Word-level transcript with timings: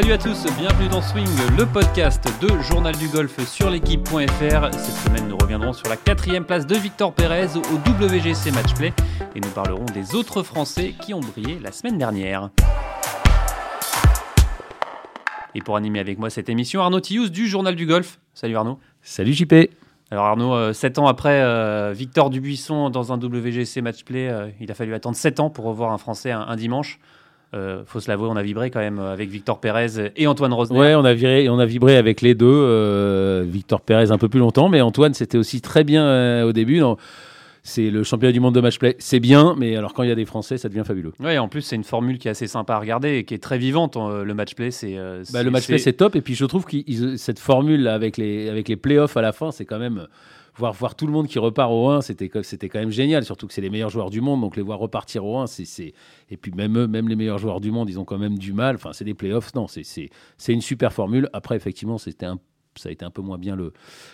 Salut 0.00 0.12
à 0.14 0.18
tous, 0.18 0.46
bienvenue 0.58 0.88
dans 0.88 1.02
Swing, 1.02 1.28
le 1.58 1.66
podcast 1.66 2.24
de 2.40 2.48
Journal 2.62 2.96
du 2.96 3.08
Golf 3.08 3.38
sur 3.46 3.68
l'équipe.fr. 3.68 4.72
Cette 4.72 4.96
semaine, 5.04 5.28
nous 5.28 5.36
reviendrons 5.36 5.74
sur 5.74 5.90
la 5.90 5.98
quatrième 5.98 6.46
place 6.46 6.66
de 6.66 6.74
Victor 6.74 7.12
Pérez 7.12 7.48
au 7.58 8.04
WGC 8.06 8.50
Matchplay 8.50 8.94
et 9.34 9.40
nous 9.40 9.50
parlerons 9.50 9.84
des 9.92 10.14
autres 10.14 10.42
Français 10.42 10.94
qui 11.02 11.12
ont 11.12 11.20
brillé 11.20 11.58
la 11.62 11.70
semaine 11.70 11.98
dernière. 11.98 12.48
Et 15.54 15.60
pour 15.60 15.76
animer 15.76 16.00
avec 16.00 16.18
moi 16.18 16.30
cette 16.30 16.48
émission, 16.48 16.80
Arnaud 16.80 17.00
Tillous 17.00 17.28
du 17.28 17.46
Journal 17.46 17.76
du 17.76 17.84
Golf. 17.84 18.20
Salut 18.32 18.56
Arnaud. 18.56 18.78
Salut 19.02 19.34
JP. 19.34 19.52
Alors 20.10 20.24
Arnaud, 20.24 20.72
7 20.72 20.98
ans 20.98 21.08
après 21.08 21.42
euh, 21.42 21.92
Victor 21.94 22.30
Dubuisson 22.30 22.88
dans 22.88 23.12
un 23.12 23.18
WGC 23.18 23.82
Matchplay, 23.82 24.30
euh, 24.30 24.48
il 24.60 24.70
a 24.70 24.74
fallu 24.74 24.94
attendre 24.94 25.16
7 25.16 25.40
ans 25.40 25.50
pour 25.50 25.66
revoir 25.66 25.92
un 25.92 25.98
Français 25.98 26.30
un 26.30 26.56
dimanche. 26.56 26.98
Euh, 27.52 27.82
faut 27.84 27.98
se 27.98 28.08
l'avouer, 28.08 28.28
on 28.30 28.36
a 28.36 28.42
vibré 28.42 28.70
quand 28.70 28.78
même 28.78 29.00
avec 29.00 29.28
Victor 29.28 29.58
Pérez 29.58 30.12
et 30.16 30.26
Antoine 30.26 30.52
Rosner. 30.52 30.78
Ouais, 30.78 30.94
on 30.94 31.04
a, 31.04 31.14
viré, 31.14 31.48
on 31.48 31.58
a 31.58 31.66
vibré 31.66 31.96
avec 31.96 32.20
les 32.20 32.34
deux. 32.34 32.46
Euh, 32.46 33.44
Victor 33.46 33.80
Pérez 33.80 34.12
un 34.12 34.18
peu 34.18 34.28
plus 34.28 34.38
longtemps, 34.38 34.68
mais 34.68 34.80
Antoine, 34.80 35.14
c'était 35.14 35.38
aussi 35.38 35.60
très 35.60 35.82
bien 35.82 36.04
euh, 36.04 36.44
au 36.44 36.52
début. 36.52 36.80
C'est 37.62 37.90
le 37.90 38.04
championnat 38.04 38.32
du 38.32 38.40
monde 38.40 38.54
de 38.54 38.60
match-play. 38.60 38.94
C'est 39.00 39.20
bien, 39.20 39.54
mais 39.58 39.76
alors 39.76 39.94
quand 39.94 40.04
il 40.04 40.08
y 40.08 40.12
a 40.12 40.14
des 40.14 40.24
Français, 40.24 40.58
ça 40.58 40.68
devient 40.68 40.84
fabuleux. 40.86 41.12
Ouais, 41.18 41.38
en 41.38 41.48
plus, 41.48 41.62
c'est 41.62 41.76
une 41.76 41.84
formule 41.84 42.18
qui 42.18 42.28
est 42.28 42.30
assez 42.30 42.46
sympa 42.46 42.74
à 42.74 42.78
regarder 42.78 43.16
et 43.16 43.24
qui 43.24 43.34
est 43.34 43.42
très 43.42 43.58
vivante. 43.58 43.96
Le 43.96 44.32
match-play, 44.32 44.70
c'est. 44.70 44.96
Bah, 45.32 45.42
le 45.42 45.50
match-play, 45.50 45.78
c'est 45.78 45.92
top. 45.92 46.16
Et 46.16 46.20
puis, 46.20 46.34
je 46.34 46.44
trouve 46.44 46.64
que 46.64 46.76
cette 47.16 47.38
formule 47.38 47.88
avec 47.88 48.16
les, 48.16 48.48
avec 48.48 48.68
les 48.68 48.76
playoffs 48.76 49.16
à 49.16 49.22
la 49.22 49.32
fin, 49.32 49.50
c'est 49.50 49.64
quand 49.64 49.78
même 49.78 50.06
voir, 50.60 50.72
voir 50.72 50.94
tout 50.94 51.06
le 51.06 51.12
monde 51.12 51.26
qui 51.26 51.38
repart 51.38 51.70
au 51.72 51.88
1, 51.88 52.02
c'était, 52.02 52.28
quand 52.28 52.78
même 52.78 52.90
génial, 52.90 53.24
surtout 53.24 53.46
que 53.46 53.52
c'est 53.52 53.60
les 53.60 53.70
meilleurs 53.70 53.90
joueurs 53.90 54.10
du 54.10 54.20
monde, 54.20 54.40
donc 54.40 54.56
les 54.56 54.62
voir 54.62 54.78
repartir 54.78 55.24
au 55.24 55.38
1, 55.38 55.46
c'est, 55.46 55.94
et 56.30 56.36
puis 56.36 56.52
même 56.52 56.86
même 56.86 57.08
les 57.08 57.16
meilleurs 57.16 57.38
joueurs 57.38 57.60
du 57.60 57.70
monde, 57.70 57.90
ils 57.90 57.98
ont 57.98 58.04
quand 58.04 58.18
même 58.18 58.38
du 58.38 58.52
mal, 58.52 58.76
enfin 58.76 58.92
c'est 58.92 59.04
des 59.04 59.14
playoffs, 59.14 59.52
non, 59.54 59.66
c'est, 59.66 60.10
une 60.48 60.60
super 60.60 60.92
formule. 60.92 61.28
Après, 61.32 61.56
effectivement, 61.56 61.98
c'était 61.98 62.26
un 62.26 62.38
ça 62.76 62.88
a 62.88 62.92
été 62.92 63.04
un 63.04 63.10
peu 63.10 63.22
moins 63.22 63.38
bien 63.38 63.56
le, 63.56 63.72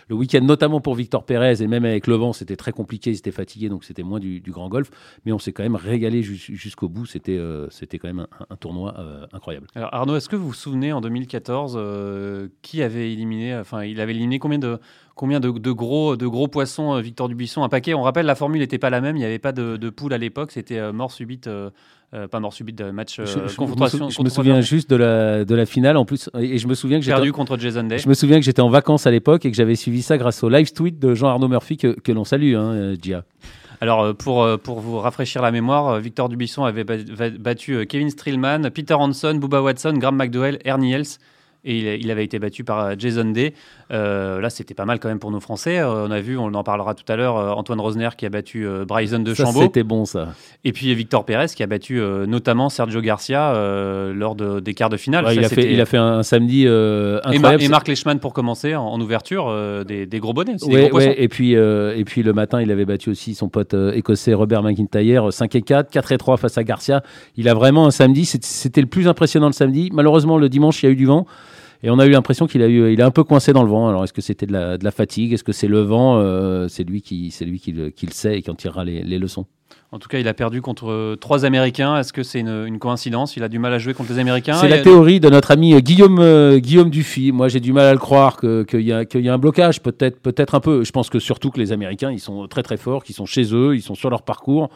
le 0.09 0.15
week-end, 0.15 0.41
notamment 0.41 0.81
pour 0.81 0.95
Victor 0.95 1.25
Pérez, 1.25 1.63
et 1.63 1.67
même 1.67 1.85
avec 1.85 2.07
le 2.07 2.15
vent, 2.15 2.33
c'était 2.33 2.57
très 2.57 2.73
compliqué, 2.73 3.11
ils 3.11 3.19
étaient 3.19 3.31
fatigués, 3.31 3.69
donc 3.69 3.85
c'était 3.85 4.03
moins 4.03 4.19
du, 4.19 4.41
grand 4.47 4.69
golf. 4.69 4.91
Mais 5.25 5.33
on 5.33 5.39
s'est 5.39 5.53
quand 5.53 5.63
même 5.63 5.77
régalé 5.77 6.23
jusqu'au 6.23 6.89
bout, 6.89 7.07
c'était 7.07 7.37
euh, 7.37 7.69
c'était 7.71 7.99
quand 7.99 8.09
même 8.09 8.27
un, 8.49 8.57
tournoi 8.57 8.95
euh, 8.99 9.27
incroyable. 9.33 9.67
Alors 9.75 9.93
Arnaud, 9.93 10.17
est-ce 10.17 10.29
que 10.29 10.37
vous 10.37 10.47
vous 10.47 10.55
souvenez 10.55 10.93
en 10.93 11.01
2014 11.01 11.77
euh, 11.77 12.49
qui 12.63 12.83
avait 12.83 13.13
éliminé, 13.13 13.57
enfin 13.57 13.85
il 13.85 14.01
avait 14.01 14.13
éliminé 14.13 14.39
combien 14.39 14.59
de, 14.59 14.79
combien 15.17 15.41
de, 15.41 15.51
gros, 15.51 16.17
de 16.17 16.27
gros 16.29 16.47
poissons 16.47 17.01
Victor 17.01 17.29
Dubuisson 17.29 17.65
Un 17.65 17.69
paquet, 17.69 17.95
on 17.95 18.03
rappelle, 18.03 18.27
la 18.27 18.37
formule 18.37 18.61
n'était 18.61 18.79
pas 18.79 18.91
la 18.91 19.01
même, 19.01 19.17
il 19.17 19.21
n'y 19.21 19.25
avait 19.25 19.41
pas 19.41 19.53
de, 19.53 19.77
de 19.77 19.91
poule 19.91 20.13
à 20.13 20.19
l'époque, 20.19 20.53
c'était 20.53 20.93
mort 20.93 21.11
subite 21.11 21.49
euh, 22.15 22.29
pas 22.29 22.39
mort 22.39 22.53
subite 22.53 22.79
de 22.79 22.91
match 22.93 23.17
je, 23.17 23.23
euh, 23.23 23.49
confrontation. 23.57 24.09
Je, 24.11 24.23
me, 24.23 24.29
souviens 24.29 24.61
juste 24.61 24.89
de 24.89 24.95
la, 24.95 25.45
de 25.45 25.55
la 25.57 25.67
finale 25.67 25.97
en 25.97 26.05
plus 26.05 26.31
et 26.39 26.57
je 26.57 26.69
me 26.69 26.75
souviens 26.75 27.01
que 27.01 27.05
j'ai 27.05 27.11
perdu 27.11 27.33
contre 27.33 27.59
Jason 27.59 27.83
Day. 27.83 27.99
Je 27.99 28.09
me 28.09 28.15
souviens 28.15 28.39
que 28.39 28.45
j'étais 28.45 28.63
en 28.63 28.71
vacances 28.71 29.09
à 29.09 29.11
l'époque 29.11 29.45
et 29.45 29.51
que 29.51 29.57
j'avais 29.57 29.75
suivi 29.75 30.03
ça 30.03 30.17
grâce 30.17 30.45
au 30.45 30.49
live 30.49 30.73
tweet 30.73 31.01
de 31.01 31.15
Jean-Arnaud 31.15 31.49
Murphy 31.49 31.77
que, 31.77 31.99
que 31.99 32.13
l'on 32.13 32.23
salue, 32.23 32.55
hein, 32.55 32.95
Gia. 33.03 33.25
Alors, 33.81 34.15
pour, 34.15 34.49
pour 34.61 34.79
vous 34.79 34.99
rafraîchir 34.99 35.43
la 35.43 35.51
mémoire, 35.51 35.99
Victor 35.99 36.29
Dubisson 36.29 36.65
avait 36.65 36.85
battu 36.85 37.85
Kevin 37.87 38.09
Strillman, 38.09 38.71
Peter 38.71 38.95
Hanson, 38.95 39.35
Bubba 39.35 39.61
Watson, 39.61 39.95
Graham 39.95 40.17
McDowell, 40.17 40.59
Ernie 40.65 40.93
Els 40.93 41.19
et 41.67 41.99
il, 42.01 42.11
avait 42.11 42.25
été 42.25 42.39
battu 42.39 42.65
par 42.65 42.79
euh, 42.79 42.95
Jason 42.97 43.25
Day. 43.25 43.53
Euh, 43.91 44.41
là, 44.41 44.51
c'était 44.51 44.75
pas 44.75 44.85
mal 44.85 45.01
quand 45.01 45.09
même 45.09 45.19
pour 45.19 45.33
nos 45.33 45.41
Français. 45.41 45.79
Euh, 45.79 46.07
on 46.07 46.11
a 46.11 46.21
vu, 46.21 46.39
on 46.39 46.55
en 46.55 46.63
parlera 46.63 46.95
tout 46.95 47.11
à 47.13 47.17
l'heure, 47.17 47.37
Antoine 47.59 47.81
Rosner 47.81 48.11
qui 48.17 48.25
a 48.25 48.31
battu 48.31 48.67
Bryson 48.87 49.19
de 49.19 49.35
Chambaud. 49.35 49.63
C'était 49.63 49.83
bon 49.83 50.05
ça. 50.05 50.29
Et 50.65 50.73
puis 50.73 50.95
Victor 50.95 51.25
Pérez 51.25 51.49
qui 51.55 51.63
a 51.63 51.67
battu 51.67 52.01
notamment 52.27 52.69
Sergio 52.69 53.01
Garcia 53.01 53.53
lors 54.15 54.35
des 54.37 54.75
quarts 54.75 54.91
de 54.91 54.97
finale. 54.97 55.27
il, 55.33 55.45
a 55.45 55.49
fait, 55.49 55.73
il, 55.73 55.81
a 55.81 55.87
fait, 55.87 55.97
un 55.97 56.23
samedi 56.23 56.67
incroyable. 56.67 57.63
Et, 57.63 57.69
Marc 57.69 57.89
Leishman 57.89 58.19
pour 58.19 58.33
commencer 58.33 58.75
en, 58.75 59.01
ouverture, 59.01 59.85
des, 59.85 60.07
gros 60.21 60.33
bonnets. 60.33 60.57
et, 60.69 61.29
puis, 61.29 61.53
et 61.53 62.05
puis 62.05 62.23
le 62.23 62.33
matin, 62.33 62.63
il 62.63 62.71
avait 62.71 62.85
battu 62.85 63.11
aussi 63.11 63.35
son 63.35 63.49
pote 63.49 63.75
écossais 63.93 64.35
Robert 64.35 64.63
McIntyre, 64.63 65.33
5 65.33 65.55
et 65.57 65.63
4, 65.63 65.91
4 65.91 66.13
et 66.13 66.19
3 66.19 66.37
face 66.37 66.59
à 66.59 66.65
Garcia. 66.65 67.03
Il 67.37 67.49
a 67.49 67.55
vraiment 67.55 67.87
un 67.87 67.91
samedi, 67.91 68.25
c'était 68.25 68.81
le 68.81 68.87
plus 68.87 69.09
impressionnant 69.09 69.47
le 69.47 69.53
samedi. 69.53 69.91
Malheureusement, 69.93 70.39
le 70.39 70.49
dimanche, 70.49 70.83
il 70.83 70.87
y 70.87 70.89
a 70.89 70.93
eu 70.93 70.97
du 70.97 71.07
vent. 71.07 71.27
Et 71.87 71.91
on 71.91 72.01
a 72.01 72.07
eu 72.07 72.11
l'impression 72.11 72.49
qu'il 72.49 72.63
a 72.63 72.67
eu, 72.67 72.93
il 72.93 72.99
est 72.99 73.05
un 73.05 73.13
peu 73.13 73.23
coincé 73.23 73.53
dans 73.53 73.63
le 73.63 73.69
vent. 73.69 73.87
Alors 73.87 74.03
est-ce 74.03 74.13
que 74.13 74.21
c'était 74.21 74.47
de 74.47 74.53
la, 74.53 74.77
de 74.77 74.85
la, 74.85 74.91
fatigue? 74.91 75.33
Est-ce 75.33 75.45
que 75.45 75.53
c'est 75.53 75.69
le 75.69 75.83
vent? 75.83 76.19
Euh, 76.19 76.67
C'est 76.67 76.83
lui 76.83 77.01
qui, 77.01 77.31
c'est 77.31 77.45
lui 77.45 77.61
qui 77.61 77.71
le, 77.71 77.91
qui 77.91 78.07
le, 78.07 78.13
sait 78.13 78.39
et 78.39 78.43
qui 78.43 78.51
en 78.51 78.57
tirera 78.57 78.85
les, 78.85 79.05
les, 79.05 79.21
leçons. 79.21 79.47
En 79.93 80.01
tout 80.01 80.09
cas, 80.09 80.19
il 80.19 80.27
a 80.27 80.35
perdu 80.35 80.61
contre 80.61 81.15
trois 81.21 81.45
Américains. 81.45 81.97
Est-ce 81.97 82.13
que 82.13 82.25
c'est 82.25 82.41
une, 82.41 82.65
une, 82.67 82.81
coïncidence? 82.81 83.37
Il 83.37 83.45
a 83.45 83.49
du 83.49 83.61
mal 83.61 83.73
à 83.73 83.79
jouer 83.79 83.95
contre 83.95 84.13
les 84.13 84.19
Américains. 84.19 84.55
C'est 84.55 84.69
la 84.69 84.81
théorie 84.81 85.21
de 85.21 85.31
notre 85.31 85.53
ami 85.53 85.75
euh, 85.75 85.79
Guillaume 85.79 86.59
Guillaume 86.59 86.91
Dufy. 86.91 87.31
Moi, 87.31 87.47
j'ai 87.47 87.61
du 87.61 87.73
mal 87.73 87.85
à 87.85 87.93
le 87.93 88.01
croire 88.01 88.37
qu'il 88.37 88.65
que 88.67 88.79
y, 88.79 88.93
a, 88.93 89.05
y 89.15 89.29
a 89.29 89.33
un 89.33 89.39
blocage. 89.39 89.81
Peut-être 89.81 90.21
peut-être 90.21 90.57
un 90.57 90.61
peu. 90.61 90.83
Je 90.83 90.91
pense 90.91 91.09
que 91.09 91.21
surtout 91.21 91.53
que 91.53 91.61
les 91.61 91.71
Américains, 91.71 92.11
ils 92.11 92.19
sont 92.19 92.49
très 92.49 92.65
très 92.65 92.79
forts, 92.79 93.05
qu'ils 93.05 93.15
sont 93.15 93.27
chez 93.27 93.55
eux, 93.55 93.77
ils 93.77 93.83
sont 93.83 93.95
sur 93.95 94.11
leur 94.11 94.23
parcours 94.23 94.71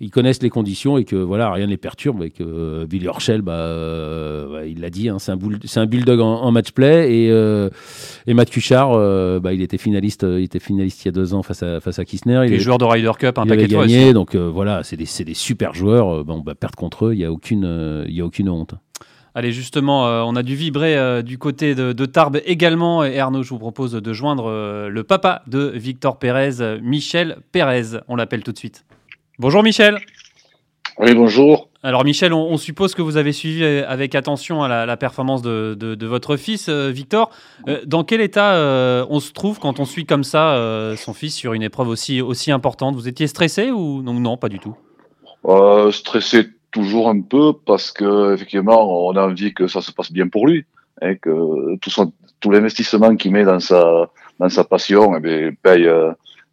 ils 0.00 0.10
connaissent 0.10 0.42
les 0.42 0.48
conditions 0.48 0.96
et 0.96 1.04
que 1.04 1.16
voilà, 1.16 1.52
rien 1.52 1.66
ne 1.66 1.70
les 1.70 1.76
perturbe. 1.76 2.22
Et 2.22 2.30
que 2.30 2.42
euh, 2.42 2.86
Billy 2.86 3.06
Horschel, 3.06 3.42
bah, 3.42 3.52
euh, 3.52 4.66
il 4.66 4.80
l'a 4.80 4.88
dit, 4.88 5.10
hein, 5.10 5.18
c'est 5.18 5.30
un, 5.30 5.38
un 5.82 5.86
bulldog 5.86 6.20
en, 6.20 6.50
match 6.50 6.72
play. 6.72 7.14
Et, 7.14 7.30
euh, 7.30 7.68
et 8.26 8.32
Matt 8.32 8.48
Cuchard, 8.48 8.92
bah, 9.40 9.52
il 9.52 9.60
était 9.60 9.78
finaliste, 9.78 10.22
il 10.22 10.44
était 10.44 10.58
finaliste 10.58 11.04
il 11.04 11.08
y 11.08 11.10
a 11.10 11.12
deux 11.12 11.34
ans 11.34 11.42
face 11.42 11.62
à 11.62 11.80
face 11.80 11.98
à 11.98 12.06
Kistner. 12.06 12.42
Il 12.46 12.54
est 12.54 12.58
joueur 12.58 12.78
de 12.78 12.84
Ryder 12.84 13.12
Cup, 13.18 13.38
un 13.38 13.44
il 13.44 13.48
paquet 13.48 13.64
avait 13.64 13.68
gagné. 13.68 14.12
Donc 14.14 14.34
voilà, 14.34 14.82
c'est 14.82 14.96
des, 14.96 15.06
des, 15.24 15.34
super 15.34 15.74
joueurs. 15.74 16.24
Bon, 16.24 16.38
bah, 16.38 16.54
perdre 16.54 16.76
contre 16.76 17.06
eux, 17.06 17.14
il 17.14 17.20
y 17.20 17.24
a 17.24 17.30
aucune, 17.30 18.04
y 18.08 18.20
a 18.22 18.24
aucune 18.24 18.48
honte. 18.48 18.74
Allez, 19.34 19.52
justement, 19.52 20.04
on 20.26 20.34
a 20.34 20.42
dû 20.42 20.56
vibrer 20.56 21.22
du 21.22 21.36
côté 21.36 21.74
de, 21.74 21.92
de, 21.92 22.06
Tarbes 22.06 22.40
également. 22.46 23.04
Et 23.04 23.18
Arnaud, 23.20 23.42
je 23.42 23.50
vous 23.50 23.58
propose 23.58 23.92
de 23.92 24.12
joindre 24.14 24.50
le 24.88 25.04
papa 25.04 25.42
de 25.46 25.72
Victor 25.74 26.18
Pérez, 26.18 26.80
Michel 26.82 27.36
Pérez. 27.52 27.98
On 28.08 28.16
l'appelle 28.16 28.42
tout 28.42 28.52
de 28.52 28.58
suite. 28.58 28.84
Bonjour 29.40 29.62
Michel. 29.62 29.96
Oui, 30.98 31.14
bonjour. 31.14 31.70
Alors 31.82 32.04
Michel, 32.04 32.34
on, 32.34 32.58
suppose 32.58 32.94
que 32.94 33.00
vous 33.00 33.16
avez 33.16 33.32
suivi 33.32 33.64
avec 33.64 34.14
attention 34.14 34.62
à 34.62 34.84
la, 34.84 34.96
performance 34.98 35.40
de, 35.40 36.06
votre 36.06 36.36
fils, 36.36 36.68
euh, 36.68 36.90
Victor. 36.90 37.30
Euh, 37.66 37.80
dans 37.86 38.04
quel 38.04 38.20
état 38.20 38.52
euh, 38.56 39.06
on 39.08 39.18
se 39.18 39.32
trouve 39.32 39.58
quand 39.58 39.80
on 39.80 39.86
suit 39.86 40.04
comme 40.04 40.24
ça 40.24 40.94
son 40.98 41.14
fils 41.14 41.34
sur 41.34 41.54
une 41.54 41.62
épreuve 41.62 41.88
aussi, 41.88 42.20
aussi 42.20 42.52
importante? 42.52 42.96
Vous 42.96 43.08
étiez 43.08 43.26
stressé 43.28 43.70
ou 43.70 44.02
non, 44.02 44.12
non 44.12 44.36
pas 44.36 44.50
du 44.50 44.58
tout 44.58 44.76
Stressé 45.90 46.48
toujours 46.70 47.08
un 47.08 47.22
peu 47.22 47.54
parce 47.64 47.92
que 47.92 48.34
effectivement, 48.34 49.08
on 49.08 49.16
a 49.16 49.22
envie 49.22 49.54
que 49.54 49.68
ça 49.68 49.80
se 49.80 49.90
passe 49.90 50.12
bien 50.12 50.28
pour 50.28 50.48
lui 50.48 50.66
et 51.00 51.16
que 51.16 51.76
tout, 51.76 51.88
son, 51.88 52.12
tout 52.40 52.50
l'investissement 52.50 53.16
qu'il 53.16 53.32
met 53.32 53.44
dans 53.44 53.58
sa, 53.58 54.10
dans 54.38 54.50
sa 54.50 54.64
passion 54.64 55.16
eh 55.16 55.52
paye, 55.62 55.88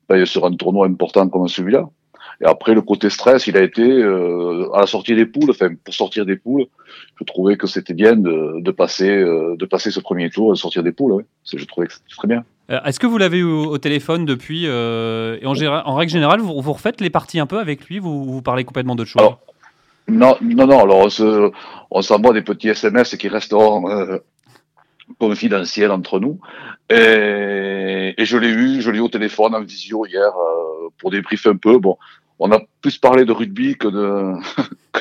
paye 0.08 0.26
sur 0.26 0.46
un 0.46 0.56
tournoi 0.56 0.88
important 0.88 1.28
comme 1.28 1.50
celui-là. 1.50 1.90
Et 2.42 2.46
après, 2.46 2.76
le 2.76 2.82
côté 2.82 3.10
stress, 3.10 3.48
il 3.48 3.58
a 3.58 3.64
été 3.64 3.82
euh, 3.82 4.70
à 4.74 4.82
la 4.82 4.88
sortie 4.88 5.16
des 5.16 5.26
poules, 5.26 5.50
enfin 5.50 5.70
pour 5.84 5.94
sortir 5.94 6.26
des 6.26 6.36
poules, 6.36 6.66
je 7.20 7.24
trouvais 7.24 7.58
que 7.58 7.66
c'était 7.66 7.96
bien 7.96 8.16
de, 8.16 8.62
de 8.62 8.72
passer 8.72 9.10
euh, 9.10 9.56
de 9.58 9.66
passer 9.66 9.90
ce 9.90 10.00
premier 10.00 10.30
tour, 10.30 10.52
de 10.52 10.58
sortir 10.58 10.84
des 10.84 10.92
poules. 10.92 11.14
Ouais. 11.14 11.26
Je 11.52 11.66
trouvais 11.66 11.88
que 11.88 11.94
c'était 11.94 12.16
très 12.16 12.28
bien. 12.28 12.44
Euh, 12.70 12.80
est-ce 12.86 13.00
que 13.00 13.08
vous 13.08 13.18
l'avez 13.18 13.40
eu 13.40 13.44
au, 13.44 13.78
téléphone 13.80 14.26
depuis 14.26 14.66
et 14.66 15.46
en, 15.46 15.54
en, 15.54 15.96
règle 15.96 16.12
générale, 16.12 16.42
vous, 16.42 16.62
vous, 16.62 16.74
refaites 16.74 17.02
les 17.02 17.10
parties 17.10 17.40
un 17.40 17.48
peu 17.48 17.60
avec 17.60 17.86
lui 17.86 17.98
vous, 17.98 18.26
vous 18.26 18.42
parlez 18.42 18.66
complètement 18.66 18.96
d'autre 18.96 19.10
chose? 19.10 19.22
Non, 20.08 20.38
non, 20.42 20.68
non. 20.68 20.84
Alors, 20.84 21.08
on 21.90 22.02
s'envoie 22.02 22.34
des 22.34 22.44
petits 22.44 22.70
SMS 22.70 23.16
qui 23.16 23.30
resteront 23.30 24.20
confidentiels 25.20 25.92
entre 25.92 26.20
nous. 26.20 26.40
Et, 26.90 28.14
et 28.18 28.26
je 28.26 28.38
l'ai 28.38 28.50
eu, 28.50 28.82
je 28.82 28.92
l'ai 28.92 29.00
eu 29.00 29.02
au 29.02 29.10
téléphone 29.10 29.56
en 29.56 29.62
visio 29.62 30.06
hier 30.06 30.32
pour 30.98 31.12
débriefer 31.12 31.50
un 31.50 31.58
peu. 31.58 31.78
Bon, 31.78 31.98
on 32.40 32.52
a 32.52 32.60
plus 32.82 32.98
parlé 32.98 33.26
de 33.26 33.32
rugby 33.32 33.76
que 33.78 33.88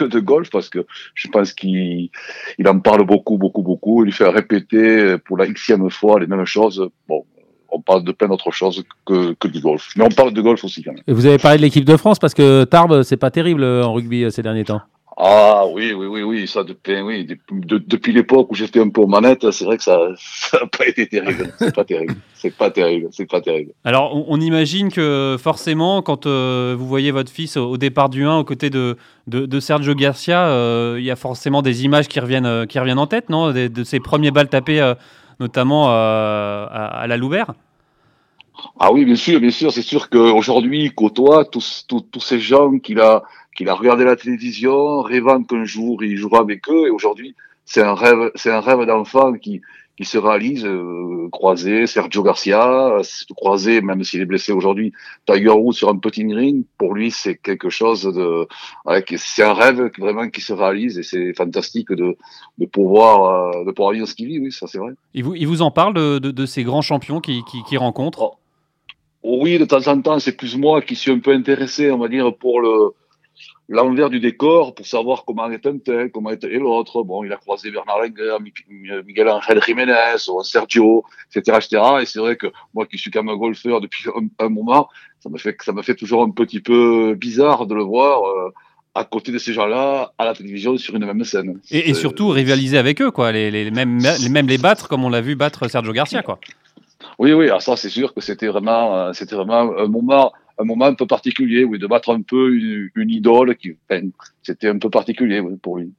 de, 0.05 0.21
golf 0.21 0.51
parce 0.51 0.69
que 0.69 0.87
je 1.15 1.29
pense 1.29 1.53
qu'il 1.53 2.11
il 2.59 2.69
en 2.69 2.81
parle 2.81 3.05
beaucoup, 3.07 3.39
beaucoup, 3.39 3.63
beaucoup. 3.63 4.05
Il 4.05 4.13
fait 4.13 4.29
répéter 4.29 5.17
pour 5.19 5.37
la 5.37 5.47
xème 5.47 5.91
fois 5.91 6.21
les 6.21 6.27
mêmes 6.27 6.45
choses. 6.45 6.89
Bon, 7.09 7.25
on 7.71 7.81
parle 7.81 8.05
de 8.05 8.13
plein 8.13 8.29
d'autres 8.29 8.51
choses 8.51 8.85
que, 9.05 9.35
que, 9.35 9.49
du 9.49 9.61
golf. 9.61 9.91
Mais 9.97 10.05
on 10.05 10.09
parle 10.09 10.33
de 10.33 10.41
golf 10.41 10.65
aussi 10.65 10.83
quand 10.83 10.93
même. 10.93 11.03
Et 11.07 11.13
vous 11.13 11.27
avez 11.27 11.39
parlé 11.39 11.59
de 11.59 11.63
l'équipe 11.63 11.85
de 11.85 11.97
France 11.97 12.19
parce 12.19 12.35
que 12.35 12.65
Tarbes, 12.65 13.03
c'est 13.03 13.17
pas 13.17 13.31
terrible 13.31 13.65
en 13.65 13.93
rugby 13.93 14.25
euh, 14.25 14.31
ces 14.31 14.43
derniers 14.43 14.65
temps. 14.65 14.81
Ah 15.19 15.65
oui, 15.73 15.95
oui, 15.95 16.07
oui, 16.07 16.23
oui, 16.23 16.47
ça 16.47 16.63
depuis, 16.63 17.01
oui, 17.01 17.27
depuis 17.51 18.13
l'époque 18.13 18.51
où 18.51 18.55
j'étais 18.55 18.81
un 18.81 18.91
peu 18.91 19.01
aux 19.01 19.07
manettes, 19.07 19.51
c'est 19.51 19.65
vrai 19.65 19.79
que 19.79 19.83
ça 19.83 19.99
n'a 20.53 20.67
pas 20.67 20.87
été 20.87 21.07
terrible. 21.07 21.55
C'est 21.59 21.75
pas 21.75 21.85
terrible. 21.85 22.17
C'est 22.35 22.55
pas 22.55 22.71
terrible. 22.71 23.09
C'est 23.13 23.25
pas 23.25 23.41
terrible. 23.41 23.73
Alors, 23.85 24.29
on, 24.29 24.39
imagine 24.39 24.93
que 24.93 25.39
forcément, 25.41 26.03
quand 26.03 26.27
euh, 26.27 26.77
vous 26.79 26.87
voyez 26.87 27.13
votre 27.13 27.33
fils 27.33 27.57
au, 27.57 27.79
départ 27.79 28.11
du 28.11 28.27
1 28.27 28.37
aux 28.37 28.45
côtés 28.45 28.69
de, 28.69 28.99
de, 29.27 29.59
Sergio 29.59 29.95
Garcia, 29.95 30.49
euh, 30.49 30.97
il 30.99 31.05
y 31.05 31.11
a 31.11 31.17
forcément 31.17 31.63
des 31.63 31.87
images 31.87 32.09
qui 32.09 32.21
reviennent, 32.21 32.45
euh, 32.45 32.67
qui 32.67 32.79
reviennent 32.79 32.99
en 32.99 33.07
tête, 33.07 33.31
non? 33.31 33.53
De, 33.53 33.85
ses 33.85 34.01
premiers 34.01 34.33
balles 34.33 34.51
tapées, 34.51 34.93
notamment 35.41 35.89
à, 35.89 36.69
à, 36.93 37.07
la 37.07 37.17
Louvert 37.17 37.55
Ah 38.79 38.93
oui, 38.93 39.07
bien 39.07 39.17
sûr, 39.17 39.41
bien 39.41 39.51
sûr. 39.51 39.73
C'est 39.73 39.81
sûr 39.81 40.11
qu'aujourd'hui, 40.11 40.85
il 40.85 40.95
côtoie 40.95 41.47
tous, 41.47 41.87
tous, 41.89 42.03
tous 42.03 42.21
ces 42.21 42.39
gens 42.39 42.79
qu'il 42.79 43.01
a 43.01 43.23
qu'il 43.57 43.69
a 43.69 43.75
regardé 43.75 44.05
la 44.05 44.17
télévision, 44.17 45.01
rêvant 45.03 45.43
qu'un 45.43 45.65
jour 45.65 46.05
il 46.05 46.17
jouera 46.17 46.41
avec 46.41 46.69
eux. 46.69 46.87
Et 46.87 46.91
aujourd'hui, 46.91 47.35
c'est 47.65 47.83
un 47.83 47.95
rêve, 47.95 48.31
c'est 48.35 48.53
un 48.53 48.61
rêve 48.61 48.85
d'enfant 48.87 49.33
qui, 49.33 49.63
qui 49.97 50.05
se 50.05 50.19
réalise. 50.19 50.65
Euh, 50.65 51.05
croisé, 51.33 51.89
Sergio 51.89 52.23
Garcia, 52.23 52.99
croisé, 53.37 53.81
même 53.81 54.05
s'il 54.05 54.21
est 54.21 54.27
blessé 54.27 54.53
aujourd'hui, 54.53 54.93
Tiger 55.27 55.51
Woods 55.51 55.73
sur 55.73 55.89
un 55.89 55.99
petit 55.99 56.25
ring, 56.33 56.65
pour 56.79 56.95
lui, 56.95 57.11
c'est 57.11 57.35
quelque 57.35 57.69
chose 57.69 58.05
de, 58.05 58.47
c'est 59.17 59.43
un 59.43 59.53
rêve 59.53 59.91
vraiment 59.99 60.29
qui 60.31 60.41
se 60.41 60.53
réalise 60.53 60.97
et 61.01 61.03
c'est 61.03 61.35
fantastique 61.35 61.91
de, 61.91 62.17
de 62.59 62.67
pouvoir, 62.67 63.57
euh, 63.57 63.65
de 63.65 63.73
pouvoir 63.73 63.93
vivre 63.93 64.07
ce 64.07 64.15
qu'il 64.15 64.29
vit, 64.29 64.39
oui, 64.39 64.53
ça 64.53 64.69
c'est 64.69 64.79
vrai. 64.79 64.93
Il 65.15 65.25
vous, 65.25 65.35
il 65.35 65.49
vous 65.49 65.63
en 65.63 65.73
parle 65.73 65.95
de, 65.95 66.21
de, 66.21 66.31
de 66.31 66.47
ces 66.47 66.63
grands 66.63 66.81
champions 66.81 67.21
qui, 67.21 67.43
qui, 67.51 67.65
qui 67.65 67.77
rencontrent? 67.77 68.23
Oh. 68.23 68.35
Oui, 69.25 69.59
de 69.59 69.65
temps 69.65 69.89
en 69.89 70.01
temps, 70.01 70.21
c'est 70.21 70.37
plus 70.37 70.57
moi 70.57 70.81
qui 70.81 70.95
suis 70.95 71.11
un 71.11 71.19
peu 71.19 71.33
intéressé, 71.33 71.91
on 71.91 71.99
va 71.99 72.07
dire, 72.07 72.33
pour 72.37 72.61
le, 72.61 72.95
l'envers 73.69 74.11
du 74.11 74.21
décor 74.21 74.75
pour 74.75 74.87
savoir 74.87 75.25
comment 75.25 75.51
est 75.51 75.67
un 75.67 75.79
tel, 75.79 76.11
comment 76.11 76.31
est 76.31 76.45
l'autre. 76.45 77.03
Bon, 77.03 77.25
il 77.25 77.33
a 77.33 77.37
croisé 77.37 77.71
Bernard 77.71 78.01
Langer, 78.01 78.39
Miguel 79.05 79.29
Angel 79.29 79.63
Jiménez, 79.63 80.17
Sergio, 80.43 81.05
etc., 81.35 81.59
etc. 81.59 81.83
Et 82.03 82.07
c'est 82.07 82.21
vrai 82.21 82.37
que 82.37 82.47
moi, 82.75 82.87
qui 82.87 82.99
suis 82.99 83.11
quand 83.11 83.23
même 83.23 83.35
un 83.35 83.39
golfeur 83.39 83.81
depuis 83.81 84.05
un, 84.39 84.49
moment, 84.49 84.89
ça 85.21 85.29
me 85.29 85.39
fait 85.39 85.57
ça 85.61 85.73
me 85.73 85.83
fait 85.83 85.97
toujours 85.97 86.23
un 86.23 86.31
petit 86.31 86.61
peu 86.61 87.15
bizarre 87.15 87.67
de 87.67 87.75
le 87.75 87.83
voir. 87.83 88.25
Euh, 88.27 88.53
à 88.99 89.05
côté 89.05 89.31
de 89.31 89.37
ces 89.37 89.53
gens-là, 89.53 90.15
à 90.17 90.25
la 90.25 90.35
télévision, 90.35 90.75
sur 90.79 90.97
une 90.97 91.05
même 91.05 91.23
scène. 91.23 91.61
Et, 91.71 91.93
surtout 91.93 92.29
rivaliser 92.29 92.79
avec 92.79 93.03
eux, 93.03 93.11
quoi, 93.11 93.31
les, 93.31 93.51
les, 93.51 93.71
même, 93.71 93.99
les, 93.99 94.43
les 94.43 94.57
battre 94.57 94.89
comme 94.89 95.05
on 95.05 95.11
l'a 95.11 95.21
vu 95.21 95.37
battre 95.37 95.69
Sergio 95.69 95.93
Garcia, 95.93 96.23
quoi. 96.23 96.39
Oui, 97.19 97.35
oui, 97.35 97.47
alors 97.47 97.61
ça 97.61 97.77
c'est 97.77 97.91
sûr 97.91 98.15
que 98.15 98.23
c'était 98.23 98.47
vraiment, 98.47 98.97
euh, 98.97 99.13
c'était 99.13 99.37
vraiment 99.37 99.77
un 99.77 99.87
moment 99.87 100.33
un 100.59 100.65
moment 100.65 100.87
un 100.87 100.95
peu 100.95 101.07
particulier, 101.07 101.65
oui, 101.65 101.79
de 101.79 101.87
battre 101.87 102.11
un 102.11 102.23
peu 102.23 102.55
une, 102.55 103.11
idole. 103.11 103.57
Qui, 103.57 103.77
c'était 104.43 104.69
un 104.69 104.79
peu 104.79 104.91
particulier 104.91 105.43
pour 105.63 105.79
lui, 105.79 105.93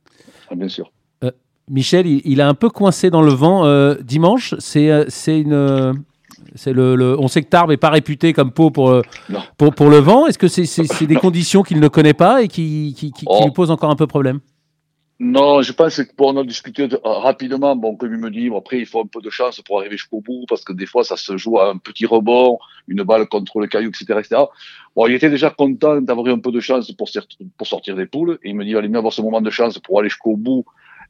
ah, 0.50 0.56
bien 0.56 0.68
sûr. 0.68 0.92
Euh, 1.24 1.32
Michel, 1.70 2.08
il, 2.08 2.42
a 2.42 2.48
un 2.48 2.54
peu 2.54 2.70
coincé 2.70 3.10
dans 3.10 3.22
le 3.22 3.32
vent 3.32 3.66
euh, 3.66 3.96
dimanche. 4.02 4.56
C'est, 4.60 4.92
euh, 4.92 5.06
c'est 5.08 5.40
une. 5.40 6.04
C'est 6.56 6.74
le, 6.74 7.16
on 7.20 7.28
sait 7.28 7.42
que 7.42 7.50
Tarbes 7.50 7.70
n'est 7.70 7.78
pas 7.78 7.90
réputé 7.90 8.34
comme 8.34 8.52
pot 8.52 8.72
pour, 8.72 9.02
pour, 9.58 9.74
pour, 9.74 9.90
le 9.90 9.98
vent. 9.98 10.28
Est-ce 10.28 10.38
que 10.38 10.48
c'est, 10.48 10.66
c'est, 10.66 11.06
des 11.08 11.16
conditions 11.16 11.62
qu'il 11.62 11.80
ne 11.80 11.88
connaît 11.88 12.14
pas 12.14 12.42
et 12.42 12.48
qui, 12.48 12.96
qui, 12.98 13.12
qui, 13.12 13.26
qui 13.26 13.26
oh. 13.28 13.44
lui 13.44 13.52
posent 13.52 13.72
encore 13.72 13.92
un 13.92 13.96
peu 13.96 14.08
problème? 14.08 14.40
Non, 15.20 15.64
je 15.64 15.72
pense 15.72 15.98
que 15.98 16.14
pour 16.14 16.28
en 16.28 16.44
discuter 16.44 16.84
euh, 16.84 16.98
rapidement, 17.04 17.76
bon, 17.76 17.96
comme 17.96 18.14
il 18.14 18.20
me 18.20 18.30
dit, 18.30 18.52
après, 18.56 18.78
il 18.78 18.86
faut 18.86 19.02
un 19.02 19.08
peu 19.08 19.20
de 19.20 19.32
chance 19.32 19.60
pour 19.62 19.80
arriver 19.80 19.98
jusqu'au 19.98 20.22
bout, 20.22 20.46
parce 20.48 20.64
que 20.64 20.74
des 20.74 20.86
fois, 20.86 21.04
ça 21.04 21.18
se 21.18 21.38
joue 21.38 21.60
à 21.60 21.72
un 21.72 21.78
petit 21.78 22.06
rebond, 22.06 22.60
une 22.88 23.02
balle 23.02 23.28
contre 23.28 23.60
le 23.60 23.66
caillou, 23.66 23.90
etc., 23.90 24.06
etc. 24.20 24.44
Bon, 24.96 25.08
il 25.08 25.16
était 25.16 25.32
déjà 25.32 25.50
content 25.50 26.02
d'avoir 26.02 26.28
eu 26.28 26.32
un 26.32 26.38
peu 26.38 26.52
de 26.52 26.60
chance 26.60 26.92
pour, 26.92 27.10
sortir 27.10 27.96
des 27.96 28.06
poules, 28.06 28.38
et 28.44 28.50
il 28.50 28.56
me 28.56 28.64
dit, 28.64 28.76
allait 28.76 28.90
mieux 28.90 29.00
avoir 29.00 29.12
ce 29.12 29.24
moment 29.24 29.42
de 29.42 29.50
chance 29.50 29.80
pour 29.80 30.00
aller 30.00 30.10
jusqu'au 30.10 30.38
bout. 30.38 30.66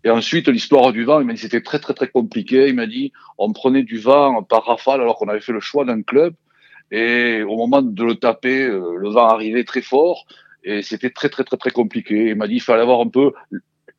Et 0.05 0.09
ensuite, 0.09 0.47
l'histoire 0.47 0.93
du 0.93 1.03
vent, 1.03 1.19
il 1.19 1.25
m'a 1.25 1.33
dit, 1.33 1.39
c'était 1.39 1.61
très, 1.61 1.79
très, 1.79 1.93
très 1.93 2.07
compliqué. 2.07 2.69
Il 2.69 2.75
m'a 2.75 2.87
dit, 2.87 3.11
on 3.37 3.51
prenait 3.51 3.83
du 3.83 3.99
vent 3.99 4.41
par 4.41 4.63
rafale 4.63 5.01
alors 5.01 5.17
qu'on 5.17 5.27
avait 5.27 5.41
fait 5.41 5.51
le 5.51 5.59
choix 5.59 5.83
d'un 5.83 6.01
club, 6.01 6.33
et 6.91 7.43
au 7.43 7.57
moment 7.57 7.81
de 7.81 8.03
le 8.05 8.15
taper, 8.15 8.63
euh, 8.63 8.95
le 8.95 9.09
vent 9.09 9.27
arrivait 9.27 9.65
très 9.65 9.81
fort, 9.81 10.27
et 10.63 10.81
c'était 10.81 11.09
très, 11.09 11.27
très, 11.27 11.43
très, 11.43 11.57
très 11.57 11.71
compliqué. 11.71 12.29
Il 12.29 12.35
m'a 12.35 12.47
dit, 12.47 12.55
il 12.55 12.61
fallait 12.61 12.83
avoir 12.83 13.01
un 13.01 13.09
peu 13.09 13.33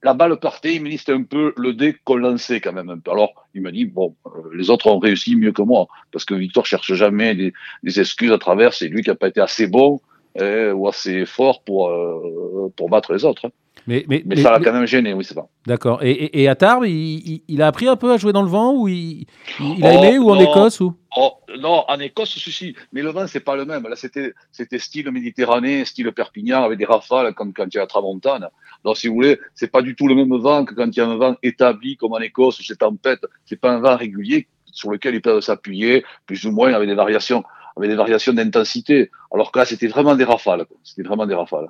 la 0.03 0.15
balle 0.15 0.39
partait, 0.39 0.77
il 0.77 0.83
me 0.83 0.91
dit 0.91 0.99
c'était 0.99 1.13
un 1.13 1.23
peu 1.23 1.53
le 1.57 1.73
dé 1.73 1.97
qu'on 2.05 2.17
lançait 2.17 2.61
quand 2.61 2.73
même 2.73 2.91
un 2.91 2.99
peu. 2.99 3.11
Alors 3.11 3.47
il 3.55 3.63
m'a 3.63 3.73
dit 3.73 3.85
bon, 3.85 4.15
euh, 4.27 4.31
les 4.55 4.71
autres 4.71 4.87
ont 4.87 4.99
réussi 4.99 5.35
mieux 5.35 5.53
que 5.53 5.63
moi 5.63 5.89
parce 6.13 6.25
que 6.25 6.35
Victor 6.35 6.67
cherche 6.67 6.93
jamais 6.95 7.35
des, 7.35 7.53
des 7.83 8.01
excuses 8.01 8.33
à 8.33 8.39
travers. 8.39 8.75
C'est 8.75 8.89
lui 8.89 9.03
qui 9.03 9.11
a 9.11 9.15
pas 9.15 9.29
été 9.29 9.41
assez 9.41 9.67
bon 9.67 10.01
eh, 10.35 10.71
ou 10.71 10.89
assez 10.89 11.27
fort 11.27 11.63
pour 11.63 11.89
euh, 11.89 12.73
pour 12.77 12.89
battre 12.89 13.13
les 13.13 13.25
autres. 13.25 13.47
Hein. 13.47 13.51
Mais, 13.89 14.05
mais, 14.07 14.23
mais, 14.27 14.37
ça 14.37 14.51
l'a 14.51 14.61
quand 14.61 14.75
même 14.75 14.87
gêné, 14.87 15.15
oui, 15.15 15.25
c'est 15.25 15.33
ça. 15.33 15.47
D'accord. 15.67 16.03
Et, 16.03 16.43
et, 16.43 16.47
à 16.47 16.55
Tarbes, 16.55 16.85
il, 16.85 17.41
il, 17.49 17.63
a 17.63 17.69
appris 17.69 17.89
un 17.89 17.97
peu 17.97 18.13
à 18.13 18.19
jouer 18.19 18.35
dans 18.35 18.43
le 18.43 18.49
vent 18.49 18.75
ou 18.75 18.87
il, 18.87 19.25
il 19.61 19.87
a 19.87 19.95
aimé 19.95 20.19
ou 20.19 20.31
en 20.31 20.39
Écosse 20.39 20.81
ou? 20.81 20.95
Oh, 21.17 21.33
Non, 21.59 21.85
en 21.89 21.99
Écosse, 21.99 22.35
ceci. 22.37 22.75
Mais 22.93 23.01
le 23.01 23.09
vent, 23.09 23.27
c'est 23.27 23.41
pas 23.41 23.57
le 23.57 23.65
même. 23.65 23.85
Là, 23.89 23.97
c'était, 23.97 24.35
style 24.79 25.11
Méditerranée, 25.11 25.87
style 25.87 26.13
Perpignan, 26.13 26.65
avec 26.65 26.79
des 26.79 26.85
rafales 26.85 27.33
comme 27.33 27.55
quand 27.55 27.65
il 27.65 27.77
y 27.77 27.79
a 27.79 27.81
la 27.81 27.87
tramontane. 27.87 28.49
Donc, 28.85 28.99
si 28.99 29.09
vous 29.09 29.15
voulez, 29.15 29.41
c'est 29.55 29.73
pas 29.73 29.81
du 29.81 29.97
tout 29.97 30.07
le 30.07 30.15
même 30.15 30.37
vent 30.37 30.67
que 30.67 30.75
quand 30.75 30.89
il 30.89 30.97
y 30.97 31.01
a 31.01 31.07
un 31.07 31.17
vent 31.17 31.37
établi 31.43 31.97
comme 31.97 32.13
en 32.13 32.19
Écosse, 32.19 32.61
c'est 32.63 32.77
tempête. 32.77 33.25
C'est 33.47 33.59
pas 33.59 33.71
un 33.71 33.81
vent 33.81 33.97
régulier 33.97 34.49
sur 34.71 34.91
lequel 34.91 35.15
il 35.15 35.23
peut 35.23 35.41
s'appuyer, 35.41 36.05
plus 36.27 36.45
ou 36.45 36.53
moins 36.53 36.75
avec 36.75 36.89
des 36.89 36.95
variations, 36.95 37.43
avec 37.79 37.91
des 37.91 37.97
variations 37.97 38.33
d'intensité. 38.33 39.11
Alors 39.33 39.51
que 39.53 39.59
là, 39.59 39.65
c'était 39.65 39.87
vraiment 39.89 40.15
des 40.15 40.25
rafales. 40.25 40.67
C'était 40.85 41.09
vraiment 41.09 41.27
des 41.27 41.35
rafales. 41.35 41.69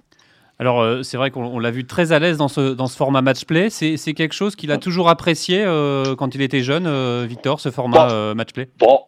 Alors, 0.61 0.81
euh, 0.81 1.03
c'est 1.03 1.17
vrai 1.17 1.31
qu'on 1.31 1.59
l'a 1.59 1.71
vu 1.71 1.87
très 1.87 2.11
à 2.13 2.19
l'aise 2.19 2.37
dans 2.37 2.49
ce, 2.49 2.75
dans 2.75 2.89
ce 2.89 2.97
format 2.97 3.23
match-play. 3.23 3.71
C'est 3.71 3.97
quelque 4.15 4.35
chose 4.35 4.57
qu'il 4.57 4.73
a 4.73 4.79
toujours 4.79 5.09
apprécié 5.09 5.63
euh, 5.65 6.17
quand 6.17 6.35
il 6.35 6.43
était 6.43 6.63
jeune, 6.63 6.87
euh, 6.87 7.27
Victor, 7.29 7.61
ce 7.61 7.71
format 7.71 8.35
match-play 8.35 8.69
Bon, 8.81 9.01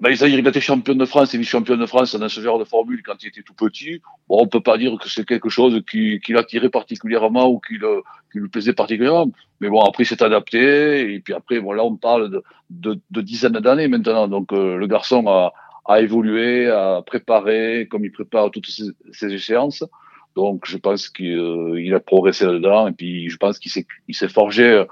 ben, 0.00 0.10
il 0.10 0.22
a 0.22 0.48
été 0.50 0.60
champion 0.60 0.94
de 0.94 1.04
France 1.06 1.32
et 1.32 1.38
vice-champion 1.38 1.76
de 1.76 1.86
France 1.86 2.14
dans 2.14 2.28
ce 2.28 2.40
genre 2.40 2.58
de 2.58 2.64
formule 2.64 3.02
quand 3.02 3.14
il 3.22 3.28
était 3.28 3.42
tout 3.42 3.54
petit. 3.54 4.02
Bon, 4.28 4.42
on 4.42 4.46
peut 4.46 4.60
pas 4.60 4.76
dire 4.76 4.98
que 5.00 5.08
c'est 5.08 5.24
quelque 5.24 5.48
chose 5.48 5.80
qui, 5.90 6.20
qui 6.20 6.32
l'attirait 6.34 6.68
particulièrement 6.68 7.48
ou 7.48 7.58
qui, 7.58 7.78
le, 7.78 8.02
qui 8.30 8.40
lui 8.40 8.48
plaisait 8.48 8.74
particulièrement. 8.74 9.30
Mais 9.60 9.70
bon, 9.70 9.80
après, 9.80 10.04
c'est 10.04 10.20
adapté. 10.20 11.14
Et 11.14 11.20
puis 11.20 11.32
après, 11.32 11.58
bon, 11.60 11.72
là, 11.72 11.84
on 11.84 11.96
parle 11.96 12.30
de, 12.30 12.42
de, 12.68 13.00
de 13.10 13.20
dizaines 13.22 13.52
d'années 13.52 13.88
maintenant. 13.88 14.28
Donc, 14.28 14.52
le 14.52 14.86
garçon 14.86 15.26
a, 15.26 15.54
a 15.84 16.00
évolué, 16.00 16.68
a 16.68 17.02
préparé, 17.02 17.88
comme 17.90 18.04
il 18.04 18.12
prépare 18.12 18.50
toutes 18.50 18.66
ces, 18.66 18.84
ces 19.12 19.32
échéances. 19.32 19.84
Donc, 20.34 20.62
je 20.66 20.76
pense 20.78 21.08
qu'il 21.08 21.38
euh, 21.38 21.96
a 21.96 22.00
progressé 22.00 22.46
là-dedans 22.46 22.88
et 22.88 22.92
puis 22.92 23.28
je 23.28 23.36
pense 23.36 23.58
qu'il 23.58 23.70
s'est 23.70 24.28
forgé 24.28 24.84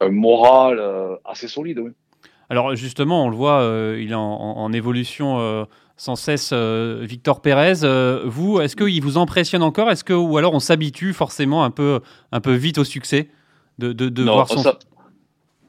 un 0.00 0.08
moral 0.10 0.78
euh, 0.78 1.14
assez 1.24 1.48
solide. 1.48 1.78
Oui. 1.78 1.90
Alors, 2.50 2.74
justement, 2.74 3.24
on 3.24 3.28
le 3.28 3.36
voit, 3.36 3.60
euh, 3.60 3.98
il 4.00 4.10
est 4.10 4.16
en, 4.16 4.72
évolution 4.72 5.66
sans 5.96 6.16
cesse, 6.16 6.52
Victor 6.52 7.40
Pérez. 7.40 7.86
vous, 8.24 8.60
est-ce 8.60 8.76
qu'il 8.76 9.02
vous 9.02 9.16
impressionne 9.18 9.62
encore? 9.62 9.90
Est-ce 9.90 10.04
que, 10.04 10.12
Ou 10.12 10.36
alors 10.36 10.52
on 10.52 10.60
s'habitue 10.60 11.12
forcément 11.12 11.64
un 11.64 11.70
peu, 11.70 12.00
un 12.30 12.40
peu 12.40 12.52
vite 12.52 12.78
au 12.78 12.84
succès 12.84 13.28
de, 13.78 13.92
de, 13.92 14.22
non, 14.22 14.34
voir 14.34 14.48
son... 14.48 14.62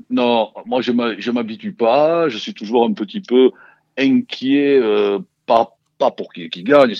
Non, 0.10 0.51
moi 0.65 0.81
je 0.81 0.92
ne 0.92 1.31
m'habitue 1.31 1.74
pas. 1.74 2.27
Je 2.27 2.38
suis 2.38 2.54
toujours 2.54 2.86
un 2.86 2.94
petit 2.94 3.21
peu 3.21 3.51
inquiet 3.97 4.79
par 5.45 5.73
pas 5.97 6.11
pour 6.11 6.33
qu'il 6.33 6.49
gagne, 6.63 6.93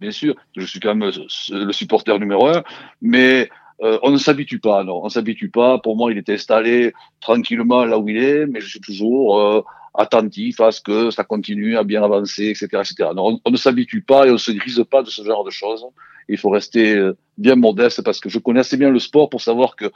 bien 0.00 0.10
sûr, 0.10 0.34
je 0.56 0.66
suis 0.66 0.80
quand 0.80 0.94
même 0.94 1.12
le 1.50 1.72
supporter 1.72 2.18
numéro 2.18 2.48
un, 2.48 2.62
mais 3.00 3.48
euh, 3.82 3.98
on 4.02 4.10
ne 4.10 4.16
s'habitue 4.16 4.60
pas, 4.60 4.84
non, 4.84 5.04
on 5.04 5.08
s'habitue 5.08 5.50
pas. 5.50 5.78
Pour 5.78 5.96
moi, 5.96 6.12
il 6.12 6.18
est 6.18 6.28
installé 6.28 6.92
tranquillement 7.20 7.84
là 7.84 7.98
où 7.98 8.08
il 8.08 8.16
est, 8.16 8.46
mais 8.46 8.60
je 8.60 8.68
suis 8.68 8.80
toujours 8.80 9.40
euh, 9.40 9.62
attentif 9.94 10.60
à 10.60 10.70
ce 10.70 10.80
que 10.80 11.10
ça 11.10 11.24
continue 11.24 11.76
à 11.76 11.82
bien 11.82 12.02
avancer, 12.02 12.46
etc., 12.46 12.66
etc. 12.72 13.10
Non, 13.14 13.40
on, 13.44 13.50
ne 13.50 13.56
s'habitue 13.56 14.02
pas 14.02 14.26
et 14.26 14.30
on 14.30 14.38
se 14.38 14.52
grise 14.52 14.84
pas 14.88 15.02
de 15.02 15.10
ce 15.10 15.24
genre 15.24 15.44
de 15.44 15.50
choses. 15.50 15.84
Il 16.28 16.38
faut 16.38 16.50
rester 16.50 16.94
euh, 16.94 17.16
bien 17.38 17.56
modeste 17.56 18.02
parce 18.02 18.20
que 18.20 18.28
je 18.28 18.38
connais 18.38 18.60
assez 18.60 18.76
bien 18.76 18.90
le 18.90 19.00
sport 19.00 19.28
pour 19.28 19.40
savoir 19.40 19.74
que 19.74 19.90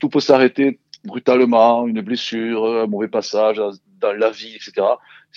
tout 0.00 0.08
peut 0.08 0.20
s'arrêter 0.20 0.80
brutalement, 1.04 1.86
une 1.86 2.00
blessure, 2.00 2.64
un 2.66 2.86
mauvais 2.86 3.08
passage 3.08 3.60
dans 4.00 4.12
la 4.12 4.30
vie, 4.30 4.54
etc. 4.54 4.86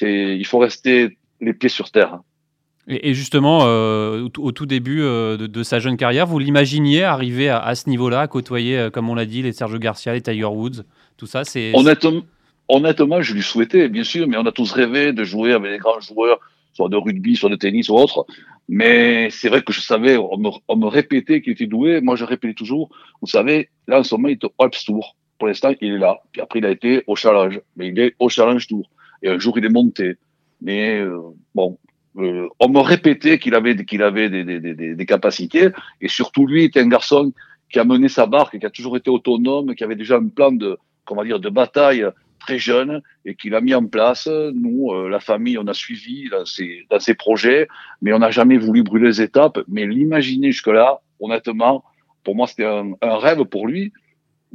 Il 0.01 0.46
faut 0.46 0.60
rester 0.60 1.17
les 1.41 1.53
pieds 1.53 1.70
sur 1.70 1.91
terre. 1.91 2.20
Et, 2.88 3.13
justement, 3.13 3.62
euh, 3.63 4.27
au, 4.38 4.51
tout 4.51 4.65
début 4.65 5.01
euh, 5.01 5.38
de, 5.38 5.63
sa 5.63 5.79
jeune 5.79 5.96
carrière, 5.96 6.25
vous 6.27 6.38
l'imaginiez 6.38 7.03
arriver 7.03 7.48
à, 7.48 7.75
ce 7.75 7.89
niveau-là, 7.89 8.22
à 8.22 8.27
côtoyer, 8.27 8.77
euh, 8.77 8.89
comme 8.89 9.10
on 9.10 9.15
l'a 9.15 9.25
dit, 9.25 9.41
les 9.41 9.53
Sergio 9.53 9.79
Garcia, 9.79 10.13
les 10.13 10.22
Tiger 10.22 10.43
Woods, 10.43 10.84
tout 11.15 11.25
ça 11.25 11.46
c'est, 11.46 11.72
honnêtement, 11.74 12.24
honnêtement, 12.67 13.22
je 13.22 13.34
lui 13.36 13.41
souhaitais, 13.41 13.88
bien 13.88 14.03
sûr, 14.03 14.27
mais 14.27 14.36
on 14.36 14.46
a 14.46 14.51
tous 14.51 14.70
rêvé 14.74 15.13
de 15.13 15.24
jouer 15.24 15.53
avec 15.53 15.72
des 15.72 15.77
grands 15.77 16.01
joueurs, 16.01 16.39
soit 16.74 16.89
de 16.89 16.98
rugby, 16.98 17.38
soit 17.38 17.50
de 17.50 17.55
tennis 17.55 17.88
ou 17.88 17.96
autre. 17.96 18.25
Mais 18.67 19.29
c'est 19.29 19.48
vrai 19.48 19.62
que 19.62 19.72
je 19.72 19.79
savais, 19.79 20.17
on 20.17 20.38
me, 20.38 20.88
répétait 20.88 21.41
qu'il 21.41 21.53
était 21.53 21.67
doué. 21.67 22.01
Moi, 22.01 22.17
je 22.17 22.25
répétais 22.25 22.53
toujours, 22.53 22.89
vous 23.22 23.27
savez, 23.27 23.70
là, 23.88 24.00
en 24.00 24.03
ce 24.03 24.15
moment, 24.15 24.27
il 24.27 24.34
est 24.34 24.43
au 24.43 24.53
Alps 24.60 24.84
Tour. 24.86 25.15
Pour 25.43 25.50
l'instant, 25.50 25.73
il 25.81 25.95
est 25.95 25.97
là. 25.97 26.21
Puis 26.31 26.41
après, 26.41 26.59
il 26.59 26.65
a 26.65 26.69
été 26.69 27.03
au 27.05 27.17
Challenge. 27.17 27.59
Mais 27.75 27.89
il 27.89 28.00
est 28.00 28.15
au 28.17 28.29
Challenge 28.29 28.65
Tour. 28.65 28.89
Et 29.21 29.27
un 29.27 29.38
jour, 29.38 29.57
il 29.57 29.65
est 29.65 29.69
monté. 29.69 30.15
Mais 30.62 31.03
bon, 31.53 31.77
euh, 32.17 32.47
on 32.62 32.69
me 32.69 32.79
répétait 32.79 33.39
qu'il 33.39 33.53
avait, 33.53 33.75
avait 34.00 34.29
des, 34.29 34.45
des, 34.45 34.59
des, 34.62 34.95
des, 34.95 35.05
capacités, 35.05 35.67
et 36.00 36.07
surtout 36.07 36.47
lui 36.47 36.63
était 36.63 36.79
un 36.79 36.88
garçon 36.88 37.33
qui 37.69 37.77
a 37.77 37.83
mené 37.83 38.07
sa 38.07 38.25
barque, 38.25 38.57
qui 38.57 38.65
a 38.65 38.69
toujours 38.69 38.95
été 38.95 39.09
autonome, 39.09 39.75
qui 39.75 39.83
avait 39.83 39.97
déjà 39.97 40.15
un 40.15 40.29
plan 40.29 40.53
de, 40.53 40.77
comment 41.03 41.25
dire, 41.25 41.41
de 41.41 41.50
bataille 41.50 42.05
très 42.39 42.57
jeune 42.57 43.01
et 43.25 43.35
qu'il 43.35 43.53
a 43.53 43.59
mis 43.59 43.73
en 43.73 43.85
place. 43.85 44.27
Nous, 44.27 44.93
euh, 44.93 45.09
la 45.09 45.19
famille, 45.19 45.57
on 45.57 45.67
a 45.67 45.73
suivi 45.73 46.29
dans 46.29 46.45
ses, 46.45 47.13
projets, 47.15 47.67
mais 48.01 48.13
on 48.13 48.19
n'a 48.19 48.31
jamais 48.31 48.57
voulu 48.57 48.81
brûler 48.81 49.07
les 49.07 49.21
étapes. 49.21 49.59
Mais 49.67 49.85
l'imaginer 49.85 50.53
jusque-là, 50.53 51.01
honnêtement, 51.19 51.83
pour 52.23 52.35
moi, 52.35 52.47
c'était 52.47 52.65
un, 52.65 52.95
rêve 53.01 53.43
pour 53.43 53.67
lui, 53.67 53.91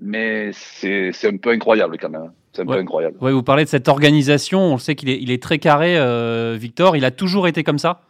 mais 0.00 0.50
c'est 0.52 1.12
un 1.25 1.37
peu 1.37 1.50
incroyable 1.50 1.99
quand 1.99 2.11
même. 2.11 2.33
C'est 2.52 2.62
un 2.62 2.67
peu 2.67 2.78
incroyable. 2.78 3.17
Ouais, 3.21 3.33
vous 3.33 3.43
parlez 3.43 3.64
de 3.64 3.69
cette 3.69 3.88
organisation, 3.88 4.61
on 4.61 4.78
sait 4.78 4.95
qu'il 4.95 5.09
est, 5.11 5.21
il 5.21 5.31
est 5.31 5.43
très 5.43 5.59
carré, 5.59 5.97
euh, 5.99 6.57
Victor. 6.59 6.97
Il 6.97 7.05
a 7.05 7.11
toujours 7.11 7.47
été 7.47 7.62
comme 7.62 7.78
ça? 7.78 8.00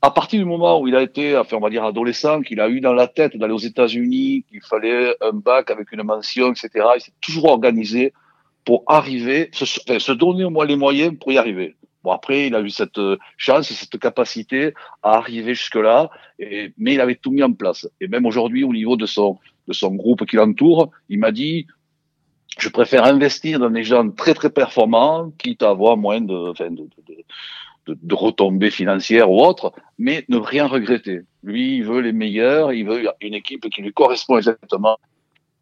À 0.00 0.10
partir 0.10 0.40
du 0.40 0.44
moment 0.44 0.80
où 0.80 0.88
il 0.88 0.96
a 0.96 1.02
été, 1.02 1.36
enfin, 1.36 1.56
on 1.56 1.60
va 1.60 1.70
dire 1.70 1.84
adolescent, 1.84 2.40
qu'il 2.42 2.60
a 2.60 2.68
eu 2.68 2.80
dans 2.80 2.92
la 2.92 3.06
tête 3.06 3.36
d'aller 3.36 3.52
aux 3.52 3.58
États-Unis, 3.58 4.44
qu'il 4.48 4.60
fallait 4.62 5.14
un 5.20 5.32
bac 5.32 5.70
avec 5.70 5.92
une 5.92 6.02
mention, 6.02 6.50
etc., 6.50 6.70
il 6.96 7.00
s'est 7.00 7.12
toujours 7.20 7.46
organisé 7.46 8.12
pour 8.64 8.82
arriver, 8.86 9.50
se, 9.52 9.64
enfin, 9.64 9.98
se 9.98 10.12
donner 10.12 10.44
au 10.44 10.50
moins 10.50 10.66
les 10.66 10.76
moyens 10.76 11.14
pour 11.18 11.32
y 11.32 11.38
arriver. 11.38 11.76
Bon, 12.02 12.10
après, 12.10 12.48
il 12.48 12.54
a 12.56 12.60
eu 12.60 12.70
cette 12.70 12.98
euh, 12.98 13.16
chance, 13.36 13.72
cette 13.72 13.98
capacité 14.00 14.74
à 15.04 15.18
arriver 15.18 15.54
jusque-là, 15.54 16.10
mais 16.40 16.94
il 16.94 17.00
avait 17.00 17.14
tout 17.14 17.30
mis 17.30 17.44
en 17.44 17.52
place. 17.52 17.88
Et 18.00 18.08
même 18.08 18.26
aujourd'hui, 18.26 18.64
au 18.64 18.72
niveau 18.72 18.96
de 18.96 19.06
son, 19.06 19.38
de 19.68 19.72
son 19.72 19.94
groupe 19.94 20.26
qui 20.26 20.36
l'entoure, 20.36 20.90
il 21.08 21.18
m'a 21.18 21.32
dit, 21.32 21.66
je 22.58 22.68
préfère 22.68 23.04
investir 23.04 23.58
dans 23.58 23.70
des 23.70 23.84
gens 23.84 24.10
très, 24.10 24.34
très 24.34 24.50
performants, 24.50 25.30
quitte 25.38 25.62
à 25.62 25.70
avoir 25.70 25.96
moins 25.96 26.20
de, 26.20 26.52
retombées 28.12 28.70
financières 28.70 29.30
ou 29.30 29.40
autres, 29.40 29.72
mais 29.98 30.24
ne 30.28 30.36
rien 30.36 30.66
regretter. 30.66 31.20
Lui, 31.42 31.76
il 31.76 31.84
veut 31.84 32.00
les 32.00 32.12
meilleurs, 32.12 32.72
il 32.72 32.86
veut 32.86 33.08
une 33.20 33.34
équipe 33.34 33.68
qui 33.70 33.82
lui 33.82 33.92
correspond 33.92 34.36
exactement 34.36 34.98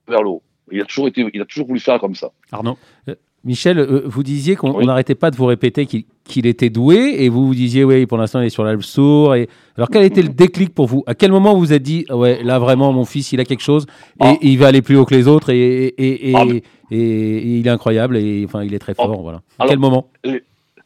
vers 0.09 0.23
l'eau. 0.23 0.43
Il 0.73 0.81
a 0.81 0.85
toujours 0.85 1.09
il 1.17 1.41
a 1.41 1.45
toujours 1.45 1.67
voulu 1.67 1.81
faire 1.81 1.99
comme 1.99 2.15
ça. 2.15 2.31
Arnaud 2.53 2.79
Michel, 3.43 3.79
euh, 3.79 4.03
vous 4.05 4.23
disiez 4.23 4.55
qu'on 4.55 4.73
Oui. 4.75 4.85
n'arrêtait 4.87 5.15
pas 5.15 5.31
de 5.31 5.37
vous 5.37 5.47
répéter 5.47 5.87
qu'il 5.87 6.47
était 6.47 6.69
doué, 6.69 7.17
et 7.25 7.31
vous 7.31 7.47
vous 7.47 7.55
disiez, 7.55 7.85
oui, 7.85 8.05
pour 8.05 8.19
l'instant, 8.19 8.41
il 8.41 8.47
est 8.47 8.51
sur 8.51 8.65
l'Alpe 8.65 8.83
sourd. 8.83 9.35
Et... 9.35 9.49
Alors, 9.79 9.89
quel 9.89 10.03
a 10.03 10.05
été 10.05 10.23
le 10.23 10.29
déclic 10.29 10.75
pour 10.75 10.87
vous? 10.87 11.03
À 11.07 11.15
quel 11.15 11.31
moment 11.33 11.55
vous 11.55 11.61
vous 11.61 11.73
êtes 11.73 11.83
dit, 11.83 12.05
ouais, 12.11 12.43
là, 12.43 12.59
vraiment, 12.59 12.93
mon 12.93 13.07
fils, 13.07 13.33
il 13.33 13.41
a 13.41 13.45
quelque 13.47 13.63
chose, 13.63 13.87
et, 14.21 14.25
Ah. 14.25 14.35
et 14.43 14.47
il 14.49 14.59
va 14.59 14.67
aller 14.67 14.83
plus 14.83 14.97
haut 14.97 15.07
que 15.07 15.15
les 15.15 15.27
autres, 15.27 15.51
et, 15.51 15.95
Ah, 16.35 16.45
mais- 16.45 16.63
il 16.91 17.67
est 17.67 17.71
incroyable, 17.71 18.19
et 18.19 18.45
enfin, 18.45 18.63
il 18.63 18.75
est 18.75 18.79
très 18.79 18.93
Ah. 18.99 19.05
fort, 19.07 19.23
voilà. 19.23 19.39
À 19.59 19.63
Alors- 19.63 19.71
quel 19.71 19.79
moment? 19.79 20.11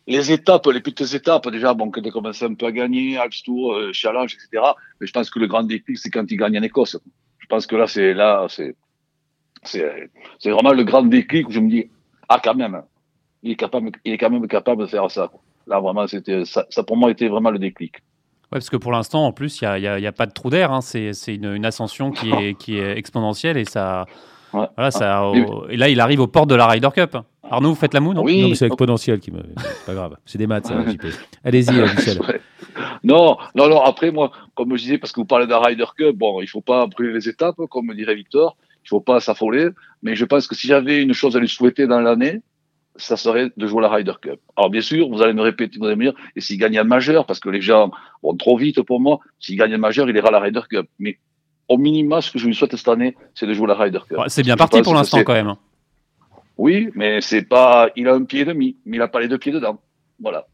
les 0.07 0.31
étapes, 0.33 0.67
les 0.73 0.81
petites 0.81 1.13
étapes, 1.15 1.49
déjà, 1.51 1.75
bon, 1.75 1.91
quand 1.91 2.03
il 2.03 2.09
a 2.09 2.11
commencé 2.13 2.45
un 2.45 2.53
peu 2.55 2.67
à 2.67 2.73
gagner, 2.73 3.17
Alps 3.17 3.43
Tour, 3.43 3.73
euh, 3.73 3.91
Challenge, 3.93 4.33
etc. 4.35 4.63
Mais 5.01 5.07
je 5.09 5.13
pense 5.13 5.29
que 5.31 5.39
le 5.41 5.47
grand 5.49 5.63
déclic, 5.65 5.99
c'est 5.99 6.11
quand 6.11 6.31
il 6.31 6.37
gagne 6.37 6.57
en 6.59 6.63
Écosse. 6.63 6.99
Je 7.39 7.47
pense 7.47 7.67
que 7.67 7.75
là, 7.75 7.87
c'est, 7.89 8.13
là, 8.15 8.47
c'est 9.65 10.51
vraiment 10.51 10.73
le 10.73 10.85
grand 10.85 11.03
déclic 11.03 11.49
où 11.49 11.51
je 11.53 11.59
me 11.61 11.69
dis, 11.71 11.89
ah, 12.29 12.41
quand 12.43 12.55
même, 12.55 12.83
il 13.43 13.53
est 13.53 13.57
capable, 13.57 13.91
il 14.05 14.13
est 14.13 14.19
quand 14.19 14.31
même 14.31 14.47
capable 14.49 14.83
de 14.83 14.87
faire 14.87 15.11
ça. 15.11 15.29
quoi. 15.29 15.41
Là, 15.67 15.81
vraiment, 15.81 16.07
c'était, 16.07 16.45
ça, 16.45 16.67
ça 16.71 16.83
pour 16.83 16.97
moi 16.97 17.11
était 17.11 17.29
vraiment 17.29 17.51
le 17.51 17.59
déclic. 17.59 17.95
Ouais, 18.53 18.59
parce 18.61 18.71
que 18.71 18.77
pour 18.77 18.93
l'instant, 18.93 19.25
en 19.27 19.33
plus, 19.33 19.61
il 19.63 19.65
n'y 19.81 19.87
a, 19.87 19.99
y 19.99 20.07
a 20.07 20.13
pas 20.13 20.27
de 20.27 20.33
trou 20.33 20.51
d'air. 20.51 20.73
hein. 20.73 20.81
C'est 20.83 21.13
une, 21.29 21.53
une 21.55 21.65
ascension 21.65 22.11
qui 22.11 22.31
est, 22.31 22.55
qui 22.59 22.79
est 22.79 22.97
exponentielle 22.99 23.57
et 23.57 23.65
ça. 23.65 24.05
Ouais. 24.53 24.67
Voilà, 24.77 24.91
ça 24.93 25.27
au- 25.27 25.67
et 25.69 25.77
là, 25.77 25.89
il 25.89 25.99
arrive 26.01 26.21
aux 26.21 26.29
portes 26.29 26.49
de 26.51 26.55
la 26.55 26.67
Ryder 26.69 26.91
Cup. 26.95 27.17
Arnaud, 27.51 27.71
vous 27.71 27.75
faites 27.75 27.93
la 27.93 28.01
moue, 28.01 28.15
non? 28.15 28.23
Oui. 28.23 28.41
Non, 28.43 28.49
mais 28.51 28.55
c'est 28.55 28.67
exponentiel 28.67 29.19
qui 29.21 29.31
me. 29.33 29.41
c'est 29.59 29.87
Pas 29.87 29.95
grave, 29.95 30.17
c'est 30.25 30.39
des 30.39 30.47
maths, 30.47 30.67
ça, 30.67 30.75
JP. 30.89 31.07
Allez-y, 31.45 31.79
euh, 31.79 31.87
Michel. 31.95 32.19
Non, 33.03 33.37
non, 33.55 33.69
non. 33.69 33.81
Après, 33.83 34.11
moi, 34.11 34.31
comme 34.55 34.77
je 34.77 34.83
disais, 34.83 34.99
parce 34.99 35.13
que 35.13 35.21
vous 35.21 35.27
parlez 35.27 35.47
d'un 35.47 35.59
Ryder 35.61 35.85
Cup, 35.97 36.17
bon, 36.17 36.41
il 36.41 36.47
faut 36.47 36.61
pas 36.61 36.87
brûler 36.87 37.13
les 37.13 37.29
étapes, 37.29 37.57
comme 37.71 37.93
dirait 37.95 38.15
Victor. 38.15 38.57
Il 38.85 38.89
faut 38.89 39.01
pas 39.01 39.21
s'affoler. 39.21 39.69
Mais 40.03 40.15
je 40.15 40.25
pense 40.25 40.47
que 40.47 40.55
si 40.55 40.67
j'avais 40.67 41.03
une 41.03 41.13
chose 41.15 41.37
à 41.37 41.41
lui 41.41 41.49
souhaiter 41.49 41.87
dans 41.87 42.01
l'année, 42.01 42.41
ça 42.97 43.17
serait 43.17 43.51
de 43.57 43.67
jouer 43.67 43.83
la 43.83 43.89
Ryder 43.89 44.13
Cup. 44.23 44.39
Alors, 44.57 44.71
bien 44.71 44.81
sûr, 44.81 45.09
vous 45.09 45.21
allez 45.23 45.33
me 45.33 45.43
répéter, 45.43 45.79
vous 45.79 45.87
allez 45.87 45.97
me 45.97 46.05
dire, 46.05 46.15
et 46.37 46.41
s'il 46.41 46.59
gagne 46.59 46.79
un 46.79 46.85
majeur, 46.85 47.27
parce 47.27 47.41
que 47.41 47.49
les 47.49 47.61
gens 47.61 47.91
vont 48.23 48.37
trop 48.37 48.57
vite 48.57 48.81
pour 48.83 49.01
moi, 49.01 49.19
s'il 49.41 49.57
gagne 49.57 49.75
un 49.75 49.79
majeur, 49.79 50.09
il 50.09 50.15
ira 50.17 50.29
à 50.29 50.31
la 50.31 50.39
Ryder 50.41 50.61
Cup. 50.71 50.87
Mais 51.01 51.19
au 51.69 51.77
minima, 51.77 52.21
ce 52.21 52.31
que 52.31 52.39
je 52.39 52.47
lui 52.47 52.55
souhaite 52.55 52.77
cette 52.77 52.87
année, 52.89 53.17
c'est 53.35 53.47
de 53.47 53.55
jouer 53.55 53.67
la 53.67 53.75
Ryder 53.75 53.99
Cup. 54.09 54.19
Ouais, 54.19 54.29
C'est 54.29 54.43
bien 54.43 54.57
parti 54.57 54.81
pour 54.83 54.95
l'instant, 54.95 55.23
quand 55.25 55.33
même. 55.33 55.49
hein. 55.49 55.59
Oui, 56.57 56.91
mais 56.95 57.21
c'est 57.21 57.43
pas, 57.43 57.91
il 57.97 58.07
a 58.07 58.15
un 58.15 58.23
pied 58.23 58.43
et 58.43 58.45
demi, 58.45 58.77
mais 58.85 58.99
il 58.99 59.03
a 59.03 59.09
pas 59.09 59.19
les 59.21 59.27
deux 59.29 59.39
pieds 59.39 59.51
dedans. 59.51 59.81
Voilà. 60.21 60.47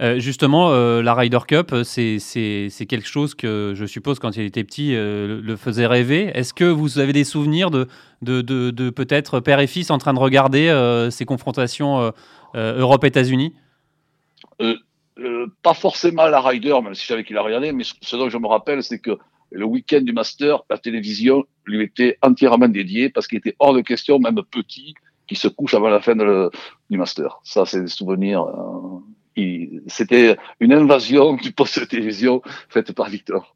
Euh, 0.00 0.18
justement, 0.18 0.70
euh, 0.70 1.02
la 1.02 1.14
Ryder 1.14 1.40
Cup, 1.46 1.72
euh, 1.72 1.84
c'est 1.84 2.86
quelque 2.88 3.06
chose 3.06 3.34
que 3.34 3.72
je 3.76 3.84
suppose 3.84 4.18
quand 4.18 4.36
il 4.36 4.44
était 4.44 4.64
petit 4.64 4.92
le, 4.94 5.56
faisait 5.56 5.86
rêver. 5.86 6.30
Est-ce 6.34 6.54
que 6.54 6.64
vous 6.64 6.98
avez 6.98 7.12
des 7.12 7.24
souvenirs 7.24 7.70
de, 7.70 8.90
peut-être 8.90 9.40
père 9.40 9.60
et 9.60 9.66
fils 9.66 9.90
en 9.90 9.98
train 9.98 10.14
de 10.14 10.18
regarder 10.18 10.68
ces 11.10 11.24
confrontations 11.24 12.12
Europe-États-Unis? 12.54 13.54
Pas 15.62 15.74
forcément 15.74 16.26
la 16.26 16.40
Ryder, 16.40 16.74
même 16.82 16.94
si 16.94 17.02
je 17.02 17.08
savais 17.08 17.24
qu'il 17.24 17.36
a 17.36 17.42
regardé, 17.42 17.72
mais 17.72 17.84
ce 17.84 18.16
dont 18.16 18.28
je 18.28 18.38
me 18.38 18.46
rappelle, 18.46 18.82
c'est 18.82 18.98
que 18.98 19.18
le 19.50 19.66
week-end 19.66 20.00
du 20.00 20.12
Master, 20.14 20.62
la 20.70 20.78
télévision 20.78 21.44
lui 21.66 21.82
était 21.82 22.16
entièrement 22.22 22.68
dédiée 22.68 23.10
parce 23.10 23.28
qu'il 23.28 23.38
était 23.38 23.54
hors 23.58 23.74
de 23.74 23.82
question, 23.82 24.18
même 24.18 24.40
petit, 24.50 24.94
qu'il 25.26 25.36
se 25.36 25.48
couche 25.48 25.74
avant 25.74 25.90
la 25.90 26.00
fin 26.00 26.16
du 26.16 26.96
Master. 26.98 27.38
Ça, 27.44 27.66
c'est 27.66 27.82
des 27.82 27.88
souvenirs. 27.88 28.46
C'était 29.86 30.36
une 30.60 30.72
invasion 30.72 31.34
du 31.34 31.52
poste 31.52 31.80
de 31.80 31.84
télévision 31.84 32.42
faite 32.68 32.92
par 32.92 33.08
Victor. 33.08 33.54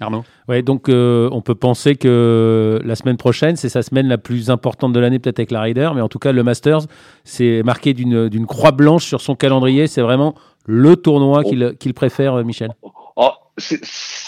Arnaud 0.00 0.24
Ouais, 0.48 0.62
donc 0.62 0.88
euh, 0.88 1.28
on 1.32 1.40
peut 1.40 1.54
penser 1.54 1.96
que 1.96 2.80
la 2.84 2.94
semaine 2.96 3.16
prochaine, 3.16 3.56
c'est 3.56 3.68
sa 3.70 3.82
semaine 3.82 4.08
la 4.08 4.18
plus 4.18 4.50
importante 4.50 4.92
de 4.92 5.00
l'année, 5.00 5.18
peut-être 5.18 5.38
avec 5.38 5.50
la 5.50 5.62
Ryder, 5.62 5.90
mais 5.94 6.02
en 6.02 6.08
tout 6.08 6.18
cas, 6.18 6.32
le 6.32 6.42
Masters, 6.42 6.82
c'est 7.24 7.62
marqué 7.62 7.94
d'une 7.94 8.46
croix 8.46 8.72
blanche 8.72 9.06
sur 9.06 9.20
son 9.20 9.34
calendrier. 9.34 9.86
C'est 9.86 10.02
vraiment 10.02 10.34
le 10.66 10.96
tournoi 10.96 11.44
qu'il 11.44 11.74
qu'il 11.78 11.94
préfère, 11.94 12.34
euh, 12.34 12.44
Michel. 12.44 12.70
Ah, 13.16 13.38
c'est- 13.56 13.80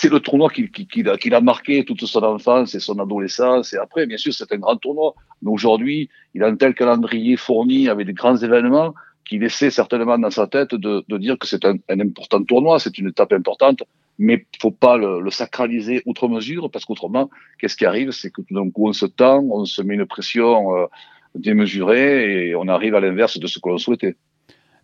le 0.08 0.20
tournoi 0.20 0.48
qu'il 0.50 1.34
a 1.34 1.40
marqué 1.40 1.84
toute 1.84 2.04
son 2.06 2.22
enfance 2.22 2.74
et 2.74 2.80
son 2.80 2.98
adolescence. 2.98 3.74
Et 3.74 3.76
après, 3.76 4.06
bien 4.06 4.16
sûr, 4.16 4.32
c'est 4.32 4.50
un 4.52 4.56
grand 4.58 4.76
tournoi. 4.76 5.14
Mais 5.42 5.50
aujourd'hui, 5.50 6.08
il 6.34 6.42
a 6.42 6.46
un 6.46 6.56
tel 6.56 6.72
calendrier 6.74 7.36
fourni 7.36 7.88
avec 7.88 8.06
des 8.06 8.12
grands 8.12 8.36
événements 8.36 8.94
qu'il 9.28 9.44
essaie 9.44 9.70
certainement 9.70 10.18
dans 10.18 10.30
sa 10.30 10.46
tête 10.46 10.74
de, 10.74 11.04
dire 11.18 11.38
que 11.38 11.46
c'est 11.46 11.64
un, 11.64 11.76
important 11.88 12.42
tournoi, 12.42 12.78
c'est 12.78 12.98
une 12.98 13.08
étape 13.08 13.32
importante, 13.32 13.82
mais 14.18 14.46
il 14.52 14.58
faut 14.60 14.70
pas 14.70 14.96
le, 14.96 15.30
sacraliser 15.30 16.02
outre 16.06 16.28
mesure, 16.28 16.70
parce 16.70 16.84
qu'autrement, 16.84 17.30
qu'est-ce 17.60 17.76
qui 17.76 17.86
arrive? 17.86 18.10
C'est 18.10 18.30
que 18.30 18.42
tout 18.42 18.54
d'un 18.54 18.68
coup, 18.70 18.88
on 18.88 18.92
se 18.92 19.06
tend, 19.06 19.44
on 19.50 19.64
se 19.64 19.82
met 19.82 19.94
une 19.94 20.06
pression 20.06 20.74
euh, 20.76 20.86
démesurée 21.34 22.48
et 22.48 22.56
on 22.56 22.66
arrive 22.68 22.94
à 22.94 23.00
l'inverse 23.00 23.38
de 23.38 23.46
ce 23.46 23.58
que 23.58 23.68
l'on 23.68 23.78
souhaitait. 23.78 24.16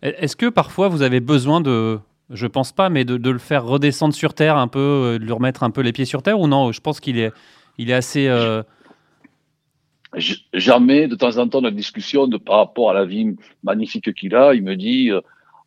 Est-ce 0.01 0.35
que 0.35 0.47
parfois 0.47 0.87
vous 0.87 1.01
avez 1.01 1.19
besoin 1.19 1.59
de, 1.59 1.99
je 2.29 2.47
pense 2.47 2.71
pas, 2.71 2.89
mais 2.89 3.03
de, 3.03 3.29
le 3.29 3.39
faire 3.39 3.65
redescendre 3.65 4.13
sur 4.13 4.33
terre 4.33 4.57
un 4.57 4.67
peu, 4.67 4.79
euh, 4.79 5.19
de 5.19 5.23
lui 5.23 5.31
remettre 5.31 5.63
un 5.63 5.71
peu 5.71 5.81
les 5.81 5.91
pieds 5.91 6.05
sur 6.05 6.21
terre 6.21 6.39
ou 6.39 6.47
non? 6.47 6.71
Je 6.71 6.81
pense 6.81 6.99
qu'il 6.99 7.17
est, 7.19 7.31
il 7.77 7.89
est 7.89 7.95
assez. 7.95 8.27
euh, 8.27 8.63
jamais 10.53 11.07
de 11.07 11.15
temps 11.15 11.37
en 11.37 11.47
temps 11.47 11.61
notre 11.61 11.75
discussion 11.75 12.27
de 12.27 12.37
par 12.37 12.57
rapport 12.57 12.89
à 12.89 12.93
la 12.93 13.05
vie 13.05 13.35
magnifique 13.63 14.13
qu'il 14.13 14.35
a, 14.35 14.53
il 14.53 14.63
me 14.63 14.75
dit 14.75 15.11
euh, 15.11 15.21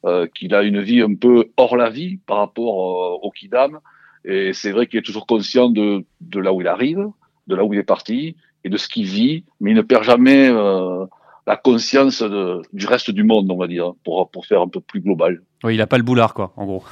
euh, 0.04 0.28
qu'il 0.32 0.54
a 0.54 0.62
une 0.62 0.80
vie 0.80 1.02
un 1.02 1.14
peu 1.16 1.50
hors 1.56 1.76
la 1.76 1.90
vie 1.90 2.18
par 2.18 2.38
rapport 2.38 3.16
euh, 3.16 3.18
au 3.20 3.32
Kidam. 3.32 3.80
Et 4.24 4.52
c'est 4.52 4.70
vrai 4.70 4.86
qu'il 4.86 5.00
est 5.00 5.02
toujours 5.02 5.26
conscient 5.26 5.70
de, 5.70 6.04
de 6.20 6.38
là 6.38 6.52
où 6.52 6.60
il 6.60 6.68
arrive, 6.68 7.04
de 7.48 7.56
là 7.56 7.64
où 7.64 7.74
il 7.74 7.80
est 7.80 7.84
parti 7.84 8.36
et 8.62 8.68
de 8.68 8.76
ce 8.76 8.88
qu'il 8.88 9.06
vit, 9.06 9.44
mais 9.60 9.72
il 9.72 9.74
ne 9.76 9.82
perd 9.82 10.04
jamais 10.04 10.48
euh, 10.48 11.04
la 11.48 11.56
conscience 11.56 12.22
de, 12.22 12.62
du 12.72 12.86
reste 12.86 13.10
du 13.10 13.24
monde, 13.24 13.50
on 13.50 13.56
va 13.56 13.66
dire, 13.66 13.92
pour, 14.04 14.30
pour 14.30 14.46
faire 14.46 14.62
un 14.62 14.68
peu 14.68 14.80
plus 14.80 15.00
global. 15.00 15.42
oui, 15.64 15.74
il 15.74 15.80
a 15.80 15.88
pas 15.88 15.98
le 15.98 16.04
boulard, 16.04 16.32
quoi, 16.32 16.52
en 16.56 16.64
gros. 16.64 16.84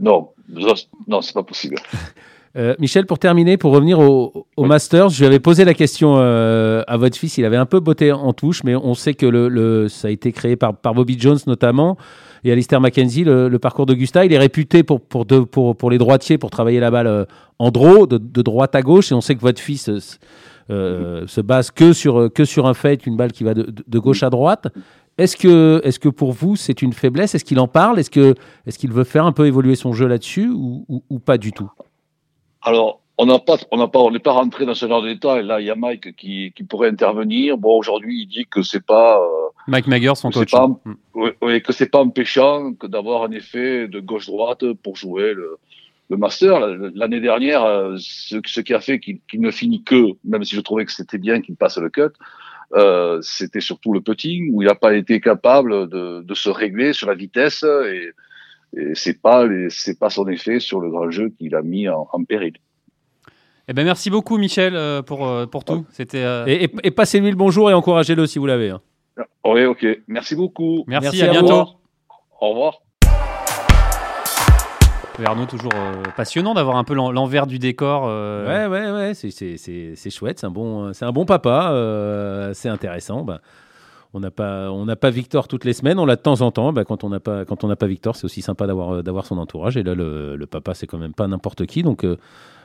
Non, 0.00 0.30
non, 1.06 1.20
c'est 1.22 1.34
pas 1.34 1.42
possible. 1.44 1.76
Euh, 2.54 2.74
Michel, 2.78 3.06
pour 3.06 3.18
terminer, 3.18 3.56
pour 3.56 3.72
revenir 3.72 3.98
au, 3.98 4.46
au 4.56 4.62
Oui. 4.62 4.68
Masters, 4.68 5.08
je 5.08 5.20
lui 5.20 5.26
avais 5.26 5.38
posé 5.40 5.64
la 5.64 5.72
question 5.72 6.16
euh, 6.18 6.82
à 6.86 6.98
votre 6.98 7.16
fils. 7.16 7.38
Il 7.38 7.46
avait 7.46 7.56
un 7.56 7.64
peu 7.64 7.80
botté 7.80 8.12
en 8.12 8.32
touche, 8.34 8.62
mais 8.62 8.74
on 8.76 8.92
sait 8.94 9.14
que 9.14 9.24
le, 9.24 9.48
le- 9.48 9.88
ça 9.88 10.08
a 10.08 10.10
été 10.10 10.32
créé 10.32 10.56
par, 10.56 10.76
par 10.76 10.92
Bobby 10.92 11.16
Jones 11.18 11.38
notamment 11.46 11.96
et 12.44 12.52
Alistair 12.52 12.80
McKenzie, 12.80 13.24
le, 13.24 13.48
le 13.48 13.58
parcours 13.58 13.86
d'Augusta. 13.86 14.26
Il 14.26 14.32
est 14.34 14.38
réputé 14.38 14.82
pour, 14.82 15.00
pour, 15.00 15.24
deux- 15.24 15.46
pour, 15.46 15.74
pour 15.76 15.90
les 15.90 15.96
droitiers, 15.96 16.36
pour 16.36 16.50
travailler 16.50 16.78
la 16.80 16.90
balle 16.90 17.06
euh, 17.06 17.24
en 17.58 17.70
draw, 17.70 18.06
de, 18.06 18.18
de 18.18 18.42
droite 18.42 18.74
à 18.74 18.82
gauche. 18.82 19.12
Et 19.12 19.14
on 19.14 19.22
sait 19.22 19.34
que 19.34 19.40
votre 19.40 19.60
fils 19.60 19.88
euh, 20.68 21.26
se 21.26 21.40
base 21.40 21.70
que 21.70 21.94
sur, 21.94 22.30
que 22.34 22.44
sur 22.44 22.66
un 22.66 22.74
fait, 22.74 23.06
une 23.06 23.16
balle 23.16 23.32
qui 23.32 23.44
va 23.44 23.54
de, 23.54 23.98
gauche 23.98 24.22
à 24.22 24.28
droite. 24.28 24.68
Est-ce 25.16 25.36
que, 25.38 25.80
est 25.84 25.98
que 25.98 26.08
pour 26.10 26.32
vous, 26.32 26.56
c'est 26.56 26.82
une 26.82 26.92
faiblesse? 26.92 27.34
Est-ce 27.34 27.44
qu'il 27.44 27.60
en 27.60 27.68
parle? 27.68 27.98
Est-ce 27.98 28.10
qu'il 28.10 28.92
veut 28.92 29.04
faire 29.04 29.24
un 29.24 29.32
peu 29.32 29.46
évoluer 29.46 29.74
son 29.74 29.92
jeu 29.94 30.06
là-dessus 30.06 30.48
ou, 30.50 30.84
ou- 30.88 31.02
ou 31.08 31.18
pas 31.18 31.38
du 31.38 31.52
tout? 31.52 31.70
Alors, 32.62 33.00
on 33.18 33.26
n'a 33.26 33.38
pas, 33.38 33.56
on 33.70 33.76
n'a 33.76 33.88
pas, 33.88 33.98
on 34.00 34.10
n'est 34.10 34.18
pas 34.18 34.32
rentré 34.32 34.64
dans 34.66 34.74
ce 34.74 34.86
genre 34.86 35.02
de 35.02 35.08
détails. 35.12 35.44
Là, 35.44 35.60
il 35.60 35.66
y 35.66 35.70
a 35.70 35.74
Mike 35.74 36.16
qui, 36.16 36.52
qui 36.56 36.64
pourrait 36.64 36.88
intervenir. 36.88 37.58
Bon, 37.58 37.76
aujourd'hui, 37.76 38.22
il 38.22 38.26
dit 38.26 38.46
que 38.50 38.62
c'est 38.62 38.84
pas, 38.84 39.20
euh, 39.20 39.26
Mike 39.68 39.86
Maguire, 39.86 40.16
son 40.16 40.30
C'est 40.30 40.40
coach. 40.40 40.50
pas- 40.50 40.66
Mm. 40.66 40.94
oui, 41.14 41.30
oui, 41.42 41.62
que 41.62 41.72
c'est 41.72 41.90
pas 41.90 42.00
empêchant 42.00 42.72
que 42.74 42.86
d'avoir 42.86 43.24
un 43.24 43.30
effet 43.32 43.86
de 43.88 44.00
gauche-droite 44.00 44.64
pour 44.82 44.96
jouer 44.96 45.34
le, 45.34 45.56
le 46.10 46.16
master. 46.16 46.60
L'année 46.94 47.20
dernière, 47.20 47.64
euh, 47.64 47.96
ce, 47.98 48.36
ce 48.44 48.60
qui 48.60 48.74
a 48.74 48.80
fait 48.80 48.98
qu'il 48.98 49.20
ne 49.34 49.50
finit 49.50 49.82
que, 49.84 50.02
même 50.24 50.42
si 50.44 50.56
je 50.56 50.60
trouvais 50.60 50.84
que 50.84 50.92
c'était 50.92 51.18
bien 51.18 51.40
qu'il 51.42 51.54
passe 51.56 51.78
le 51.78 51.90
cut, 51.90 52.02
euh, 52.74 53.18
c'était 53.20 53.60
surtout 53.60 53.92
le 53.92 54.00
putting 54.00 54.50
où 54.52 54.62
il 54.62 54.66
n'a 54.66 54.74
pas 54.74 54.94
été 54.94 55.20
capable 55.20 55.88
de, 55.88 56.22
de 56.22 56.34
se 56.34 56.48
régler 56.48 56.92
sur 56.94 57.06
la 57.06 57.14
vitesse 57.14 57.62
et, 57.64 57.66
et 57.96 58.12
c'est 58.94 59.20
pas 59.20 59.46
c'est 59.68 59.98
pas 59.98 60.10
son 60.10 60.26
effet 60.28 60.60
sur 60.60 60.80
le 60.80 60.90
grand 60.90 61.10
jeu 61.10 61.30
qu'il 61.38 61.54
a 61.54 61.62
mis 61.62 61.88
en, 61.88 62.08
en 62.12 62.24
péril. 62.24 62.54
Eh 63.68 63.72
ben, 63.74 63.84
merci 63.84 64.10
beaucoup, 64.10 64.38
Michel, 64.38 64.74
euh, 64.74 65.02
pour, 65.02 65.26
euh, 65.26 65.46
pour 65.46 65.64
tout. 65.64 65.86
C'était. 65.90 66.22
euh, 66.24 66.44
Et, 66.46 66.64
et- 66.64 66.70
et 66.84 66.90
passez-lui 66.90 67.30
le 67.30 67.36
bonjour 67.36 67.70
et 67.70 67.74
encouragez-le 67.74 68.26
si 68.26 68.38
vous 68.40 68.46
l'avez. 68.46 68.70
hein. 68.70 68.80
Oui, 69.44 69.64
ok. 69.64 69.86
Merci 70.08 70.34
beaucoup. 70.34 70.84
Merci, 70.88 71.04
merci 71.18 71.22
à 71.22 71.24
à 71.24 71.28
vous. 71.28 71.46
bientôt. 71.46 71.70
Au 72.40 72.50
revoir. 72.50 72.80
Arnaud, 75.24 75.46
toujours 75.46 75.70
passionnant 76.16 76.54
d'avoir 76.54 76.76
un 76.76 76.82
peu 76.84 76.94
l'envers 76.94 77.46
du 77.46 77.60
décor. 77.60 78.04
Ouais, 78.06 78.66
ouais, 78.66 78.90
ouais, 78.90 79.12
c'est 79.14 80.10
chouette, 80.10 80.40
c'est 80.40 80.46
un, 80.46 80.50
bon, 80.50 80.90
un 81.00 81.12
bon 81.12 81.24
papa, 81.24 82.50
c'est 82.54 82.68
intéressant. 82.68 83.22
Bah, 83.22 83.40
on 84.14 84.20
n'a 84.20 84.30
pas, 84.30 84.70
on 84.70 84.84
n'a 84.84 84.96
pas 84.96 85.10
Victor 85.10 85.48
toutes 85.48 85.64
les 85.64 85.72
semaines, 85.72 85.98
on 85.98 86.06
l'a 86.06 86.16
de 86.16 86.20
temps 86.20 86.40
en 86.40 86.50
temps. 86.50 86.72
Bah, 86.72 86.84
quand 86.84 87.04
on 87.04 87.08
n'a 87.08 87.20
pas, 87.20 87.44
quand 87.44 87.64
on 87.64 87.68
n'a 87.68 87.76
pas 87.76 87.86
Victor, 87.86 88.16
c'est 88.16 88.24
aussi 88.24 88.42
sympa 88.42 88.66
d'avoir, 88.66 89.02
d'avoir 89.02 89.26
son 89.26 89.38
entourage. 89.38 89.76
Et 89.76 89.82
là, 89.82 89.94
le, 89.94 90.46
papa, 90.50 90.74
c'est 90.74 90.86
quand 90.86 90.98
même 90.98 91.14
pas 91.14 91.26
n'importe 91.28 91.66
qui, 91.66 91.82
donc. 91.82 92.06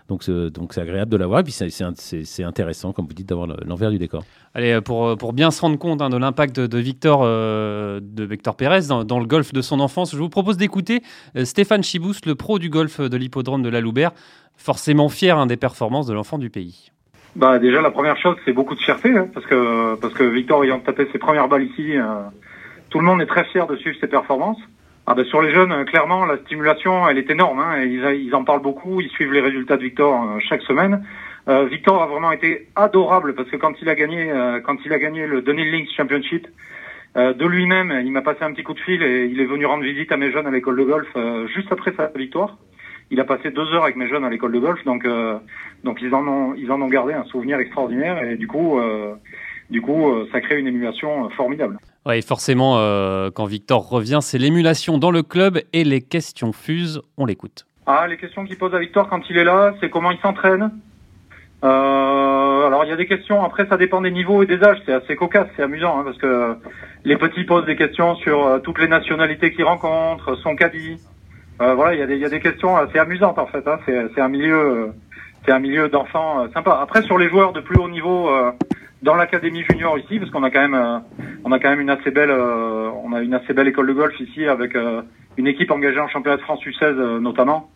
Donc, 0.08 0.30
donc 0.30 0.74
c'est 0.74 0.82
agréable 0.82 1.12
de 1.12 1.18
l'avoir 1.18 1.42
et 1.42 1.44
puis 1.44 1.52
c'est 1.52 2.44
intéressant, 2.44 2.94
comme 2.94 3.08
vous 3.08 3.14
dites, 3.14 3.28
d'avoir 3.28 3.48
l'envers 3.66 3.92
du 3.92 3.98
décor. 3.98 4.24
Allez, 4.54 4.80
pour, 4.80 5.18
pour 5.18 5.34
bien 5.34 5.52
se 5.52 5.60
rendre 5.60 5.78
compte 5.78 6.02
hein, 6.02 6.10
de 6.10 6.16
l'impact 6.16 6.60
de, 6.60 6.78
Victor, 6.78 7.22
euh, 7.24 8.00
de 8.02 8.24
Victor 8.24 8.56
Pérez 8.56 8.88
dans, 8.88 9.20
le 9.20 9.26
golf 9.26 9.52
de 9.52 9.62
son 9.62 9.80
enfance, 9.82 10.14
je 10.14 10.18
vous 10.18 10.30
propose 10.30 10.56
d'écouter 10.56 11.04
euh, 11.36 11.44
Stéphane 11.44 11.84
Chibous, 11.84 12.14
le 12.26 12.36
pro 12.36 12.58
du 12.58 12.70
golf 12.70 13.02
de 13.02 13.18
l'hippodrome 13.18 13.64
de 13.64 13.70
la 13.70 13.82
Loubert, 13.82 14.12
forcément 14.56 15.10
fier 15.10 15.38
hein, 15.38 15.46
des 15.46 15.58
performances 15.58 16.08
de 16.08 16.14
l'enfant 16.14 16.38
du 16.38 16.50
pays. 16.50 16.92
Bah 17.36 17.60
déjà 17.60 17.82
la 17.82 17.92
première 17.92 18.18
chose 18.18 18.36
c'est 18.46 18.54
beaucoup 18.54 18.76
de 18.76 18.80
fierté 18.80 19.16
hein, 19.16 19.28
parce 19.34 19.46
que 19.46 19.96
parce 19.96 20.14
que 20.14 20.24
Victor 20.24 20.64
ayant 20.64 20.80
tapé 20.80 21.08
ses 21.12 21.20
premières 21.20 21.48
balles 21.48 21.64
ici, 21.64 21.98
euh, 21.98 22.24
tout 22.90 23.00
le 23.00 23.06
monde 23.06 23.22
est 23.22 23.28
très 23.28 23.44
fier 23.46 23.68
de 23.68 23.76
suivre 23.76 23.98
ses 24.00 24.08
performances. 24.08 24.60
Ah 25.06 25.14
ben 25.14 25.24
sur 25.26 25.42
les 25.42 25.54
jeunes, 25.54 25.72
euh, 25.72 25.86
clairement, 25.86 26.26
la 26.26 26.38
stimulation, 26.38 27.08
elle 27.08 27.18
est 27.18 27.30
énorme. 27.30 27.60
Hein, 27.60 27.84
ils, 27.84 28.04
ils, 28.26 28.36
en 28.36 28.44
parlent 28.44 28.62
beaucoup, 28.62 29.02
ils 29.02 29.10
suivent 29.10 29.32
les 29.32 29.40
résultats 29.40 29.78
de 29.78 29.84
Victor 29.84 30.24
euh, 30.24 30.40
chaque 30.40 30.62
semaine. 30.64 31.04
Victor 31.70 32.04
a 32.04 32.08
vraiment 32.08 32.34
été 32.34 32.68
adorable 32.76 33.34
parce 33.34 33.50
que 33.50 33.56
quand 33.56 33.72
il 33.82 33.88
a 33.88 33.96
gagné, 33.96 34.34
quand 34.66 34.76
il 34.84 34.92
a 34.92 35.00
gagné 35.00 35.26
le 35.26 35.42
Dunhill 35.42 35.72
Links 35.72 35.96
Championship, 35.96 36.46
de 37.16 37.46
lui-même, 37.46 38.02
il 38.04 38.12
m'a 38.12 38.22
passé 38.22 38.40
un 38.42 38.52
petit 38.52 38.64
coup 38.64 38.74
de 38.74 38.82
fil 38.82 39.02
et 39.02 39.28
il 39.28 39.40
est 39.40 39.46
venu 39.46 39.66
rendre 39.66 39.86
visite 39.86 40.12
à 40.12 40.18
mes 40.18 40.30
jeunes 40.30 40.46
à 40.46 40.52
l'école 40.52 40.76
de 40.76 40.84
golf 40.84 41.08
juste 41.56 41.72
après 41.72 41.94
sa 41.96 42.12
victoire. 42.14 42.58
Il 43.10 43.20
a 43.20 43.24
passé 43.24 43.52
deux 43.52 43.74
heures 43.74 43.84
avec 43.84 43.96
mes 43.96 44.08
jeunes 44.08 44.26
à 44.26 44.30
l'école 44.30 44.52
de 44.52 44.60
golf, 44.60 44.84
donc 44.84 45.08
donc 45.84 46.02
ils 46.02 46.14
en 46.14 46.28
ont 46.28 46.54
ils 46.56 46.72
en 46.72 46.82
ont 46.82 46.88
gardé 46.88 47.14
un 47.14 47.24
souvenir 47.26 47.58
extraordinaire 47.60 48.22
et 48.22 48.36
du 48.36 48.48
coup 48.48 48.80
du 49.70 49.82
coup 49.82 50.12
ça 50.32 50.42
crée 50.42 50.60
une 50.60 50.68
émulation 50.68 51.30
formidable. 51.30 51.78
Oui, 52.08 52.22
forcément, 52.22 52.78
euh, 52.78 53.32
quand 53.32 53.44
Victor 53.44 53.90
revient, 53.90 54.20
c'est 54.22 54.38
l'émulation 54.38 54.98
dans 54.98 55.12
le 55.12 55.24
club 55.24 55.60
et 55.74 55.84
les 55.84 56.00
questions 56.00 56.54
fusent. 56.54 57.02
On 57.18 57.26
l'écoute. 57.26 57.66
Ah, 57.86 58.08
les 58.08 58.16
questions 58.16 58.46
qu'il 58.46 58.58
pose 58.58 58.74
à 58.74 58.80
Victor 58.80 59.10
quand 59.10 59.30
il 59.30 59.38
est 59.38 59.44
là, 59.44 59.74
c'est 59.82 59.90
comment 59.90 60.12
il 60.12 60.20
s'entraîne. 60.20 60.72
Euh, 61.66 62.68
alors 62.68 62.86
il 62.86 62.90
y 62.90 62.94
a 62.94 62.96
des 62.96 63.08
questions. 63.08 63.44
Après, 63.44 63.68
ça 63.68 63.76
dépend 63.76 64.00
des 64.00 64.12
niveaux 64.12 64.42
et 64.42 64.46
des 64.46 64.64
âges. 64.64 64.82
C'est 64.86 64.94
assez 64.94 65.18
cocasse, 65.18 65.50
c'est 65.58 65.64
amusant 65.64 66.00
hein, 66.00 66.04
parce 66.06 66.18
que 66.18 66.56
les 67.04 67.18
petits 67.18 67.44
posent 67.44 67.66
des 67.66 67.76
questions 67.76 68.16
sur 68.16 68.46
euh, 68.46 68.60
toutes 68.60 68.80
les 68.80 68.88
nationalités 68.88 69.52
qu'ils 69.52 69.66
rencontrent, 69.66 70.38
son 70.38 70.56
caddie. 70.56 71.02
Voilà, 71.60 71.94
il 71.94 72.00
y, 72.00 72.04
a 72.04 72.08
des, 72.08 72.18
y 72.18 72.26
a 72.26 72.30
des 72.30 72.40
questions 72.40 72.78
assez 72.78 73.00
amusantes 73.00 73.40
en 73.40 73.48
fait. 73.48 73.68
Hein. 73.68 73.80
C'est 73.86 74.22
un 74.22 74.30
milieu, 74.30 74.94
c'est 75.46 75.52
un 75.52 75.60
milieu 75.60 75.90
d'enfants 75.90 76.48
sympa. 76.54 76.80
Après, 76.82 77.02
sur 77.02 77.18
les 77.18 77.30
joueurs 77.30 77.54
de 77.54 77.62
plus 77.62 77.78
haut 77.78 77.90
niveau 77.90 78.30
dans 79.02 79.16
l'académie 79.16 79.64
junior 79.64 79.98
ici, 80.00 80.20
parce 80.20 80.32
qu'on 80.32 80.44
a 80.44 80.50
quand 80.50 80.62
même, 80.62 80.74
euh, 80.74 81.00
on 81.44 81.52
a 81.52 81.60
quand 81.60 81.70
même 81.70 81.82
une 81.82 81.90
assez 81.90 82.12
belle, 82.12 82.32
euh, 82.32 82.90
on 83.04 83.14
a 83.14 83.22
une 83.22 83.34
assez 83.34 83.54
belle 83.54 83.68
école 83.68 83.88
de 83.88 83.94
golf 83.94 84.20
ici 84.20 84.46
avec 84.46 84.76
euh, 84.76 85.02
une 85.38 85.48
équipe 85.48 85.72
engagée 85.72 86.00
en 86.00 86.08
championnat 86.08 86.38
de 86.38 86.42
France 86.42 86.66
U16 86.66 87.20
notamment. 87.20 87.70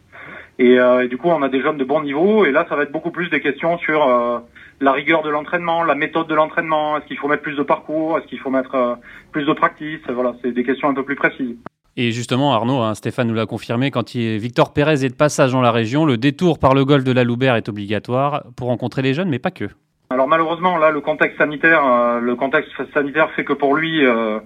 Et, 0.59 0.73
et, 0.73 1.07
du 1.07 1.17
coup, 1.17 1.29
on 1.29 1.41
a 1.41 1.49
des 1.49 1.61
jeunes 1.61 1.77
de 1.77 1.83
bon 1.83 2.01
niveau. 2.03 2.45
Et 2.45 2.51
là, 2.51 2.67
ça 2.69 2.75
va 2.75 2.83
être 2.83 2.91
beaucoup 2.91 3.09
plus 3.09 3.29
des 3.29 3.39
questions 3.39 3.79
sur 3.79 4.43
la 4.79 4.91
rigueur 4.91 5.23
de 5.23 5.29
l'entraînement, 5.29 5.83
la 5.83 5.95
méthode 5.95 6.27
de 6.27 6.35
l'entraînement. 6.35 6.97
Est-ce 6.97 7.05
qu'il 7.05 7.17
faut 7.17 7.27
mettre 7.27 7.41
plus 7.41 7.55
de 7.55 7.63
parcours 7.63 8.19
Est-ce 8.19 8.27
qu'il 8.27 8.37
faut 8.37 8.51
mettre 8.51 8.99
plus 9.31 9.45
de 9.45 9.53
practice 9.53 10.01
Voilà, 10.07 10.35
c'est 10.43 10.51
des 10.51 10.63
questions 10.63 10.89
un 10.89 10.93
peu 10.93 11.03
plus 11.03 11.15
précises. 11.15 11.55
Et 11.97 12.11
justement, 12.11 12.53
Arnaud, 12.53 12.79
hein, 12.79 12.95
Stéphane 12.95 13.27
nous 13.27 13.33
l'a 13.33 13.45
confirmé, 13.45 13.91
quand 13.91 14.15
Victor 14.15 14.71
Pérez 14.71 15.05
est 15.05 15.09
de 15.09 15.15
passage 15.15 15.51
dans 15.51 15.61
la 15.61 15.71
région, 15.71 16.05
le 16.05 16.17
détour 16.17 16.57
par 16.57 16.73
le 16.73 16.85
golf 16.85 17.03
de 17.03 17.11
la 17.11 17.25
Loubert 17.25 17.55
est 17.55 17.67
obligatoire 17.67 18.43
pour 18.55 18.67
rencontrer 18.67 19.01
les 19.01 19.13
jeunes, 19.13 19.29
mais 19.29 19.39
pas 19.39 19.51
que. 19.51 19.67
Alors 20.11 20.27
malheureusement, 20.27 20.77
là, 20.77 20.91
le 20.91 20.99
contexte 20.99 21.37
sanitaire, 21.37 21.85
euh, 21.85 22.19
le 22.19 22.35
contexte 22.35 22.71
sanitaire 22.93 23.31
fait 23.31 23.45
que 23.45 23.53
pour 23.53 23.75
lui, 23.75 24.05
euh, 24.05 24.39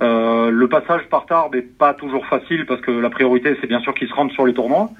euh, 0.00 0.50
le 0.50 0.68
passage 0.68 1.02
par 1.08 1.26
Tarbes 1.26 1.54
n'est 1.54 1.62
pas 1.62 1.94
toujours 1.94 2.26
facile 2.26 2.66
parce 2.66 2.80
que 2.80 2.90
la 2.90 3.08
priorité, 3.08 3.56
c'est 3.60 3.68
bien 3.68 3.80
sûr 3.80 3.94
qu'il 3.94 4.08
se 4.08 4.14
rende 4.14 4.32
sur 4.32 4.46
les 4.46 4.52
tournois. 4.52 4.90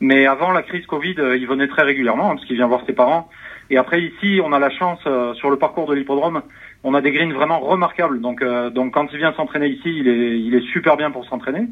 Mais 0.00 0.26
avant 0.26 0.52
la 0.52 0.62
crise 0.62 0.84
Covid, 0.84 1.14
il 1.38 1.46
venait 1.46 1.68
très 1.68 1.84
régulièrement 1.84 2.30
hein, 2.30 2.34
parce 2.34 2.44
qu'il 2.44 2.56
vient 2.56 2.66
voir 2.66 2.82
ses 2.86 2.92
parents. 2.92 3.30
Et 3.70 3.78
après 3.78 4.02
ici, 4.02 4.40
on 4.44 4.52
a 4.52 4.58
la 4.58 4.68
chance 4.68 5.00
sur 5.36 5.50
le 5.50 5.56
parcours 5.56 5.86
de 5.86 5.94
l'hippodrome, 5.94 6.42
on 6.88 6.94
a 6.94 7.00
des 7.02 7.12
greens 7.12 7.32
vraiment 7.34 7.60
remarquables. 7.60 8.20
Donc, 8.20 8.42
donc 8.72 8.94
quand 8.94 9.08
il 9.12 9.18
vient 9.18 9.34
s'entraîner 9.34 9.68
ici, 9.68 9.88
il 9.88 10.54
est, 10.54 10.72
super 10.72 10.96
bien 10.96 11.10
pour 11.10 11.26
s'entraîner. 11.26 11.66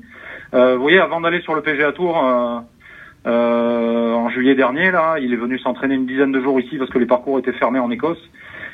vous 0.53 0.81
voyez, 0.81 0.99
avant 0.99 1.21
d'aller 1.21 1.41
sur 1.41 1.55
le 1.55 1.63
PGA 1.63 1.93
Tour 1.93 2.17
euh, 3.27 4.13
en 4.13 4.29
juillet 4.29 4.55
dernier, 4.55 4.91
là, 4.91 5.17
il 5.19 5.33
est 5.33 5.37
venu 5.37 5.59
s'entraîner 5.59 5.95
une 5.95 6.07
dizaine 6.07 6.33
de 6.33 6.41
jours 6.43 6.61
ici 6.61 6.77
parce 6.77 6.91
que 6.91 6.99
les 6.99 7.07
parcours 7.07 7.39
étaient 7.39 7.53
fermés 7.53 7.79
en 7.79 7.91
Écosse. 7.91 8.19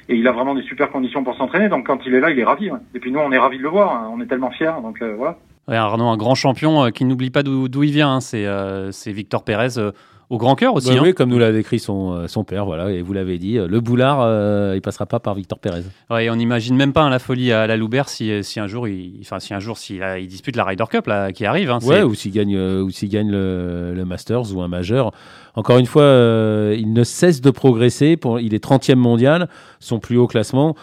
Et 0.09 0.17
il 0.17 0.27
a 0.27 0.33
vraiment 0.33 0.57
des 0.57 0.63
super 0.63 0.91
conditions 0.91 1.23
pour 1.23 1.37
s'entraîner. 1.37 1.69
Donc 1.69 1.87
quand 1.87 2.01
il 2.05 2.15
est 2.15 2.21
là, 2.21 2.31
il 2.31 2.39
est 2.39 2.45
ravi. 2.45 2.69
Et 2.95 2.99
puis 2.99 3.13
nous, 3.13 3.21
on 3.21 3.31
est 3.31 3.39
ravis 3.39 3.59
de 3.59 3.63
le 3.63 3.69
voir. 3.69 3.95
Hein. 3.95 4.11
On 4.13 4.21
est 4.21 4.27
tellement 4.27 4.51
fiers. 4.51 4.73
Donc 4.83 5.01
euh, 5.03 5.15
voilà. 5.17 5.37
Arnaud, 5.69 6.09
un 6.09 6.17
grand 6.17 6.35
champion 6.35 6.87
euh, 6.87 6.91
qui 6.91 7.05
n'oublie 7.05 7.31
pas 7.31 7.45
d'où 7.45 7.83
il 7.83 7.93
vient. 7.93 8.17
Hein. 8.17 8.21
C'est 8.21 9.13
Victor 9.13 9.45
Pérez 9.45 9.79
au 10.31 10.39
grand 10.39 10.55
cœur 10.55 10.75
aussi. 10.75 10.91
Bah 10.91 10.95
hein. 10.99 11.03
Oui, 11.03 11.13
comme 11.13 11.29
nous 11.29 11.39
l'a 11.39 11.53
décrit 11.53 11.81
son, 11.81 12.13
euh, 12.13 12.29
son 12.29 12.45
père, 12.45 12.65
voilà, 12.65 12.91
et 12.93 13.03
vous 13.03 13.13
l'avez 13.13 13.37
dit, 13.37 13.59
euh, 13.59 13.67
le 13.67 13.81
boulard, 13.81 14.21
euh, 14.21 14.75
il 14.77 14.81
passera 14.81 15.05
pas 15.05 15.19
par 15.19 15.35
Victor 15.35 15.59
Pérez. 15.59 15.83
Ouais, 16.09 16.31
on 16.31 16.37
n'imagine 16.37 16.77
même 16.77 16.93
pas 16.93 17.03
hein, 17.03 17.11
la 17.11 17.19
folie 17.19 17.53
à 17.53 17.67
la 17.67 17.77
Loubert 17.77 18.09
si, 18.09 18.33
si 18.45 18.61
un 18.61 18.69
jour, 18.69 18.87
il, 18.87 19.19
enfin 19.23 19.41
si 19.41 19.53
un 19.53 19.59
jour, 19.59 19.77
si, 19.77 20.01
il 20.19 20.27
dispute 20.29 20.55
la 20.55 20.65
Ryder 20.65 20.85
Cup 20.89 21.09
là, 21.09 21.33
qui 21.33 21.45
arrive. 21.45 21.71
Hein, 21.71 21.81
ouais, 21.83 22.03
ou 22.03 22.15
s'il 22.15 22.31
gagne, 22.31 22.57
ou 22.57 22.91
s'il 22.91 23.09
gagne 23.09 23.31
le, 23.31 23.93
le, 23.93 24.05
Masters 24.05 24.55
ou 24.55 24.63
un 24.63 24.69
majeur. 24.69 25.11
Encore 25.57 25.79
une 25.79 25.87
fois, 25.87 26.05
il 26.77 26.93
ne 26.93 27.03
cesse 27.03 27.41
de 27.41 27.51
progresser. 27.51 28.17
Pour, 28.17 28.39
il 28.39 28.55
est 28.55 28.65
30e 28.65 28.95
mondial, 28.95 29.49
son 29.81 29.99
plus 29.99 30.17
haut 30.17 30.29
classement 30.29 30.77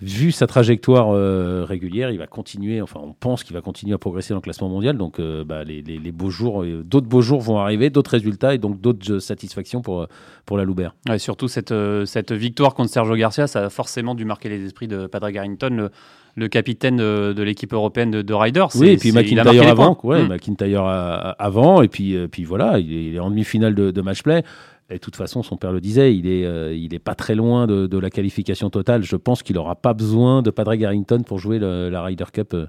vu 0.00 0.30
sa 0.30 0.46
trajectoire 0.46 1.10
euh, 1.10 1.64
régulière, 1.64 2.10
il 2.10 2.18
va 2.18 2.26
continuer, 2.26 2.80
enfin 2.80 3.00
on 3.02 3.12
pense 3.12 3.42
qu'il 3.42 3.54
va 3.54 3.60
continuer 3.60 3.94
à 3.94 3.98
progresser 3.98 4.30
dans 4.30 4.36
le 4.36 4.42
classement 4.42 4.68
mondial. 4.68 4.96
Donc 4.96 5.18
euh, 5.18 5.44
bah, 5.44 5.64
les, 5.64 6.12
beaux 6.12 6.30
jours, 6.30 6.62
euh, 6.62 6.84
d'autres 6.84 7.08
beaux 7.08 7.20
jours 7.20 7.40
vont 7.40 7.58
arriver, 7.58 7.90
d'autres 7.90 8.12
résultats 8.12 8.54
et 8.54 8.58
donc 8.58 8.80
d'autres 8.80 9.18
satisfactions 9.18 9.82
pour, 9.82 10.06
pour 10.46 10.56
la 10.56 10.64
Loubert. 10.64 10.94
Ouais, 11.08 11.18
surtout 11.18 11.48
cette, 11.48 11.74
cette 12.04 12.32
victoire 12.32 12.74
contre 12.74 12.90
Sergio 12.90 13.16
Garcia, 13.16 13.46
ça 13.46 13.66
a 13.66 13.70
forcément 13.70 14.14
dû 14.14 14.24
marquer 14.24 14.48
les 14.48 14.64
esprits 14.64 14.88
de 14.88 15.06
Padraig 15.06 15.36
Harrington, 15.36 15.90
le, 16.36 16.48
capitaine 16.48 16.98
de, 16.98 17.42
l'équipe 17.42 17.72
européenne 17.72 18.12
de, 18.12 18.22
de 18.22 18.34
Riders. 18.34 18.68
Oui, 18.76 18.90
et 18.90 18.96
puis 18.96 19.10
McIntyre 19.10 19.68
avant, 19.68 19.98
ouais, 20.04 20.22
mmh. 20.22 20.28
McIntyre 20.28 20.84
avant, 20.84 21.82
et 21.82 21.88
puis, 21.88 22.16
puis 22.28 22.44
voilà, 22.44 22.78
il 22.78 23.16
est, 23.16 23.18
en 23.18 23.30
demi-finale 23.30 23.74
de, 23.74 23.90
de 23.90 24.00
match-play. 24.00 24.44
Et 24.90 24.94
de 24.94 25.00
toute 25.00 25.16
façon, 25.16 25.42
son 25.42 25.56
père 25.56 25.72
le 25.72 25.82
disait, 25.82 26.16
il 26.16 26.26
est, 26.26 26.46
euh, 26.46 26.74
il 26.74 26.94
est 26.94 26.98
pas 26.98 27.14
très 27.14 27.34
loin 27.34 27.66
de, 27.66 27.98
la 27.98 28.08
qualification 28.08 28.70
totale. 28.70 29.02
Je 29.02 29.16
pense 29.16 29.42
qu'il 29.42 29.56
n'aura 29.56 29.76
pas 29.76 29.92
besoin 29.92 30.40
de 30.40 30.50
Padraig 30.50 30.82
Harrington 30.82 31.22
pour 31.26 31.38
jouer 31.38 31.58
la 31.58 32.02
Ryder 32.02 32.24
Cup. 32.32 32.54
Euh, 32.54 32.66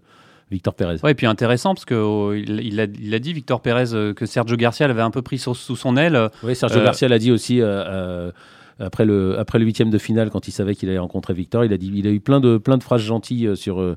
Victor 0.51 0.73
Pérez. 0.73 0.95
Oui, 1.03 1.11
et 1.11 1.13
puis 1.13 1.27
intéressant 1.27 1.75
parce 1.75 1.85
qu'il 1.85 1.95
oh, 1.95 2.33
il, 2.33 2.79
a, 2.79 2.85
il 2.99 3.13
a 3.13 3.19
dit, 3.19 3.33
Victor 3.33 3.61
Pérez, 3.61 3.93
euh, 3.93 4.15
que 4.15 4.25
Sergio 4.25 4.57
Garcia 4.57 4.87
l'avait 4.87 5.03
un 5.03 5.11
peu 5.11 5.21
pris 5.21 5.37
sous, 5.37 5.53
son 5.53 5.95
aile. 5.95 6.31
Oui, 6.41 6.55
Sergio 6.55 6.81
Garcia 6.81 7.07
l'a 7.07 7.19
dit 7.19 7.31
aussi 7.31 7.61
après 7.61 9.05
le 9.05 9.37
après 9.37 9.59
le 9.59 9.65
huitième 9.65 9.91
de 9.91 9.99
finale 9.99 10.31
quand 10.31 10.47
il 10.47 10.51
savait 10.51 10.73
qu'il 10.73 10.89
allait 10.89 10.97
rencontrer 10.97 11.35
Victor. 11.35 11.65
Il 11.65 11.73
a 11.73 11.77
dit, 11.77 11.91
il 11.93 12.07
a 12.07 12.09
eu 12.09 12.19
plein 12.19 12.39
de 12.39 12.57
plein 12.57 12.79
de 12.79 12.83
phrases 12.83 13.01
gentilles 13.01 13.55
sur 13.55 13.95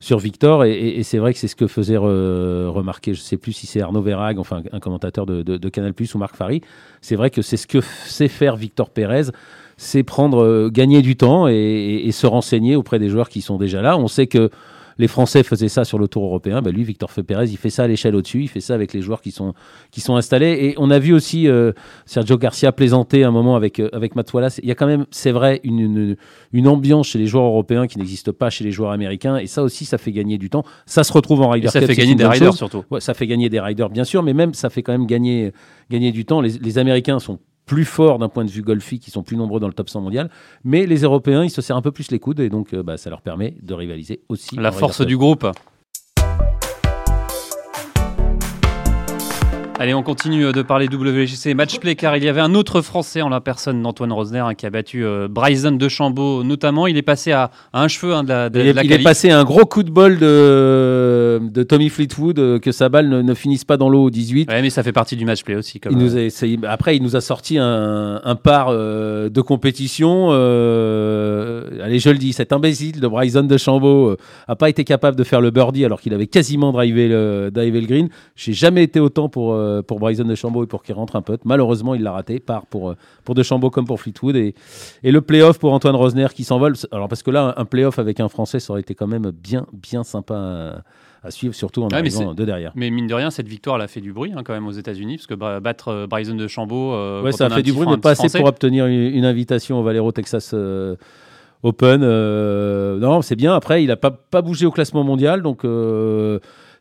sur 0.00 0.18
Victor. 0.18 0.64
Et, 0.64 1.02
c'est 1.02 1.18
vrai 1.18 1.32
que 1.32 1.38
c'est 1.38 1.48
ce 1.48 1.56
que 1.56 1.66
faisait 1.66 1.96
remarquer, 1.96 3.14
je 3.14 3.20
ne 3.20 3.24
sais 3.24 3.36
plus 3.36 3.52
si 3.52 3.66
c'est 3.66 3.80
Arnaud 3.80 4.02
Verrag, 4.02 4.38
enfin 4.38 4.62
un 4.72 4.80
commentateur 4.80 5.26
de, 5.26 5.68
Canal 5.68 5.94
Plus 5.94 6.14
ou 6.14 6.18
Marc 6.18 6.36
Fary. 6.36 6.60
C'est 7.00 7.16
vrai 7.16 7.30
que 7.30 7.42
c'est 7.42 7.56
ce 7.56 7.66
que 7.66 7.80
sait 7.80 8.28
faire 8.28 8.56
Victor 8.56 8.90
Pérez, 8.90 9.30
c'est 9.76 10.02
prendre, 10.02 10.42
euh, 10.42 10.70
gagner 10.70 11.02
du 11.02 11.16
temps 11.16 11.48
et, 11.48 12.08
se 12.12 12.26
renseigner 12.26 12.76
auprès 12.76 12.98
des 12.98 13.08
joueurs 13.08 13.28
qui 13.28 13.42
sont 13.42 13.58
déjà 13.58 13.82
là. 13.82 13.98
On 13.98 14.08
sait 14.08 14.26
que 14.26 14.50
les 14.98 15.08
Français 15.08 15.42
faisaient 15.42 15.68
ça 15.68 15.84
sur 15.84 15.98
le 15.98 16.08
Tour 16.08 16.24
européen. 16.24 16.62
Ben 16.62 16.72
lui, 16.72 16.84
Victor 16.84 17.10
Pérez, 17.26 17.46
il 17.46 17.56
fait 17.56 17.70
ça 17.70 17.84
à 17.84 17.86
l'échelle 17.86 18.14
au-dessus. 18.14 18.42
Il 18.42 18.48
fait 18.48 18.60
ça 18.60 18.74
avec 18.74 18.92
les 18.92 19.02
joueurs 19.02 19.20
qui 19.20 19.30
sont, 19.30 19.54
qui 19.90 20.00
sont 20.00 20.16
installés. 20.16 20.58
Et 20.60 20.74
on 20.78 20.90
a 20.90 20.98
vu 20.98 21.12
aussi 21.12 21.48
euh, 21.48 21.72
Sergio 22.06 22.38
Garcia 22.38 22.72
plaisanter 22.72 23.24
un 23.24 23.30
moment 23.30 23.56
avec, 23.56 23.80
euh, 23.80 23.88
avec 23.92 24.16
Matt 24.16 24.32
Wallace. 24.32 24.58
Il 24.62 24.68
y 24.68 24.72
a 24.72 24.74
quand 24.74 24.86
même, 24.86 25.06
c'est 25.10 25.32
vrai, 25.32 25.60
une, 25.64 26.16
une, 26.52 26.68
ambiance 26.68 27.08
chez 27.08 27.18
les 27.18 27.26
joueurs 27.26 27.44
européens 27.44 27.86
qui 27.86 27.98
n'existe 27.98 28.32
pas 28.32 28.50
chez 28.50 28.64
les 28.64 28.72
joueurs 28.72 28.90
américains. 28.90 29.36
Et 29.36 29.46
ça 29.46 29.62
aussi, 29.62 29.84
ça 29.84 29.98
fait 29.98 30.12
gagner 30.12 30.38
du 30.38 30.50
temps. 30.50 30.64
Ça 30.86 31.04
se 31.04 31.12
retrouve 31.12 31.42
en 31.42 31.50
Ryder 31.50 31.68
Ça 31.68 31.80
fait 31.80 31.94
gagner 31.94 32.14
des 32.14 32.26
riders 32.26 32.54
surtout. 32.54 32.84
Ouais, 32.90 33.00
ça 33.00 33.14
fait 33.14 33.26
gagner 33.26 33.48
des 33.48 33.60
riders, 33.60 33.90
bien 33.90 34.04
sûr. 34.04 34.22
Mais 34.22 34.32
même, 34.32 34.54
ça 34.54 34.70
fait 34.70 34.82
quand 34.82 34.92
même 34.92 35.06
gagner, 35.06 35.52
gagner 35.90 36.12
du 36.12 36.24
temps. 36.24 36.40
Les, 36.40 36.50
les 36.58 36.78
Américains 36.78 37.18
sont 37.18 37.38
plus 37.66 37.84
forts 37.84 38.18
d'un 38.18 38.28
point 38.28 38.44
de 38.44 38.50
vue 38.50 38.62
golfique, 38.62 39.02
qui 39.02 39.10
sont 39.10 39.22
plus 39.22 39.36
nombreux 39.36 39.60
dans 39.60 39.66
le 39.66 39.74
top 39.74 39.90
100 39.90 40.00
mondial. 40.00 40.30
Mais 40.64 40.86
les 40.86 41.02
Européens, 41.02 41.44
ils 41.44 41.50
se 41.50 41.60
serrent 41.60 41.76
un 41.76 41.82
peu 41.82 41.92
plus 41.92 42.10
les 42.10 42.20
coudes 42.20 42.40
et 42.40 42.48
donc 42.48 42.72
euh, 42.72 42.82
bah, 42.82 42.96
ça 42.96 43.10
leur 43.10 43.20
permet 43.20 43.56
de 43.60 43.74
rivaliser 43.74 44.22
aussi. 44.28 44.56
La 44.56 44.72
force 44.72 45.04
du 45.04 45.16
groupe. 45.16 45.46
Allez, 49.78 49.92
on 49.92 50.02
continue 50.02 50.52
de 50.52 50.62
parler 50.62 50.86
WGC 50.90 51.52
Matchplay 51.52 51.96
car 51.96 52.16
il 52.16 52.24
y 52.24 52.30
avait 52.30 52.40
un 52.40 52.54
autre 52.54 52.80
Français 52.80 53.20
en 53.20 53.28
la 53.28 53.42
personne 53.42 53.82
d'Antoine 53.82 54.10
Rosner 54.10 54.38
hein, 54.38 54.54
qui 54.54 54.64
a 54.64 54.70
battu 54.70 55.04
euh, 55.04 55.28
Bryson 55.30 55.72
de 55.72 55.88
Chambaud 55.88 56.42
notamment. 56.44 56.86
Il 56.86 56.96
est 56.96 57.02
passé 57.02 57.32
à, 57.32 57.50
un 57.74 57.86
cheveu 57.86 58.14
hein, 58.14 58.24
de 58.24 58.28
la, 58.30 58.48
de, 58.48 58.58
il, 58.58 58.66
est, 58.68 58.72
la 58.72 58.84
il 58.84 58.92
est 58.92 59.02
passé 59.02 59.30
un 59.30 59.44
gros 59.44 59.66
coup 59.66 59.82
de 59.82 59.90
bol 59.90 60.18
de, 60.18 61.42
de 61.42 61.62
Tommy 61.62 61.90
Fleetwood 61.90 62.38
euh, 62.38 62.58
que 62.58 62.72
sa 62.72 62.88
balle 62.88 63.10
ne, 63.10 63.20
ne 63.20 63.34
finisse 63.34 63.66
pas 63.66 63.76
dans 63.76 63.90
l'eau 63.90 64.04
au 64.04 64.10
18. 64.10 64.50
Ouais, 64.50 64.62
mais 64.62 64.70
ça 64.70 64.82
fait 64.82 64.92
partie 64.92 65.14
du 65.14 65.26
matchplay 65.26 65.56
aussi. 65.56 65.78
Comme 65.78 65.92
il 65.92 65.98
nous 65.98 66.16
euh, 66.16 66.28
a, 66.28 66.30
c'est- 66.30 66.56
après, 66.66 66.96
il 66.96 67.02
nous 67.02 67.14
a 67.14 67.20
sorti 67.20 67.58
un, 67.58 68.22
un 68.24 68.34
par 68.34 68.68
euh, 68.70 69.28
de 69.28 69.40
compétition. 69.42 70.28
euh, 70.30 71.82
allez, 71.84 71.98
je 71.98 72.08
le 72.08 72.16
dis, 72.18 72.32
cet 72.32 72.54
imbécile 72.54 72.98
de 72.98 73.06
Bryson 73.08 73.42
de 73.42 73.58
Chambaud 73.58 74.08
euh, 74.12 74.16
a 74.48 74.56
pas 74.56 74.70
été 74.70 74.84
capable 74.84 75.18
de 75.18 75.24
faire 75.24 75.42
le 75.42 75.50
birdie 75.50 75.84
alors 75.84 76.00
qu'il 76.00 76.14
avait 76.14 76.26
quasiment 76.28 76.72
drivé 76.72 77.08
le, 77.08 77.50
drivé 77.52 77.82
le 77.82 77.86
green. 77.86 78.08
J'ai 78.36 78.54
jamais 78.54 78.82
été 78.82 79.00
autant 79.00 79.28
pour, 79.28 79.54
euh, 79.66 79.82
pour 79.82 79.98
Bryson 79.98 80.24
de 80.24 80.34
Chambaud 80.34 80.64
et 80.64 80.66
pour 80.66 80.82
qu'il 80.82 80.94
rentre 80.94 81.16
un 81.16 81.22
putt. 81.22 81.40
Malheureusement, 81.44 81.94
il 81.94 82.02
l'a 82.02 82.12
raté, 82.12 82.40
par 82.40 82.66
pour, 82.66 82.90
euh, 82.90 82.96
pour 83.24 83.34
de 83.34 83.42
Chambaud 83.42 83.70
comme 83.70 83.86
pour 83.86 84.00
Fleetwood. 84.00 84.36
Et, 84.36 84.54
et 85.02 85.12
le 85.12 85.20
playoff 85.20 85.58
pour 85.58 85.72
Antoine 85.72 85.96
Rosner 85.96 86.28
qui 86.34 86.44
s'envole. 86.44 86.74
Alors, 86.92 87.08
parce 87.08 87.22
que 87.22 87.30
là, 87.30 87.54
un 87.56 87.64
playoff 87.64 87.98
avec 87.98 88.20
un 88.20 88.28
Français, 88.28 88.60
ça 88.60 88.72
aurait 88.72 88.80
été 88.80 88.94
quand 88.94 89.06
même 89.06 89.30
bien, 89.30 89.66
bien 89.72 90.04
sympa 90.04 90.34
à, 91.22 91.26
à 91.26 91.30
suivre, 91.30 91.54
surtout 91.54 91.82
en 91.82 91.86
Ouais, 91.88 92.02
mais 92.02 92.14
arrivant 92.14 92.34
de 92.34 92.44
derrière. 92.44 92.72
Mais 92.76 92.90
mine 92.90 93.06
de 93.08 93.14
rien, 93.14 93.30
cette 93.30 93.48
victoire, 93.48 93.76
elle 93.76 93.82
a 93.82 93.88
fait 93.88 94.00
du 94.00 94.12
bruit 94.12 94.32
hein, 94.36 94.42
quand 94.44 94.52
même 94.52 94.66
aux 94.66 94.72
États-Unis, 94.72 95.16
parce 95.16 95.26
que 95.26 95.34
bah, 95.34 95.60
battre 95.60 95.88
euh, 95.88 96.06
Bryson 96.06 96.34
de 96.36 96.46
Chambaud. 96.46 96.92
euh, 96.94 97.22
Ouais, 97.22 97.32
ça 97.32 97.46
a 97.46 97.50
fait 97.50 97.62
du 97.62 97.72
bruit, 97.72 97.86
mais 97.90 97.96
pas 97.96 98.10
assez 98.10 98.38
pour 98.38 98.46
obtenir 98.48 98.86
une, 98.86 99.14
une 99.16 99.24
invitation 99.24 99.80
au 99.80 99.82
Valero 99.82 100.12
Texas 100.12 100.52
euh, 100.54 100.94
Open. 101.62 102.00
Non, 103.00 103.22
c'est 103.22 103.34
bien. 103.36 103.54
Après, 103.54 103.82
il 103.82 103.88
n'a 103.88 103.96
pas, 103.96 104.10
pas 104.12 104.42
bougé 104.42 104.66
au 104.66 104.70
classement 104.70 105.02
mondial, 105.02 105.42
donc 105.42 105.64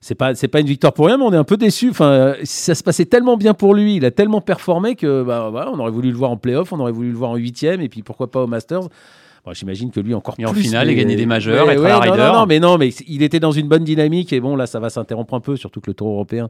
c'est 0.05 0.13
pas 0.13 0.35
c'est 0.35 0.47
pas 0.47 0.59
une 0.59 0.67
victoire 0.67 0.93
pour 0.93 1.07
rien, 1.07 1.17
mais 1.17 1.23
on 1.23 1.33
est 1.33 1.37
un 1.37 1.43
peu 1.43 1.57
déçu. 1.57 1.89
Enfin, 1.89 2.35
ça 2.43 2.75
se 2.75 2.83
passait 2.83 3.05
tellement 3.05 3.37
bien 3.37 3.55
pour 3.55 3.73
lui, 3.73 3.95
il 3.95 4.05
a 4.05 4.11
tellement 4.11 4.39
performé 4.39 4.95
que 4.95 5.23
bah, 5.23 5.49
voilà, 5.49 5.71
on 5.71 5.79
aurait 5.79 5.89
voulu 5.89 6.11
le 6.11 6.15
voir 6.15 6.29
en 6.29 6.37
playoff, 6.37 6.71
on 6.71 6.79
aurait 6.79 6.91
voulu 6.91 7.09
le 7.09 7.17
voir 7.17 7.31
en 7.31 7.37
huitième, 7.37 7.81
et 7.81 7.89
puis 7.89 8.03
pourquoi 8.03 8.29
pas 8.29 8.43
au 8.43 8.47
Masters. 8.47 8.81
Bon, 8.81 9.53
J'imagine 9.53 9.89
que 9.89 9.99
lui 9.99 10.13
encore 10.13 10.35
Et 10.37 10.45
en 10.45 10.51
plus. 10.51 10.61
finale, 10.61 10.85
mais- 10.85 10.93
et 10.93 10.95
gagner 10.95 11.15
des 11.15 11.25
majeurs, 11.25 11.71
être 11.71 11.83
à 11.83 12.05
la 12.05 12.17
non, 12.17 12.33
non, 12.41 12.45
mais 12.45 12.59
non, 12.59 12.77
mais 12.77 12.89
il 13.07 13.23
était 13.23 13.39
dans 13.39 13.51
une 13.51 13.67
bonne 13.67 13.83
dynamique 13.83 14.31
et 14.31 14.39
bon 14.39 14.55
là, 14.55 14.67
ça 14.67 14.79
va 14.79 14.91
s'interrompre 14.91 15.33
un 15.33 15.39
peu, 15.39 15.55
surtout 15.55 15.81
que 15.81 15.89
le 15.89 15.95
Tour 15.95 16.09
européen 16.09 16.49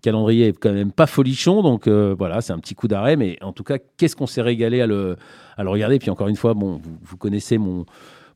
calendrier 0.00 0.48
est 0.48 0.52
quand 0.52 0.72
même 0.72 0.92
pas 0.92 1.06
folichon, 1.06 1.62
donc 1.62 1.88
euh, 1.88 2.14
voilà, 2.16 2.42
c'est 2.42 2.52
un 2.52 2.58
petit 2.58 2.74
coup 2.76 2.86
d'arrêt, 2.86 3.16
mais 3.16 3.38
en 3.40 3.52
tout 3.52 3.64
cas, 3.64 3.78
qu'est-ce 3.96 4.14
qu'on 4.14 4.26
s'est 4.28 4.42
régalé 4.42 4.80
à 4.82 4.86
le, 4.86 5.16
à 5.56 5.64
le 5.64 5.70
regarder? 5.70 5.98
Puis 5.98 6.10
encore 6.10 6.28
une 6.28 6.36
fois, 6.36 6.52
bon, 6.54 6.72
vous, 6.82 6.98
vous 7.02 7.16
connaissez 7.16 7.56
mon, 7.58 7.86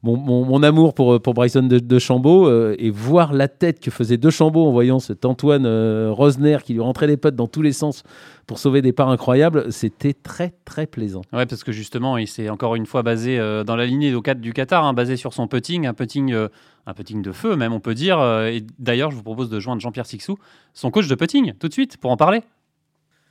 mon, 0.03 0.63
amour 0.63 0.95
pour, 0.95 1.21
pour 1.21 1.35
Bryson 1.35 1.63
de, 1.63 1.79
de 1.79 1.99
euh, 2.21 2.77
et 2.79 2.91
voir 2.91 3.33
la 3.33 3.49
tête 3.49 3.81
que 3.81 3.91
faisait 3.91 4.17
De 4.17 4.31
Chambaud 4.31 4.67
en 4.67 4.71
voyant 4.71 5.01
cet 5.01 5.25
Antoine 5.25 5.67
euh, 5.67 6.11
Rosner 6.13 6.59
qui 6.65 6.75
lui 6.75 6.81
rentrait 6.81 7.07
les 7.07 7.17
potes 7.17 7.37
dans 7.37 7.49
tous 7.49 7.63
les 7.63 7.73
sens 7.73 8.05
pour 8.49 8.59
sauver 8.59 8.81
des 8.81 8.93
parts 8.93 9.11
incroyables, 9.11 9.71
c'était 9.71 10.15
très 10.15 10.55
très 10.65 10.87
plaisant. 10.87 11.21
Ouais, 11.35 11.45
parce 11.45 11.63
que 11.63 11.71
justement, 11.71 12.17
il 12.17 12.27
s'est 12.27 12.49
encore 12.49 12.77
une 12.77 12.87
fois 12.87 13.03
basé 13.03 13.39
euh, 13.39 13.63
dans 13.63 13.77
la 13.77 13.85
lignée 13.85 14.11
du 14.11 14.53
Qatar, 14.55 14.85
hein, 14.85 14.95
basé 14.95 15.17
sur 15.17 15.35
son 15.35 15.47
putting, 15.47 15.87
un 15.87 15.93
putting, 15.93 16.33
euh, 16.33 16.49
un 16.87 16.95
putting 16.95 17.21
de 17.21 17.31
feu 17.31 17.57
même, 17.57 17.75
on 17.75 17.81
peut 17.81 17.95
dire. 17.95 18.19
euh, 18.19 18.47
et 18.47 18.65
d'ailleurs, 18.79 19.11
je 19.11 19.17
vous 19.17 19.23
propose 19.23 19.51
de 19.51 19.61
joindre 19.61 19.83
Jean-Pierre 19.83 20.07
Sixou, 20.07 20.39
son 20.73 20.91
coach 20.91 21.09
de 21.09 21.15
putting, 21.15 21.53
tout 21.55 21.69
de 21.69 21.75
suite, 21.75 21.99
pour 21.99 22.11
en 22.11 22.17
parler. 22.17 22.43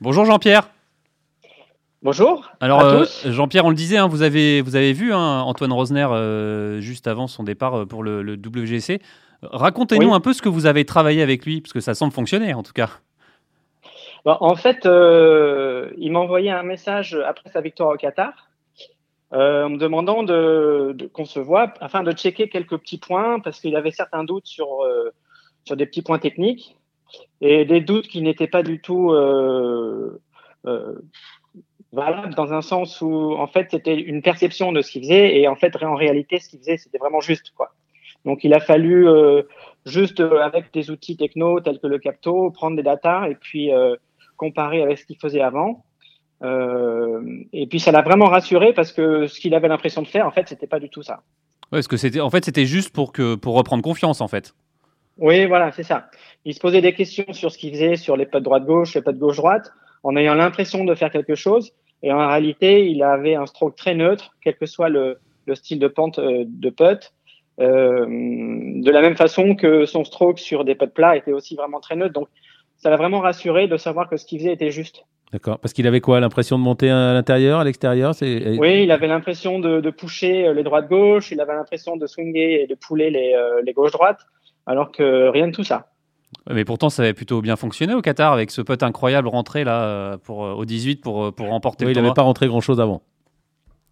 Bonjour 0.00 0.24
Jean-Pierre. 0.24 0.70
Bonjour 2.02 2.48
Alors, 2.60 2.80
euh. 2.82 3.04
Jean-Pierre, 3.24 3.64
on 3.64 3.70
le 3.70 3.74
disait, 3.74 3.96
hein, 3.96 4.06
vous, 4.06 4.22
avez, 4.22 4.62
vous 4.62 4.76
avez 4.76 4.92
vu 4.92 5.12
hein, 5.12 5.40
Antoine 5.40 5.72
Rosner 5.72 6.06
euh, 6.10 6.80
juste 6.80 7.08
avant 7.08 7.26
son 7.26 7.42
départ 7.42 7.74
euh, 7.80 7.86
pour 7.86 8.04
le, 8.04 8.22
le 8.22 8.34
WGC. 8.34 9.00
Racontez-nous 9.42 10.08
Oui. 10.08 10.14
un 10.14 10.20
peu 10.20 10.32
ce 10.32 10.40
que 10.42 10.48
vous 10.48 10.66
avez 10.66 10.84
travaillé 10.84 11.22
avec 11.22 11.44
lui, 11.44 11.60
parce 11.60 11.72
que 11.72 11.80
ça 11.80 11.94
semble 11.94 12.12
fonctionner 12.12 12.54
en 12.54 12.62
tout 12.62 12.72
cas. 12.72 12.90
Bon, 14.24 14.36
en 14.40 14.54
fait, 14.54 14.86
euh, 14.86 15.90
il 15.98 16.12
m'a 16.12 16.20
envoyé 16.20 16.50
un 16.50 16.62
message 16.62 17.16
après 17.26 17.50
sa 17.50 17.60
victoire 17.60 17.90
au 17.90 17.96
Qatar 17.96 18.32
en 19.30 19.68
me 19.68 19.76
demandant 19.76 20.22
de, 20.22 20.92
de- 20.94 21.06
qu'on 21.06 21.26
se 21.26 21.38
voit 21.38 21.74
afin 21.80 22.02
de 22.02 22.12
checker 22.12 22.48
quelques 22.48 22.78
petits 22.78 22.96
points 22.98 23.40
parce 23.40 23.60
qu'il 23.60 23.76
avait 23.76 23.90
certains 23.90 24.24
doutes 24.24 24.46
sur, 24.46 24.68
sur 25.66 25.76
des 25.76 25.84
petits 25.84 26.00
points 26.02 26.18
techniques 26.18 26.76
et 27.42 27.66
des 27.66 27.82
doutes 27.82 28.08
qui 28.08 28.22
n'étaient 28.22 28.46
pas 28.48 28.62
du 28.62 28.80
tout 28.80 29.12
euh, 29.12 30.18
valables 31.92 32.34
dans 32.34 32.52
un 32.52 32.62
sens 32.62 33.00
où 33.00 33.34
en 33.34 33.46
fait 33.46 33.68
c'était 33.70 33.98
une 33.98 34.22
perception 34.22 34.72
de 34.72 34.82
ce 34.82 34.90
qu'il 34.90 35.02
faisait 35.02 35.38
et 35.38 35.48
en 35.48 35.56
fait 35.56 35.74
en 35.82 35.94
réalité 35.94 36.38
ce 36.38 36.50
qu'il 36.50 36.58
faisait 36.58 36.76
c'était 36.76 36.98
vraiment 36.98 37.20
juste 37.20 37.52
quoi. 37.56 37.72
Donc 38.24 38.44
il 38.44 38.52
a 38.54 38.60
fallu 38.60 39.08
euh, 39.08 39.42
juste 39.86 40.20
euh, 40.20 40.40
avec 40.40 40.72
des 40.72 40.90
outils 40.90 41.16
techno 41.16 41.60
tels 41.60 41.78
que 41.78 41.86
le 41.86 41.98
Capto 41.98 42.50
prendre 42.50 42.76
des 42.76 42.82
datas 42.82 43.28
et 43.28 43.34
puis 43.34 43.72
euh, 43.72 43.96
comparer 44.36 44.82
avec 44.82 44.98
ce 44.98 45.06
qu'il 45.06 45.18
faisait 45.18 45.40
avant. 45.40 45.84
Et 46.42 47.66
puis 47.66 47.80
ça 47.80 47.90
l'a 47.90 48.02
vraiment 48.02 48.26
rassuré 48.26 48.72
parce 48.72 48.92
que 48.92 49.26
ce 49.26 49.40
qu'il 49.40 49.54
avait 49.54 49.66
l'impression 49.66 50.02
de 50.02 50.06
faire, 50.06 50.24
en 50.24 50.30
fait, 50.30 50.48
c'était 50.48 50.68
pas 50.68 50.78
du 50.78 50.88
tout 50.88 51.02
ça. 51.02 51.14
Ouais, 51.72 51.78
parce 51.78 51.88
que 51.88 51.96
c'était, 51.96 52.20
en 52.20 52.30
fait, 52.30 52.44
c'était 52.44 52.64
juste 52.64 52.94
pour, 52.94 53.12
que, 53.12 53.34
pour 53.34 53.54
reprendre 53.56 53.82
confiance 53.82 54.20
en 54.20 54.28
fait. 54.28 54.54
Oui, 55.16 55.46
voilà, 55.46 55.72
c'est 55.72 55.82
ça. 55.82 56.08
Il 56.44 56.54
se 56.54 56.60
posait 56.60 56.80
des 56.80 56.94
questions 56.94 57.32
sur 57.32 57.50
ce 57.50 57.58
qu'il 57.58 57.72
faisait, 57.72 57.96
sur 57.96 58.16
les 58.16 58.24
potes 58.24 58.44
droite-gauche, 58.44 58.94
les 58.94 59.02
potes 59.02 59.18
gauche-droite, 59.18 59.72
en 60.08 60.16
ayant 60.16 60.34
l'impression 60.34 60.84
de 60.84 60.94
faire 60.94 61.10
quelque 61.10 61.34
chose. 61.34 61.72
Et 62.02 62.10
en 62.12 62.26
réalité, 62.26 62.88
il 62.92 63.02
avait 63.02 63.34
un 63.34 63.46
stroke 63.46 63.76
très 63.76 63.94
neutre, 63.94 64.26
quel 64.42 64.56
que 64.56 64.66
soit 64.66 64.88
le, 64.88 65.18
le 65.46 65.54
style 65.54 65.78
de 65.78 65.88
pente 65.88 66.18
euh, 66.18 66.44
de 66.46 66.70
putt. 66.70 67.12
Euh, 67.60 68.06
de 68.88 68.90
la 68.90 69.00
même 69.00 69.16
façon 69.16 69.56
que 69.56 69.84
son 69.84 70.04
stroke 70.04 70.38
sur 70.38 70.64
des 70.64 70.76
putts 70.76 70.94
plats 70.94 71.16
était 71.16 71.32
aussi 71.32 71.56
vraiment 71.56 71.80
très 71.80 71.96
neutre. 71.96 72.14
Donc, 72.14 72.28
ça 72.76 72.88
l'a 72.88 72.96
vraiment 72.96 73.20
rassuré 73.20 73.68
de 73.68 73.76
savoir 73.76 74.08
que 74.08 74.16
ce 74.16 74.24
qu'il 74.24 74.38
faisait 74.38 74.52
était 74.52 74.70
juste. 74.70 75.04
D'accord. 75.32 75.58
Parce 75.58 75.74
qu'il 75.74 75.86
avait 75.86 76.00
quoi? 76.00 76.20
L'impression 76.20 76.56
de 76.56 76.62
monter 76.62 76.88
à 76.88 77.12
l'intérieur, 77.12 77.58
à 77.60 77.64
l'extérieur? 77.64 78.14
Oui, 78.22 78.84
il 78.84 78.90
avait 78.90 79.08
l'impression 79.08 79.58
de, 79.58 79.80
de 79.80 79.90
pusher 79.90 80.46
euh, 80.46 80.54
les 80.54 80.62
droites-gauche, 80.62 81.32
il 81.32 81.40
avait 81.40 81.54
l'impression 81.54 81.96
de 81.96 82.06
swinger 82.06 82.62
et 82.62 82.66
de 82.66 82.74
pouler 82.74 83.10
les, 83.10 83.34
euh, 83.34 83.60
les 83.66 83.74
gauche-droite, 83.74 84.20
alors 84.64 84.90
que 84.90 85.28
rien 85.28 85.48
de 85.48 85.52
tout 85.52 85.64
ça. 85.64 85.88
Mais 86.50 86.64
pourtant, 86.64 86.90
ça 86.90 87.02
avait 87.02 87.14
plutôt 87.14 87.40
bien 87.40 87.56
fonctionné 87.56 87.94
au 87.94 88.02
Qatar 88.02 88.32
avec 88.32 88.50
ce 88.50 88.60
pote 88.60 88.82
incroyable 88.82 89.28
rentré 89.28 89.64
là 89.64 89.82
euh, 89.84 90.18
pour, 90.18 90.44
euh, 90.44 90.52
au 90.52 90.64
18 90.64 91.00
pour, 91.02 91.24
euh, 91.24 91.32
pour 91.32 91.48
remporter 91.48 91.84
Oui, 91.84 91.92
le 91.92 91.98
il 91.98 92.02
n'avait 92.02 92.14
pas 92.14 92.22
rentré 92.22 92.46
grand-chose 92.46 92.80
avant. 92.80 93.02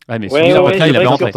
Ouais, 0.08 0.18
mais 0.18 0.32
Ouais, 0.32 0.50
il 0.50 0.96
avait 0.96 1.06
rentré. 1.06 1.32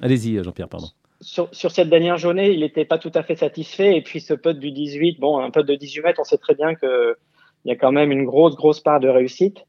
Allez-y, 0.00 0.42
Jean-Pierre, 0.42 0.68
pardon. 0.68 0.88
Sur, 1.20 1.48
sur 1.52 1.70
cette 1.70 1.88
dernière 1.88 2.18
journée, 2.18 2.50
il 2.50 2.60
n'était 2.60 2.84
pas 2.84 2.98
tout 2.98 3.12
à 3.14 3.22
fait 3.22 3.36
satisfait, 3.36 3.96
et 3.96 4.02
puis 4.02 4.20
ce 4.20 4.34
putt 4.34 4.58
du 4.58 4.72
18, 4.72 5.20
bon, 5.20 5.38
un 5.38 5.50
putt 5.50 5.64
de 5.64 5.74
18 5.76 6.02
mètres, 6.02 6.20
on 6.20 6.24
sait 6.24 6.38
très 6.38 6.54
bien 6.54 6.74
que 6.74 7.16
il 7.64 7.68
y 7.68 7.72
a 7.72 7.76
quand 7.76 7.92
même 7.92 8.10
une 8.10 8.24
grosse, 8.24 8.56
grosse 8.56 8.80
part 8.80 8.98
de 8.98 9.08
réussite. 9.08 9.64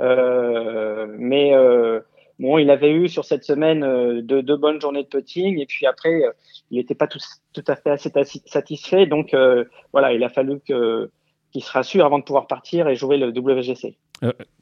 Euh, 0.00 1.06
mais 1.18 1.54
euh, 1.54 2.00
bon, 2.38 2.58
il 2.58 2.70
avait 2.70 2.92
eu 2.92 3.08
sur 3.08 3.24
cette 3.24 3.44
semaine 3.44 3.82
euh, 3.84 4.20
deux, 4.22 4.42
deux 4.42 4.56
bonnes 4.56 4.80
journées 4.80 5.02
de 5.04 5.08
putting, 5.08 5.58
et 5.60 5.66
puis 5.66 5.86
après, 5.86 6.24
euh, 6.24 6.30
il 6.70 6.78
n'était 6.78 6.94
pas 6.94 7.06
tout, 7.06 7.18
tout 7.52 7.64
à 7.68 7.76
fait 7.76 7.90
assez 7.90 8.10
satisfait, 8.46 9.06
donc 9.06 9.34
euh, 9.34 9.64
voilà, 9.92 10.12
il 10.12 10.22
a 10.24 10.28
fallu 10.28 10.60
que 10.66 11.10
qu'il 11.52 11.62
se 11.62 11.70
rassure 11.70 12.06
avant 12.06 12.18
de 12.18 12.24
pouvoir 12.24 12.46
partir 12.46 12.88
et 12.88 12.94
jouer 12.94 13.18
le 13.18 13.28
WGC. 13.28 13.94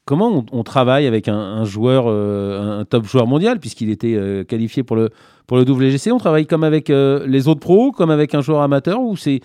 Comment 0.03 0.27
on, 0.29 0.45
on 0.51 0.63
travaille 0.63 1.07
avec 1.07 1.29
un, 1.29 1.37
un 1.37 1.63
joueur, 1.63 2.05
euh, 2.09 2.79
un, 2.81 2.83
top 2.83 3.05
joueur 3.05 3.27
mondial, 3.27 3.61
puisqu'il 3.61 3.89
était 3.89 4.13
euh, 4.15 4.43
qualifié 4.43 4.83
pour 4.83 4.97
le, 4.97 5.09
pour 5.47 5.55
le 5.55 5.63
WGC 5.63 6.11
On 6.11 6.17
travaille 6.17 6.45
comme 6.47 6.65
avec 6.65 6.89
les 6.89 7.47
autres 7.47 7.61
pros, 7.61 7.93
comme 7.93 8.09
avec 8.09 8.35
un 8.35 8.41
joueur 8.41 8.59
amateur 8.59 8.99
ou 8.99 9.15
c'est 9.15 9.39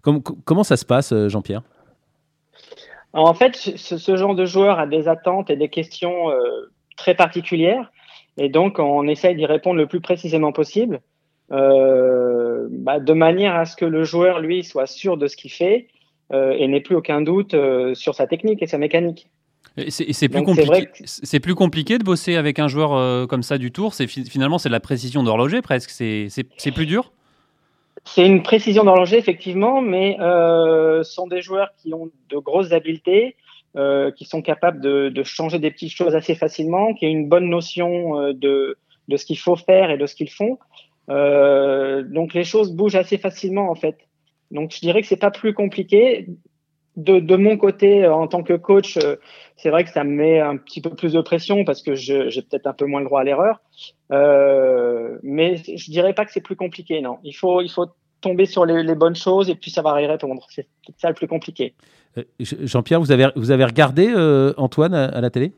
comme- 0.00 0.22
Comment 0.22 0.62
ça 0.62 0.76
se 0.76 0.84
passe, 0.84 1.12
Jean-Pierre? 1.26 1.62
En 3.14 3.34
fait, 3.34 3.56
ce, 3.56 3.98
ce 3.98 4.16
genre 4.16 4.36
de 4.36 4.44
joueur 4.44 4.78
a 4.78 4.86
des 4.86 5.08
attentes 5.08 5.50
et 5.50 5.56
des 5.56 5.68
questions 5.68 6.30
très 6.96 7.14
particulières, 7.14 7.90
et 8.36 8.48
donc 8.48 8.78
on 8.78 9.06
essaye 9.06 9.34
d'y 9.36 9.46
répondre 9.46 9.76
le 9.76 9.86
plus 9.86 10.00
précisément 10.00 10.52
possible, 10.52 11.00
euh, 11.50 12.66
bah, 12.70 12.98
de 13.00 13.12
manière 13.12 13.54
à 13.54 13.64
ce 13.64 13.76
que 13.76 13.84
le 13.84 14.04
joueur, 14.04 14.40
lui, 14.40 14.64
soit 14.64 14.86
sûr 14.86 15.16
de 15.16 15.26
ce 15.26 15.36
qu'il 15.36 15.52
fait 15.52 15.88
euh, 16.32 16.54
et 16.56 16.66
n'ait 16.68 16.80
plus 16.80 16.96
aucun 16.96 17.20
doute 17.20 17.54
euh, 17.54 17.94
sur 17.94 18.14
sa 18.14 18.26
technique 18.26 18.62
et 18.62 18.66
sa 18.66 18.78
mécanique. 18.78 19.28
C'est 19.88 20.28
plus, 20.28 20.42
compliqué- 20.42 20.86
que- 20.86 21.38
plus 21.38 21.54
compliqué 21.54 21.98
de 21.98 22.04
bosser 22.04 22.36
avec 22.36 22.58
un 22.58 22.68
joueur 22.68 23.26
comme 23.26 23.42
ça 23.42 23.56
du 23.56 23.72
tour. 23.72 23.94
Finalement, 23.94 24.58
c'est 24.58 24.68
de 24.68 24.72
la 24.72 24.80
précision 24.80 25.22
d'horloger 25.22 25.62
presque. 25.62 25.88
C'est 25.88 26.72
plus 26.74 26.84
dur? 26.84 27.12
C'est 28.04 28.26
une 28.26 28.42
précision 28.42 28.84
d'horloger, 28.84 29.16
effectivement, 29.16 29.80
mais 29.80 30.16
ce 30.18 31.02
sont 31.04 31.26
des 31.26 31.40
joueurs 31.40 31.70
qui 31.78 31.94
ont 31.94 32.10
de 32.28 32.36
grosses 32.36 32.72
habiletés, 32.72 33.36
euh, 33.76 34.10
qui 34.10 34.24
sont 34.24 34.42
capables 34.42 34.80
de, 34.80 35.08
de 35.08 35.22
changer 35.22 35.58
des 35.58 35.70
petites 35.70 35.92
choses 35.92 36.14
assez 36.14 36.34
facilement, 36.34 36.94
qui 36.94 37.06
ont 37.06 37.10
une 37.10 37.28
bonne 37.28 37.48
notion 37.48 38.20
euh, 38.20 38.32
de, 38.32 38.76
de 39.08 39.16
ce 39.16 39.24
qu'il 39.24 39.38
faut 39.38 39.56
faire 39.56 39.90
et 39.90 39.98
de 39.98 40.06
ce 40.06 40.14
qu'ils 40.14 40.30
font. 40.30 40.58
Euh, 41.10 42.02
donc 42.02 42.34
les 42.34 42.44
choses 42.44 42.72
bougent 42.72 42.96
assez 42.96 43.18
facilement, 43.18 43.70
en 43.70 43.74
fait. 43.74 43.96
Donc 44.50 44.72
je 44.72 44.80
dirais 44.80 45.00
que 45.00 45.08
c'est 45.08 45.16
pas 45.16 45.30
plus 45.30 45.54
compliqué. 45.54 46.26
De, 46.94 47.20
de 47.20 47.36
mon 47.36 47.56
côté, 47.56 48.04
euh, 48.04 48.12
en 48.12 48.26
tant 48.26 48.42
que 48.42 48.52
coach, 48.52 48.98
c'est 49.56 49.70
vrai 49.70 49.82
que 49.82 49.90
ça 49.90 50.04
me 50.04 50.10
met 50.10 50.40
un 50.40 50.58
petit 50.58 50.82
peu 50.82 50.90
plus 50.90 51.14
de 51.14 51.22
pression 51.22 51.64
parce 51.64 51.80
que 51.82 51.94
j'ai 51.94 52.42
peut-être 52.42 52.66
un 52.66 52.74
peu 52.74 52.84
moins 52.84 53.00
le 53.00 53.06
droit 53.06 53.22
à 53.22 53.24
l'erreur. 53.24 53.62
Euh, 54.12 55.18
mais 55.22 55.56
je 55.56 55.90
dirais 55.90 56.12
pas 56.12 56.26
que 56.26 56.32
c'est 56.32 56.42
plus 56.42 56.56
compliqué, 56.56 57.00
non. 57.00 57.16
Il 57.24 57.32
faut, 57.32 57.62
il 57.62 57.70
faut 57.70 57.86
tomber 58.22 58.46
sur 58.46 58.64
les, 58.64 58.94
bonnes 58.94 59.16
choses 59.16 59.50
et 59.50 59.54
puis 59.54 59.70
savoir 59.70 60.00
y 60.00 60.06
répondre. 60.06 60.46
C'est 60.48 60.66
ça 60.96 61.08
le 61.08 61.14
plus 61.14 61.28
compliqué. 61.28 61.74
Euh, 62.16 62.22
Jean-Pierre, 62.40 63.00
vous 63.00 63.12
avez, 63.12 63.28
vous 63.36 63.50
avez 63.50 63.64
regardé 63.64 64.10
euh, 64.14 64.54
Antoine 64.56 64.94
à, 64.94 65.20
la 65.20 65.30
télé? 65.30 65.52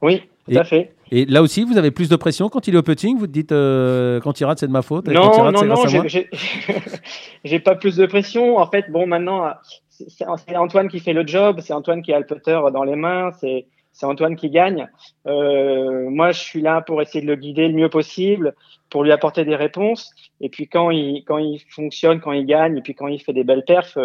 Oui, 0.00 0.22
tout 0.48 0.58
à 0.58 0.64
fait. 0.64 0.92
Et 1.10 1.26
là 1.26 1.42
aussi, 1.42 1.64
vous 1.64 1.76
avez 1.76 1.90
plus 1.90 2.08
de 2.08 2.16
pression 2.16 2.48
quand 2.48 2.66
il 2.68 2.74
est 2.74 2.78
au 2.78 2.82
putting? 2.82 3.18
Vous 3.18 3.26
te 3.26 3.32
dites 3.32 3.52
euh, 3.52 4.20
quand 4.20 4.40
il 4.40 4.44
rate, 4.44 4.58
c'est 4.58 4.66
de 4.66 4.72
ma 4.72 4.82
faute 4.82 5.08
Non, 5.08 5.50
non, 5.50 5.64
non, 5.64 5.84
j'ai 7.44 7.60
pas 7.60 7.74
plus 7.74 7.96
de 7.96 8.06
pression. 8.06 8.56
En 8.58 8.66
fait, 8.66 8.90
bon, 8.90 9.06
maintenant, 9.06 9.52
c'est 9.88 10.56
Antoine 10.56 10.88
qui 10.88 11.00
fait 11.00 11.12
le 11.12 11.26
job, 11.26 11.60
c'est 11.60 11.72
Antoine 11.72 12.02
qui 12.02 12.12
a 12.12 12.18
le 12.18 12.26
putter 12.26 12.58
dans 12.72 12.84
les 12.84 12.96
mains, 12.96 13.30
c'est 13.40 13.66
Antoine 14.02 14.36
qui 14.36 14.50
gagne. 14.50 14.88
moi, 15.24 16.32
je 16.32 16.40
suis 16.40 16.60
là 16.60 16.80
pour 16.80 17.00
essayer 17.02 17.22
de 17.22 17.30
le 17.30 17.36
guider 17.36 17.68
le 17.68 17.74
mieux 17.74 17.88
possible, 17.88 18.54
pour 18.90 19.04
lui 19.04 19.12
apporter 19.12 19.44
des 19.44 19.56
réponses. 19.56 20.10
Et 20.40 20.48
puis 20.48 20.66
quand 20.68 20.90
il, 20.90 21.24
quand 21.24 21.38
il 21.38 21.60
fonctionne, 21.70 22.20
quand 22.20 22.32
il 22.32 22.46
gagne, 22.46 22.78
et 22.78 22.80
puis 22.80 22.94
quand 22.94 23.08
il 23.08 23.20
fait 23.20 23.32
des 23.32 23.44
belles 23.44 23.64
perfs, 23.64 23.96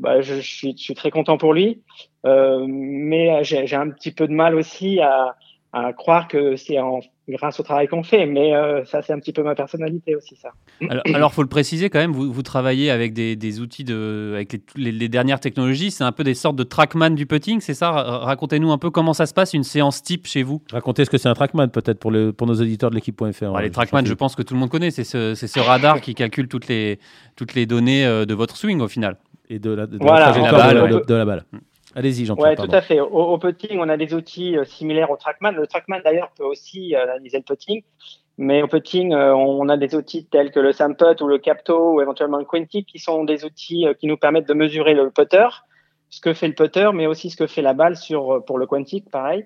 bah, 0.00 0.20
je, 0.20 0.36
suis, 0.36 0.72
je, 0.76 0.82
suis, 0.82 0.94
très 0.94 1.10
content 1.10 1.38
pour 1.38 1.52
lui. 1.52 1.82
Euh, 2.26 2.64
mais 2.68 3.42
j'ai 3.44 3.76
un 3.76 3.90
petit 3.90 4.12
peu 4.12 4.26
de 4.26 4.32
mal 4.32 4.54
aussi 4.54 5.00
à, 5.00 5.36
à 5.72 5.92
croire 5.92 6.28
que 6.28 6.56
c'est 6.56 6.78
grâce 7.28 7.60
au 7.60 7.62
travail 7.62 7.88
qu'on 7.88 8.02
fait. 8.02 8.26
Mais 8.26 8.54
euh, 8.54 8.84
ça, 8.84 9.02
c'est 9.02 9.12
un 9.12 9.18
petit 9.18 9.32
peu 9.32 9.42
ma 9.42 9.54
personnalité 9.54 10.16
aussi, 10.16 10.36
ça. 10.36 10.50
Alors, 11.14 11.30
il 11.32 11.34
faut 11.34 11.42
le 11.42 11.48
préciser 11.48 11.90
quand 11.90 11.98
même, 11.98 12.12
vous, 12.12 12.32
vous 12.32 12.42
travaillez 12.42 12.90
avec 12.90 13.12
des, 13.12 13.36
des, 13.36 13.60
outils, 13.60 13.84
de, 13.84 14.32
avec 14.34 14.60
les, 14.76 14.92
les, 14.92 15.08
dernières 15.08 15.40
technologies. 15.40 15.90
C'est 15.90 16.04
un 16.04 16.12
peu 16.12 16.24
des 16.24 16.34
sortes 16.34 16.56
de 16.56 16.64
trackman 16.64 17.10
du 17.10 17.26
putting, 17.26 17.60
c'est 17.60 17.74
ça? 17.74 17.90
Racontez-nous 17.90 18.72
un 18.72 18.78
peu 18.78 18.90
comment 18.90 19.12
ça 19.12 19.26
se 19.26 19.34
passe, 19.34 19.54
une 19.54 19.64
séance 19.64 20.02
type 20.02 20.26
chez 20.26 20.42
vous. 20.42 20.62
Racontez 20.70 21.04
ce 21.04 21.10
que 21.10 21.18
c'est 21.18 21.28
un 21.28 21.34
trackman, 21.34 21.68
peut-être, 21.68 21.98
pour, 21.98 22.12
pour 22.36 22.46
nos 22.46 22.54
auditeurs 22.54 22.90
de 22.90 22.94
l'équipe.fr. 22.94 23.52
Bah, 23.52 23.62
les 23.62 23.70
trackman, 23.70 24.04
je 24.04 24.14
pense 24.14 24.34
que 24.34 24.42
tout 24.42 24.54
le 24.54 24.60
monde 24.60 24.70
connaît. 24.70 24.90
C'est 24.90 25.04
ce, 25.04 25.34
ce 25.34 25.60
radar 25.60 26.00
qui 26.00 26.14
calcule 26.14 26.48
toutes 26.48 26.68
les, 26.68 26.98
toutes 27.36 27.54
les 27.54 27.66
données 27.66 28.04
euh, 28.06 28.24
de 28.24 28.34
votre 28.34 28.56
swing 28.56 28.80
au 28.80 28.88
final 28.88 29.16
et 29.48 29.58
de 29.58 29.70
la, 29.70 29.86
de 29.86 29.98
la, 29.98 31.24
balle. 31.24 31.44
Allez-y, 31.98 32.26
Jean-Pierre. 32.26 32.50
Oui, 32.50 32.68
tout 32.68 32.72
à 32.72 32.80
fait. 32.80 33.00
Au, 33.00 33.36
putting, 33.38 33.80
on 33.80 33.88
a 33.88 33.96
des 33.96 34.14
outils 34.14 34.56
euh, 34.56 34.64
similaires 34.64 35.10
au 35.10 35.16
trackman. 35.16 35.50
Le 35.50 35.66
trackman, 35.66 35.98
d'ailleurs, 36.04 36.30
peut 36.36 36.44
aussi 36.44 36.94
euh, 36.94 37.02
analyser 37.02 37.38
le 37.38 37.42
putting. 37.42 37.82
Mais 38.36 38.62
au 38.62 38.68
putting, 38.68 39.12
euh, 39.12 39.34
on 39.34 39.68
a 39.68 39.76
des 39.76 39.96
outils 39.96 40.24
tels 40.24 40.52
que 40.52 40.60
le 40.60 40.70
Samput 40.70 41.20
ou 41.20 41.26
le 41.26 41.38
Capto 41.38 41.94
ou 41.94 42.00
éventuellement 42.00 42.38
le 42.38 42.44
Quintic 42.44 42.86
qui 42.86 43.00
sont 43.00 43.24
des 43.24 43.44
outils 43.44 43.84
qui 43.98 44.06
nous 44.06 44.16
permettent 44.16 44.46
de 44.46 44.54
mesurer 44.54 44.94
le 44.94 45.10
putter, 45.10 45.48
ce 46.08 46.20
que 46.20 46.32
fait 46.34 46.46
le 46.46 46.54
putter, 46.54 46.88
mais 46.94 47.08
aussi 47.08 47.30
ce 47.30 47.36
que 47.36 47.48
fait 47.48 47.62
la 47.62 47.74
balle 47.74 47.96
sur, 47.96 48.44
pour 48.46 48.58
le 48.58 48.68
Quintic, 48.68 49.10
pareil. 49.10 49.44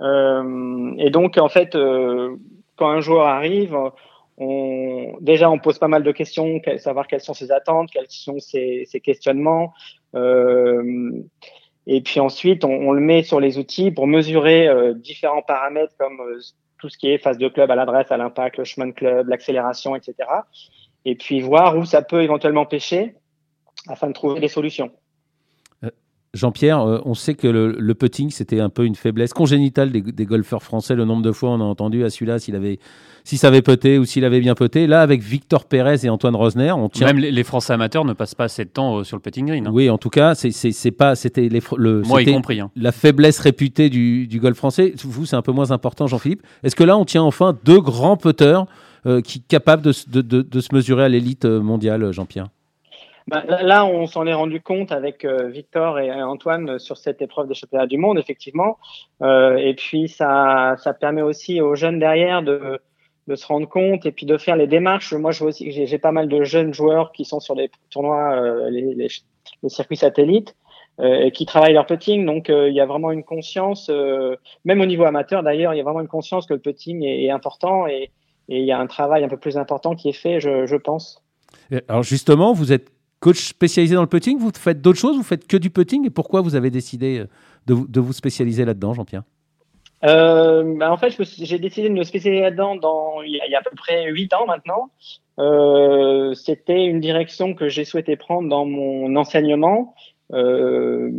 et 0.00 1.10
donc, 1.10 1.38
en 1.38 1.48
fait, 1.48 1.78
quand 2.74 2.88
un 2.88 3.00
joueur 3.00 3.28
arrive, 3.28 3.78
on, 4.36 5.16
déjà, 5.20 5.48
on 5.48 5.58
pose 5.58 5.78
pas 5.78 5.88
mal 5.88 6.02
de 6.02 6.10
questions, 6.10 6.60
savoir 6.78 7.06
quelles 7.06 7.20
sont 7.20 7.34
ses 7.34 7.52
attentes, 7.52 7.90
quels 7.92 8.06
sont 8.08 8.40
ses, 8.40 8.84
questionnements. 9.02 9.72
Euh, 10.14 11.22
et 11.86 12.00
puis 12.00 12.20
ensuite, 12.20 12.64
on, 12.64 12.92
le 12.92 13.00
met 13.00 13.22
sur 13.22 13.40
les 13.40 13.58
outils 13.58 13.90
pour 13.90 14.06
mesurer 14.06 14.68
euh, 14.68 14.94
différents 14.94 15.42
paramètres 15.42 15.92
comme 15.98 16.18
euh, 16.20 16.40
tout 16.78 16.88
ce 16.88 16.96
qui 16.96 17.10
est 17.10 17.18
phase 17.18 17.38
de 17.38 17.48
club 17.48 17.70
à 17.70 17.74
l'adresse, 17.74 18.10
à 18.10 18.16
l'impact, 18.16 18.56
le 18.56 18.64
chemin 18.64 18.86
de 18.86 18.92
club, 18.92 19.28
l'accélération, 19.28 19.94
etc. 19.94 20.14
Et 21.04 21.14
puis 21.14 21.40
voir 21.40 21.76
où 21.76 21.84
ça 21.84 22.00
peut 22.00 22.22
éventuellement 22.22 22.64
pêcher 22.64 23.14
afin 23.88 24.08
de 24.08 24.12
trouver 24.12 24.40
des 24.40 24.48
solutions. 24.48 24.90
Jean-Pierre, 26.34 26.80
on 27.04 27.14
sait 27.14 27.34
que 27.34 27.46
le, 27.46 27.94
putting, 27.94 28.30
c'était 28.30 28.60
un 28.60 28.68
peu 28.68 28.84
une 28.84 28.94
faiblesse 28.94 29.32
congénitale 29.32 29.90
des, 29.90 30.02
des, 30.02 30.26
golfeurs 30.26 30.62
français. 30.62 30.94
Le 30.94 31.04
nombre 31.04 31.22
de 31.22 31.32
fois 31.32 31.50
on 31.50 31.60
a 31.60 31.64
entendu 31.64 32.04
à 32.04 32.10
celui-là 32.10 32.38
s'il 32.38 32.56
avait 32.56 32.78
si 33.24 33.38
ça 33.38 33.48
avait 33.48 33.62
poté 33.62 33.98
ou 33.98 34.04
s'il 34.04 34.24
avait 34.24 34.40
bien 34.40 34.54
poté. 34.54 34.86
Là, 34.86 35.00
avec 35.00 35.22
Victor 35.22 35.64
Pérez 35.64 36.04
et 36.04 36.10
Antoine 36.10 36.36
Rosner, 36.36 36.72
on 36.72 36.90
tient. 36.90 37.06
Même 37.06 37.18
les, 37.18 37.44
Français 37.44 37.72
amateurs 37.72 38.04
ne 38.04 38.12
passent 38.12 38.34
pas 38.34 38.44
assez 38.44 38.64
de 38.64 38.70
temps 38.70 38.98
euh, 38.98 39.04
sur 39.04 39.16
le 39.16 39.22
putting 39.22 39.46
green. 39.46 39.66
Hein. 39.66 39.70
Oui, 39.72 39.88
en 39.88 39.98
tout 39.98 40.10
cas, 40.10 40.34
c'est 40.34 40.90
pas, 40.90 41.14
c'était 41.16 41.48
le, 41.76 42.02
moi 42.02 42.22
y 42.22 42.26
compris. 42.26 42.60
Hein. 42.60 42.70
La 42.76 42.92
faiblesse 42.92 43.38
réputée 43.40 43.88
du, 43.88 44.26
du 44.26 44.40
golf 44.40 44.56
français. 44.56 44.94
Vous, 45.02 45.24
c'est 45.24 45.36
un 45.36 45.42
peu 45.42 45.52
moins 45.52 45.70
important, 45.70 46.06
Jean-Philippe. 46.06 46.42
Est-ce 46.62 46.76
que 46.76 46.84
là, 46.84 46.98
on 46.98 47.06
tient 47.06 47.22
enfin 47.22 47.56
deux 47.64 47.80
grands 47.80 48.18
putters 48.18 48.66
euh, 49.06 49.22
qui 49.22 49.40
capables 49.40 49.82
de, 49.82 49.92
de, 50.20 50.42
de, 50.42 50.60
se 50.60 50.74
mesurer 50.74 51.04
à 51.04 51.08
l'élite 51.08 51.46
euh, 51.46 51.60
mondiale, 51.60 52.12
Jean-Pierre? 52.12 52.48
Bah, 53.26 53.44
là, 53.46 53.86
on 53.86 54.06
s'en 54.06 54.26
est 54.26 54.34
rendu 54.34 54.60
compte 54.60 54.92
avec 54.92 55.24
Victor 55.24 55.98
et 55.98 56.12
Antoine 56.12 56.78
sur 56.78 56.98
cette 56.98 57.22
épreuve 57.22 57.48
des 57.48 57.54
championnats 57.54 57.86
du 57.86 57.96
monde, 57.96 58.18
effectivement. 58.18 58.78
Euh, 59.22 59.56
et 59.56 59.74
puis, 59.74 60.08
ça, 60.08 60.76
ça 60.78 60.92
permet 60.92 61.22
aussi 61.22 61.60
aux 61.60 61.74
jeunes 61.74 61.98
derrière 61.98 62.42
de, 62.42 62.80
se 63.34 63.46
rendre 63.46 63.66
compte 63.66 64.04
et 64.04 64.12
puis 64.12 64.26
de 64.26 64.36
faire 64.36 64.56
les 64.56 64.66
démarches. 64.66 65.14
Moi, 65.14 65.30
j'ai 65.32 65.98
pas 65.98 66.12
mal 66.12 66.28
de 66.28 66.44
jeunes 66.44 66.74
joueurs 66.74 67.12
qui 67.12 67.24
sont 67.24 67.40
sur 67.40 67.54
les 67.54 67.70
tournois, 67.88 68.34
euh, 68.34 68.68
les, 68.70 69.08
circuits 69.68 69.96
satellites 69.96 70.54
euh, 71.00 71.24
et 71.24 71.32
qui 71.32 71.46
travaillent 71.46 71.72
leur 71.72 71.86
putting. 71.86 72.26
Donc, 72.26 72.50
euh, 72.50 72.68
il 72.68 72.74
y 72.74 72.80
a 72.80 72.86
vraiment 72.86 73.10
une 73.10 73.24
conscience, 73.24 73.88
euh, 73.90 74.36
même 74.64 74.80
au 74.80 74.86
niveau 74.86 75.04
amateur 75.04 75.42
d'ailleurs, 75.42 75.74
il 75.74 75.78
y 75.78 75.80
a 75.80 75.84
vraiment 75.84 76.02
une 76.02 76.08
conscience 76.08 76.46
que 76.46 76.54
le 76.54 76.60
putting 76.60 77.02
est, 77.02 77.30
important 77.30 77.86
et, 77.86 78.10
il 78.48 78.62
y 78.62 78.72
a 78.72 78.78
un 78.78 78.86
travail 78.86 79.24
un 79.24 79.28
peu 79.28 79.38
plus 79.38 79.56
important 79.56 79.94
qui 79.94 80.10
est 80.10 80.12
fait, 80.12 80.38
je 80.38 80.76
pense. 80.76 81.24
Alors 81.88 82.02
justement, 82.02 82.52
vous 82.52 82.74
êtes 82.74 82.90
coach 83.24 83.40
spécialisé 83.48 83.94
dans 83.94 84.02
le 84.02 84.06
putting, 84.06 84.38
vous 84.38 84.52
faites 84.54 84.82
d'autres 84.82 84.98
choses, 84.98 85.16
vous 85.16 85.22
faites 85.22 85.46
que 85.46 85.56
du 85.56 85.70
putting 85.70 86.06
et 86.06 86.10
pourquoi 86.10 86.42
vous 86.42 86.56
avez 86.56 86.70
décidé 86.70 87.24
de, 87.66 87.74
de 87.88 88.00
vous 88.00 88.12
spécialiser 88.12 88.66
là-dedans, 88.66 88.92
Jean-Pierre? 88.92 89.22
Euh, 90.04 90.76
bah 90.78 90.92
en 90.92 90.98
fait, 90.98 91.16
j'ai 91.40 91.58
décidé 91.58 91.88
de 91.88 91.94
me 91.94 92.04
spécialiser 92.04 92.42
là-dedans 92.42 92.76
dans, 92.76 93.22
il, 93.22 93.32
y 93.32 93.54
a, 93.54 93.58
à 93.58 93.62
peu 93.62 93.74
près 93.74 94.10
huit 94.10 94.34
ans 94.34 94.46
maintenant. 94.46 94.90
Euh, 95.38 96.34
C'était 96.34 96.84
une 96.84 97.00
direction 97.00 97.54
que 97.54 97.68
j'ai 97.70 97.86
souhaité 97.86 98.16
prendre 98.16 98.46
dans 98.48 98.66
mon 98.66 99.16
enseignement. 99.16 99.94
Euh, 100.32 101.10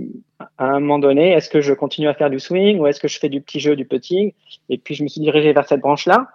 à 0.59 0.65
un 0.75 0.79
moment 0.79 0.99
donné, 0.99 1.31
est-ce 1.31 1.49
que 1.49 1.61
je 1.61 1.73
continue 1.73 2.07
à 2.07 2.13
faire 2.13 2.29
du 2.29 2.39
swing 2.39 2.79
ou 2.79 2.85
est-ce 2.85 2.99
que 2.99 3.07
je 3.07 3.17
fais 3.17 3.29
du 3.29 3.41
petit 3.41 3.59
jeu, 3.59 3.75
du 3.75 3.85
putting? 3.85 4.33
Et 4.69 4.77
puis, 4.77 4.93
je 4.93 5.03
me 5.03 5.07
suis 5.07 5.21
dirigé 5.21 5.53
vers 5.53 5.67
cette 5.67 5.81
branche-là. 5.81 6.27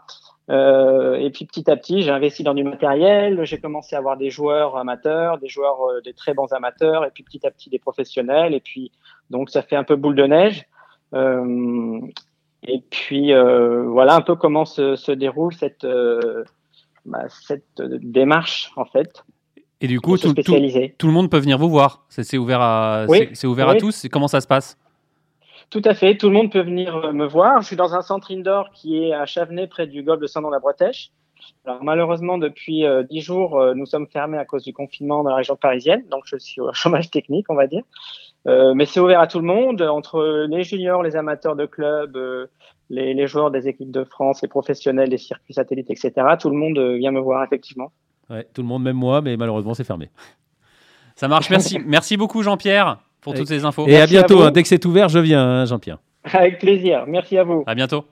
Euh, 0.50 1.14
et 1.16 1.30
puis, 1.30 1.44
petit 1.44 1.70
à 1.70 1.76
petit, 1.76 2.02
j'ai 2.02 2.10
investi 2.10 2.42
dans 2.42 2.54
du 2.54 2.64
matériel. 2.64 3.44
J'ai 3.44 3.60
commencé 3.60 3.94
à 3.94 3.98
avoir 3.98 4.16
des 4.16 4.30
joueurs 4.30 4.76
amateurs, 4.76 5.38
des 5.38 5.48
joueurs, 5.48 5.80
euh, 5.88 6.00
des 6.00 6.12
très 6.12 6.34
bons 6.34 6.52
amateurs, 6.52 7.04
et 7.04 7.10
puis 7.10 7.22
petit 7.22 7.46
à 7.46 7.50
petit 7.50 7.70
des 7.70 7.78
professionnels. 7.78 8.54
Et 8.54 8.60
puis, 8.60 8.90
donc, 9.30 9.50
ça 9.50 9.62
fait 9.62 9.76
un 9.76 9.84
peu 9.84 9.96
boule 9.96 10.16
de 10.16 10.26
neige. 10.26 10.66
Euh, 11.14 12.00
et 12.62 12.82
puis 12.90 13.32
voilà 13.32 14.14
un 14.14 14.20
peu 14.20 14.36
comment 14.36 14.66
se, 14.66 14.94
se 14.94 15.12
déroule 15.12 15.54
cette, 15.54 15.86
bah, 17.06 17.24
cette 17.28 17.80
démarche 17.80 18.70
en 18.76 18.84
fait. 18.84 19.24
Et 19.80 19.86
du 19.86 19.98
coup, 19.98 20.18
tout, 20.18 20.34
tout, 20.34 20.42
tout, 20.98 21.06
le 21.06 21.12
monde 21.12 21.30
peut 21.30 21.38
venir 21.38 21.56
vous 21.56 21.70
voir. 21.70 22.04
C'est 22.10 22.36
ouvert 22.36 22.60
à, 22.60 23.06
c'est 23.32 23.46
ouvert 23.46 23.70
à 23.70 23.76
tous. 23.76 24.06
Comment 24.12 24.28
ça 24.28 24.42
se 24.42 24.46
passe? 24.46 24.76
Tout 25.70 25.82
à 25.84 25.94
fait. 25.94 26.16
Tout 26.16 26.28
le 26.28 26.34
monde 26.34 26.50
peut 26.52 26.62
venir 26.62 26.96
euh, 26.96 27.12
me 27.12 27.26
voir. 27.26 27.62
Je 27.62 27.68
suis 27.68 27.76
dans 27.76 27.94
un 27.94 28.02
centre 28.02 28.32
indoor 28.32 28.70
qui 28.72 29.04
est 29.04 29.12
à 29.12 29.24
Chavenay, 29.26 29.66
près 29.66 29.86
du 29.86 30.02
golfe 30.02 30.20
de 30.20 30.26
Saint-Nom-la-Bretèche. 30.26 31.10
Alors 31.64 31.82
malheureusement, 31.82 32.36
depuis 32.36 32.84
dix 33.08 33.22
jours, 33.22 33.58
nous 33.74 33.86
sommes 33.86 34.06
fermés 34.06 34.36
à 34.36 34.44
cause 34.44 34.62
du 34.62 34.74
confinement 34.74 35.22
dans 35.22 35.30
la 35.30 35.36
région 35.36 35.56
parisienne. 35.56 36.04
Donc 36.10 36.24
je 36.26 36.36
suis 36.36 36.60
au 36.60 36.70
chômage 36.74 37.10
technique, 37.10 37.46
on 37.48 37.54
va 37.54 37.66
dire. 37.66 37.82
Euh, 38.46 38.74
mais 38.74 38.86
c'est 38.86 39.00
ouvert 39.00 39.20
à 39.20 39.26
tout 39.26 39.38
le 39.38 39.44
monde, 39.44 39.82
entre 39.82 40.46
les 40.48 40.62
juniors, 40.62 41.02
les 41.02 41.16
amateurs 41.16 41.56
de 41.56 41.66
clubs, 41.66 42.16
euh, 42.16 42.46
les, 42.88 43.12
les, 43.12 43.26
joueurs 43.26 43.50
des 43.50 43.68
équipes 43.68 43.90
de 43.90 44.04
France, 44.04 44.40
les 44.42 44.48
professionnels 44.48 45.10
des 45.10 45.18
circuits 45.18 45.54
satellites, 45.54 45.90
etc. 45.90 46.12
Tout 46.40 46.48
le 46.48 46.56
monde 46.56 46.78
euh, 46.78 46.96
vient 46.96 47.12
me 47.12 47.20
voir, 47.20 47.44
effectivement. 47.44 47.92
Ouais, 48.30 48.46
tout 48.54 48.62
le 48.62 48.68
monde, 48.68 48.82
même 48.82 48.96
moi, 48.96 49.20
mais 49.20 49.36
malheureusement, 49.36 49.74
c'est 49.74 49.84
fermé. 49.84 50.10
Ça 51.16 51.28
marche, 51.28 51.50
merci. 51.50 51.78
merci 51.84 52.16
beaucoup, 52.16 52.42
Jean-Pierre, 52.42 52.98
pour 53.20 53.34
toutes 53.34 53.48
ces 53.48 53.64
infos. 53.64 53.86
Et 53.86 54.00
à 54.00 54.06
bientôt. 54.06 54.42
Hein. 54.42 54.50
dès 54.50 54.62
que 54.62 54.68
c'est 54.68 54.84
ouvert, 54.84 55.08
je 55.08 55.18
viens, 55.18 55.42
hein, 55.42 55.64
Jean-Pierre. 55.64 55.98
Avec 56.32 56.58
plaisir. 56.58 57.04
Merci 57.06 57.38
à 57.38 57.44
vous. 57.44 57.64
À 57.66 57.74
bientôt 57.74 58.04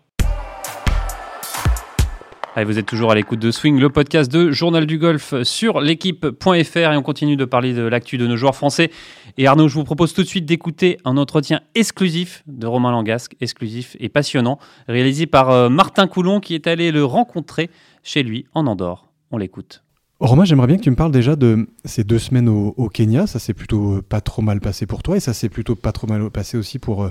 vous 2.65 2.79
êtes 2.79 2.87
toujours 2.87 3.13
à 3.13 3.15
l'écoute 3.15 3.39
de 3.39 3.51
Swing, 3.51 3.79
le 3.79 3.89
podcast 3.89 4.31
de 4.31 4.51
Journal 4.51 4.87
du 4.87 4.99
Golf 4.99 5.43
sur 5.43 5.81
l'équipe.fr 5.81 6.77
et 6.77 6.97
on 6.97 7.03
continue 7.03 7.37
de 7.37 7.45
parler 7.45 7.73
de 7.73 7.83
l'actu 7.83 8.19
de 8.19 8.27
nos 8.27 8.37
joueurs 8.37 8.57
français. 8.57 8.91
Et 9.37 9.47
Arnaud, 9.47 9.69
je 9.69 9.75
vous 9.75 9.85
propose 9.85 10.13
tout 10.13 10.23
de 10.23 10.27
suite 10.27 10.45
d'écouter 10.45 10.99
un 11.05 11.17
entretien 11.17 11.61
exclusif 11.75 12.43
de 12.47 12.67
Romain 12.67 12.91
Langasque, 12.91 13.37
exclusif 13.41 13.97
et 14.01 14.09
passionnant, 14.09 14.59
réalisé 14.89 15.27
par 15.27 15.51
euh, 15.51 15.69
Martin 15.69 16.07
Coulon 16.09 16.41
qui 16.41 16.55
est 16.55 16.67
allé 16.67 16.91
le 16.91 17.05
rencontrer 17.05 17.71
chez 18.03 18.23
lui 18.23 18.47
en 18.55 18.67
Andorre. 18.67 19.07
On 19.31 19.39
l'écoute. 19.39 19.85
Romain, 20.21 20.45
j'aimerais 20.45 20.67
bien 20.67 20.77
que 20.77 20.83
tu 20.83 20.91
me 20.91 20.97
parles 20.97 21.13
déjà 21.13 21.37
de 21.37 21.69
ces 21.85 22.03
deux 22.03 22.19
semaines 22.19 22.49
au, 22.49 22.89
Kenya. 22.89 23.27
Ça 23.27 23.39
s'est 23.39 23.55
plutôt 23.55 24.03
pas 24.03 24.21
trop 24.21 24.43
mal 24.43 24.61
passé 24.61 24.85
pour 24.85 25.03
toi 25.03 25.17
et 25.17 25.21
ça 25.21 25.33
s'est 25.33 25.49
plutôt 25.49 25.77
pas 25.77 25.93
trop 25.93 26.09
mal 26.09 26.29
passé 26.31 26.59
aussi 26.59 26.81
pour 26.81 27.05
euh, 27.05 27.11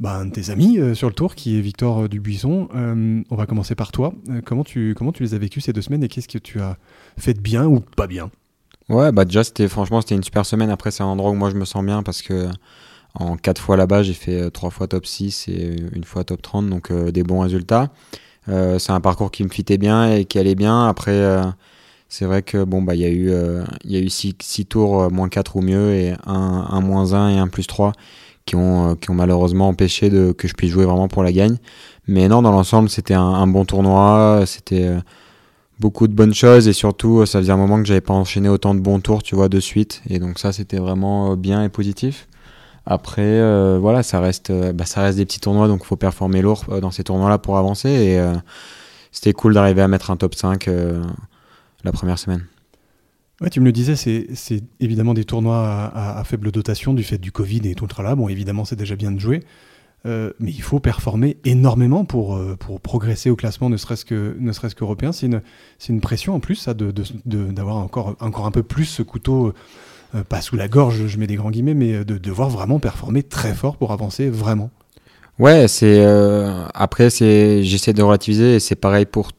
bah, 0.00 0.16
un 0.16 0.26
de 0.26 0.32
tes 0.32 0.48
amis 0.48 0.78
euh, 0.78 0.94
sur 0.94 1.08
le 1.08 1.14
tour, 1.14 1.34
qui 1.34 1.58
est 1.58 1.60
Victor 1.60 2.04
euh, 2.04 2.08
Dubuisson. 2.08 2.68
Euh, 2.74 3.22
on 3.28 3.36
va 3.36 3.44
commencer 3.44 3.74
par 3.74 3.92
toi. 3.92 4.14
comment, 4.46 4.64
tu, 4.64 4.94
comment 4.96 5.12
tu 5.12 5.22
les 5.22 5.34
as 5.34 5.38
vécues 5.38 5.60
ces 5.60 5.74
deux 5.74 5.82
semaines 5.82 6.02
et 6.02 6.08
qu'est-ce 6.08 6.26
que 6.26 6.38
tu 6.38 6.58
as 6.60 6.78
fait 7.18 7.34
de 7.34 7.40
bien 7.40 7.66
ou 7.66 7.80
pas 7.80 8.06
bien? 8.06 8.30
Ouais, 8.88 9.12
bah 9.12 9.26
déjà, 9.26 9.44
c'était, 9.44 9.68
franchement, 9.68 10.00
c'était 10.00 10.14
une 10.14 10.24
super 10.24 10.46
semaine. 10.46 10.70
Après, 10.70 10.90
c'est 10.90 11.02
un 11.02 11.06
endroit 11.06 11.30
où 11.30 11.34
moi 11.34 11.50
je 11.50 11.56
me 11.56 11.66
sens 11.66 11.84
bien 11.84 12.02
parce 12.02 12.22
que 12.22 12.48
en 13.14 13.36
quatre 13.36 13.60
fois 13.60 13.76
là-bas, 13.76 14.02
j'ai 14.02 14.14
fait 14.14 14.50
trois 14.50 14.70
fois 14.70 14.88
top 14.88 15.04
6 15.04 15.48
et 15.48 15.76
une 15.94 16.04
fois 16.04 16.24
top 16.24 16.40
30, 16.40 16.68
donc 16.70 16.92
des 16.92 17.22
bons 17.22 17.40
résultats. 17.40 17.90
c'est 18.46 18.90
un 18.90 19.00
parcours 19.00 19.30
qui 19.30 19.44
me 19.44 19.48
fitait 19.50 19.78
bien 19.78 20.14
et 20.14 20.24
qui 20.24 20.38
allait 20.38 20.54
bien. 20.54 20.88
Après, 20.88 21.42
C'est 22.10 22.26
vrai 22.26 22.42
que 22.42 22.64
bon 22.64 22.82
bah 22.82 22.94
il 22.94 23.00
y 23.00 23.04
a 23.04 23.08
eu 23.08 23.32
il 23.84 23.92
y 23.92 23.96
a 23.96 24.00
eu 24.00 24.10
6 24.10 24.34
tours 24.66 25.10
moins 25.10 25.28
4 25.28 25.56
ou 25.56 25.62
mieux 25.62 25.94
et 25.94 26.12
un, 26.26 26.66
un 26.68 26.80
moins 26.80 27.14
1 27.14 27.30
et 27.30 27.38
un 27.38 27.48
plus 27.48 27.66
3 27.66 27.92
qui 28.46 28.56
ont 28.56 28.96
qui 28.96 29.10
ont 29.10 29.14
malheureusement 29.14 29.68
empêché 29.68 30.10
de 30.10 30.32
que 30.32 30.48
je 30.48 30.54
puisse 30.54 30.70
jouer 30.70 30.84
vraiment 30.84 31.08
pour 31.08 31.22
la 31.22 31.32
gagne. 31.32 31.56
Mais 32.08 32.28
non 32.28 32.42
dans 32.42 32.52
l'ensemble 32.52 32.90
c'était 32.90 33.14
un, 33.14 33.22
un, 33.22 33.46
bon 33.46 33.64
tournoi, 33.64 34.42
c'était 34.46 34.90
beaucoup 35.78 36.08
de 36.08 36.12
bonnes 36.12 36.34
choses 36.34 36.68
et 36.68 36.72
surtout 36.72 37.24
ça 37.26 37.38
faisait 37.38 37.52
un 37.52 37.56
moment 37.56 37.78
que 37.80 37.86
j'avais 37.86 38.00
pas 38.00 38.14
enchaîné 38.14 38.48
autant 38.48 38.74
de 38.74 38.80
bons 38.80 39.00
tours 39.00 39.22
tu 39.22 39.34
vois 39.36 39.48
de 39.48 39.60
suite 39.60 40.02
et 40.10 40.18
donc 40.18 40.38
ça 40.38 40.52
c'était 40.52 40.78
vraiment 40.78 41.36
bien 41.36 41.64
et 41.64 41.68
positif. 41.70 42.26
Après, 42.86 43.22
euh, 43.22 43.78
voilà, 43.80 44.02
ça 44.02 44.20
reste, 44.20 44.50
euh, 44.50 44.72
bah, 44.72 44.84
ça 44.86 45.02
reste 45.02 45.18
des 45.18 45.24
petits 45.24 45.40
tournois, 45.40 45.68
donc 45.68 45.84
faut 45.84 45.96
performer 45.96 46.42
lourd 46.42 46.64
euh, 46.70 46.80
dans 46.80 46.90
ces 46.90 47.04
tournois-là 47.04 47.38
pour 47.38 47.56
avancer. 47.58 47.88
Et 47.88 48.20
c'était 49.12 49.32
cool 49.32 49.54
d'arriver 49.54 49.82
à 49.82 49.88
mettre 49.88 50.10
un 50.10 50.16
top 50.16 50.34
5 50.34 50.68
la 51.84 51.92
première 51.92 52.18
semaine. 52.18 52.44
Ouais, 53.40 53.48
tu 53.48 53.60
me 53.60 53.64
le 53.64 53.72
disais, 53.72 53.96
c'est 53.96 54.62
évidemment 54.80 55.14
des 55.14 55.24
tournois 55.24 55.90
à, 55.94 56.22
faible 56.24 56.50
dotation 56.52 56.92
du 56.92 57.02
fait 57.02 57.16
du 57.16 57.32
Covid 57.32 57.62
et 57.64 57.74
tout 57.74 57.84
le 57.84 57.88
tralala. 57.88 58.14
Bon, 58.14 58.28
évidemment, 58.28 58.66
c'est 58.66 58.76
déjà 58.76 58.96
bien 58.96 59.12
de 59.12 59.18
jouer. 59.18 59.42
mais 60.04 60.30
il 60.40 60.60
faut 60.60 60.78
performer 60.78 61.38
énormément 61.46 62.04
pour, 62.04 62.38
pour 62.58 62.82
progresser 62.82 63.30
au 63.30 63.36
classement, 63.36 63.70
ne 63.70 63.78
serait-ce 63.78 64.04
que 64.04 64.36
ne 64.38 64.52
serait-ce 64.52 64.74
qu'européen. 64.74 65.12
C'est 65.12 65.24
une, 65.24 65.40
une 65.88 66.02
pression 66.02 66.34
en 66.34 66.40
plus, 66.40 66.56
ça, 66.56 66.74
d'avoir 66.74 67.76
de, 67.76 67.82
encore, 67.82 68.14
encore 68.20 68.44
un 68.44 68.50
peu 68.50 68.62
plus 68.62 68.84
ce 68.84 69.02
couteau 69.02 69.54
euh, 70.14 70.24
pas 70.24 70.40
sous 70.40 70.56
la 70.56 70.68
gorge, 70.68 71.06
je 71.06 71.18
mets 71.18 71.26
des 71.26 71.36
grands 71.36 71.50
guillemets, 71.50 71.74
mais 71.74 72.04
de 72.04 72.18
devoir 72.18 72.48
vraiment 72.48 72.78
performer 72.78 73.22
très 73.22 73.54
fort 73.54 73.76
pour 73.76 73.92
avancer 73.92 74.28
vraiment. 74.28 74.70
Ouais, 75.38 75.68
c'est 75.68 76.04
euh, 76.04 76.66
après 76.74 77.08
c'est 77.08 77.62
j'essaie 77.62 77.92
de 77.92 78.02
relativiser 78.02 78.56
et 78.56 78.60
c'est 78.60 78.74
pareil 78.74 79.06
pour 79.06 79.30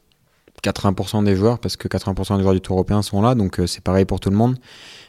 80% 0.62 1.24
des 1.24 1.36
joueurs 1.36 1.58
parce 1.58 1.76
que 1.76 1.88
80% 1.88 2.36
des 2.36 2.42
joueurs 2.42 2.54
du 2.54 2.60
Tour 2.60 2.76
européen 2.76 3.02
sont 3.02 3.20
là, 3.22 3.34
donc 3.34 3.58
euh, 3.58 3.66
c'est 3.66 3.82
pareil 3.82 4.04
pour 4.04 4.20
tout 4.20 4.30
le 4.30 4.36
monde. 4.36 4.56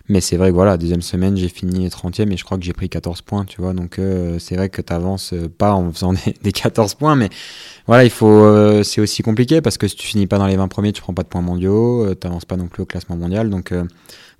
Mais 0.10 0.20
c'est 0.20 0.36
vrai 0.36 0.50
que 0.50 0.56
voilà, 0.56 0.76
deuxième 0.76 1.02
semaine, 1.02 1.38
j'ai 1.38 1.48
fini 1.48 1.88
30e 1.88 2.30
et 2.32 2.36
je 2.36 2.44
crois 2.44 2.58
que 2.58 2.63
j'ai 2.66 2.74
pris 2.74 2.89
14 2.89 3.22
points, 3.22 3.46
tu 3.46 3.62
vois. 3.62 3.72
Donc 3.72 4.02
c'est 4.38 4.58
vrai 4.58 4.68
que 4.68 4.82
tu 4.82 4.92
avances 4.92 5.34
pas 5.58 5.72
en 5.72 5.94
faisant 5.94 6.13
des, 6.44 6.52
14 6.52 6.96
points, 6.96 7.16
mais 7.16 7.30
voilà, 7.88 8.04
il 8.04 8.10
faut 8.10 8.84
c'est 8.84 9.00
aussi 9.00 9.24
compliqué 9.24 9.62
parce 9.62 9.78
que 9.78 9.88
si 9.88 9.96
tu 9.96 10.06
finis 10.06 10.28
pas 10.28 10.39
dans 10.39 10.48
les 10.48 10.58
20 10.58 10.68
premiers, 10.68 10.92
tu 10.92 11.02
prends 11.02 11.13
pas 11.13 11.24
de 11.24 11.30
points 11.30 11.42
mondiaux, 11.42 12.13
tu 12.16 12.28
n'avances 12.28 12.44
pas 12.44 12.58
non 12.58 12.68
plus 12.68 12.84
au 12.84 12.86
classement 12.86 13.16
mondial. 13.16 13.50
Donc 13.50 13.74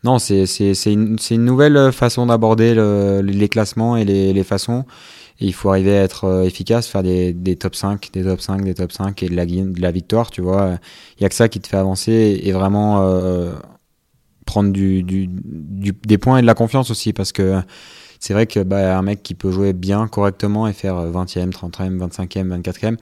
non, 0.04 0.20
c'est 0.20 0.44
une, 0.86 1.18
une, 1.32 1.46
nouvelle 1.46 1.94
façon 1.94 2.26
d'aborder 2.26 2.76
les 3.24 3.48
classements 3.48 3.96
et 3.96 4.04
les, 4.04 4.34
les 4.34 4.44
façons. 4.44 4.84
Il 5.40 5.54
faut 5.54 5.70
arriver 5.70 5.98
à 5.98 6.04
être 6.04 6.26
euh, 6.26 6.44
efficace, 6.44 6.88
faire 6.88 7.04
des, 7.04 7.34
des, 7.34 7.56
top 7.56 7.76
5, 7.76 8.12
des 8.14 8.24
top 8.24 8.42
5, 8.42 8.64
des 8.64 8.74
top 8.74 8.92
5 8.92 9.24
et 9.24 9.30
de 9.30 9.36
la, 9.36 9.46
de 9.46 9.82
la 9.82 9.92
victoire, 9.92 10.32
tu 10.32 10.42
vois. 10.42 10.78
Il 11.18 11.22
n'y 11.22 11.26
a 11.26 11.30
que 11.30 11.36
ça 11.36 11.50
qui 11.50 11.60
te 11.60 11.68
fait 11.68 11.78
avancer 11.78 12.40
et 12.44 12.52
vraiment 12.52 13.02
euh, 13.02 13.54
prendre 14.46 14.72
du, 14.72 15.04
du, 15.04 15.28
des 15.28 16.18
points 16.18 16.38
et 16.38 16.42
de 16.42 16.48
la 16.48 16.54
confiance 16.54 16.92
aussi 16.92 17.14
parce 17.14 17.32
que 17.32 17.62
c'est 18.20 18.34
vrai 18.34 18.48
que 18.48 18.62
bah, 18.62 18.98
un 18.98 19.02
mec 19.02 19.22
qui 19.24 19.34
peut 19.36 19.52
jouer 19.52 19.74
bien, 19.74 20.08
correctement 20.08 20.68
et 20.68 20.74
faire 20.74 20.96
20e, 20.96 21.52
30e, 21.52 21.98
25e, 21.98 22.62
24e, 22.62 22.98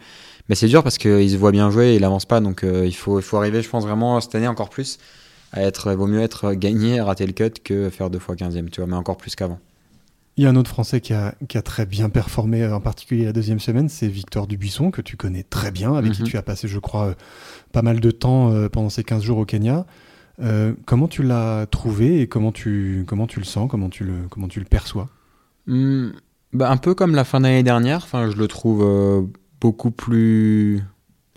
mais 0.50 0.56
c'est 0.56 0.68
dur 0.68 0.84
parce 0.84 0.98
qu'il 0.98 1.30
se 1.30 1.38
voit 1.38 1.52
bien 1.52 1.70
jouer 1.70 1.94
et 1.94 1.96
il 1.96 2.04
avance 2.04 2.26
pas. 2.26 2.40
Donc 2.40 2.64
euh, 2.64 2.86
il, 2.86 2.96
faut, 2.96 3.20
il 3.20 3.24
faut 3.24 3.38
arriver, 3.38 3.62
je 3.62 3.70
pense, 3.70 3.86
vraiment 3.86 4.20
cette 4.20 4.36
année 4.36 4.48
encore 4.48 4.70
plus 4.70 4.98
à 5.52 5.62
être, 5.62 5.94
vaut 5.94 6.08
mieux 6.08 6.22
être 6.22 6.54
gagné, 6.54 7.02
rater 7.02 7.28
le 7.28 7.34
cut 7.34 7.52
que 7.64 7.90
faire 7.90 8.10
deux 8.10 8.20
fois 8.20 8.36
15e, 8.36 8.70
tu 8.70 8.82
vois, 8.82 8.88
mais 8.88 8.96
encore 8.96 9.18
plus 9.18 9.36
qu'avant. 9.36 9.60
Il 10.38 10.44
y 10.44 10.48
a 10.48 10.50
un 10.50 10.56
autre 10.56 10.70
Français 10.70 11.02
qui 11.02 11.14
a, 11.14 11.36
qui 11.48 11.58
a, 11.58 11.62
très 11.62 11.86
bien 11.86 12.10
performé, 12.10 12.66
en 12.66 12.80
particulier 12.80 13.26
la 13.26 13.34
deuxième 13.34 13.60
semaine, 13.60 13.90
c'est 13.90 14.08
Victor 14.08 14.48
Dubuisson, 14.48 14.90
que 14.90 15.02
tu 15.02 15.18
connais 15.18 15.44
très 15.44 15.72
bien, 15.72 15.94
avec 15.94 16.14
qui 16.14 16.22
mhm. 16.22 16.28
tu 16.28 16.38
as 16.38 16.42
passé, 16.42 16.68
je 16.68 16.80
crois, 16.80 17.08
euh, 17.08 17.14
pas 17.74 17.82
mal 17.82 18.00
de 18.00 18.12
temps 18.12 18.52
euh, 18.52 18.70
pendant 18.70 18.90
ces 18.90 19.04
15 19.04 19.24
jours 19.24 19.38
au 19.38 19.46
Kenya. 19.46 19.86
Euh, 20.42 20.74
comment 20.86 21.08
tu 21.08 21.22
l'as 21.22 21.66
trouvé 21.70 22.22
et 22.22 22.28
comment 22.28 22.52
tu, 22.52 23.04
comment 23.08 23.28
tu 23.28 23.40
le 23.40 23.46
sens, 23.46 23.70
comment 23.70 23.90
tu 23.90 24.06
le, 24.06 24.14
comment 24.30 24.48
tu 24.48 24.60
le 24.60 24.66
perçois? 24.66 25.10
Hmm, 25.68 26.10
bah 26.54 26.72
Un 26.72 26.78
peu 26.78 26.96
comme 26.96 27.14
la 27.14 27.26
fin 27.26 27.42
d'année 27.42 27.64
dernière, 27.64 27.98
enfin, 27.98 28.32
je 28.32 28.38
le 28.38 28.48
trouve 28.48 29.30
beaucoup 29.60 29.92
plus 29.92 30.82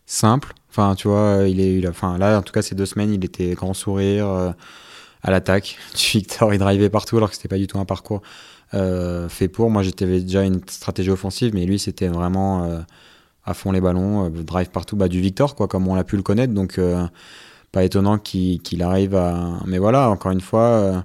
simple, 0.07 0.55
Enfin, 0.77 0.97
tu 0.97 1.07
vois, 1.07 1.45
il 1.47 1.61
est, 1.61 1.77
il 1.79 1.87
enfin, 1.87 2.19
là, 2.19 2.37
en 2.37 2.43
tout 2.43 2.53
cas, 2.53 2.61
ces 2.61 2.75
deux 2.75 2.85
semaines, 2.85 3.15
il 3.15 3.25
était 3.25 3.55
grand 3.55 3.75
sourire 3.75 4.27
euh, 4.27 4.51
à 5.23 5.31
l'attaque. 5.31 5.79
Victor, 5.95 6.53
il 6.53 6.59
drivait 6.59 6.91
partout 6.91 7.17
alors 7.17 7.31
que 7.31 7.37
c'était 7.37 7.47
pas 7.47 7.59
du 7.59 7.69
tout 7.69 7.79
un 7.79 7.85
parcours 7.85 8.21
euh, 8.75 9.29
fait 9.29 9.49
pour. 9.49 9.71
Moi, 9.71 9.83
j'étais 9.83 10.07
déjà 10.07 10.43
une 10.43 10.61
stratégie 10.69 11.11
offensive, 11.11 11.53
mais 11.55 11.65
lui, 11.65 11.79
c'était 11.79 12.09
vraiment 12.09 12.65
euh, 12.65 12.81
à 13.45 13.55
fond 13.55 13.73
les 13.73 13.81
ballons, 13.81 14.31
drive 14.31 14.71
partout, 14.71 14.97
bah, 14.97 15.09
du 15.09 15.21
Victor, 15.21 15.55
quoi, 15.55 15.69
comme 15.69 15.89
on 15.89 15.95
l'a 15.95 16.05
pu 16.05 16.17
le 16.17 16.23
connaître. 16.23 16.53
Donc, 16.53 16.81
pas 17.73 17.85
étonnant 17.85 18.19
qu'il 18.19 18.83
arrive 18.83 19.15
à. 19.15 19.61
Mais 19.67 19.79
voilà, 19.79 20.11
encore 20.11 20.33
une 20.33 20.41
fois. 20.41 21.05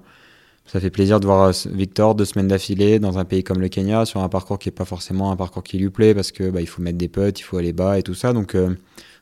Ça 0.65 0.79
fait 0.79 0.91
plaisir 0.91 1.19
de 1.19 1.25
voir 1.25 1.51
Victor 1.71 2.13
deux 2.13 2.25
semaines 2.25 2.47
d'affilée 2.47 2.99
dans 2.99 3.17
un 3.17 3.25
pays 3.25 3.43
comme 3.43 3.59
le 3.59 3.69
Kenya 3.69 4.05
sur 4.05 4.21
un 4.21 4.29
parcours 4.29 4.59
qui 4.59 4.69
est 4.69 4.71
pas 4.71 4.85
forcément 4.85 5.31
un 5.31 5.35
parcours 5.35 5.63
qui 5.63 5.79
lui 5.79 5.89
plaît 5.89 6.13
parce 6.13 6.31
que 6.31 6.51
bah, 6.51 6.61
il 6.61 6.67
faut 6.67 6.83
mettre 6.83 6.99
des 6.99 7.07
putts, 7.07 7.39
il 7.39 7.41
faut 7.41 7.57
aller 7.57 7.73
bas 7.73 7.97
et 7.97 8.03
tout 8.03 8.13
ça. 8.13 8.33
Donc 8.33 8.55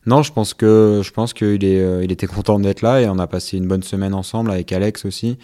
non, 0.08 0.24
je 0.24 0.32
pense 0.32 0.54
que 0.54 1.02
je 1.04 1.12
pense 1.12 1.34
qu'il 1.34 1.66
est, 1.66 1.82
euh, 1.82 2.02
il 2.02 2.14
était 2.14 2.28
content 2.28 2.60
d'être 2.60 2.82
là 2.82 3.02
et 3.02 3.10
on 3.10 3.20
a 3.20 3.28
passé 3.28 3.58
une 3.58 3.68
bonne 3.68 3.84
semaine 3.84 4.14
ensemble 4.14 4.52
avec 4.52 4.72
Alex 4.72 5.04
aussi. 5.04 5.38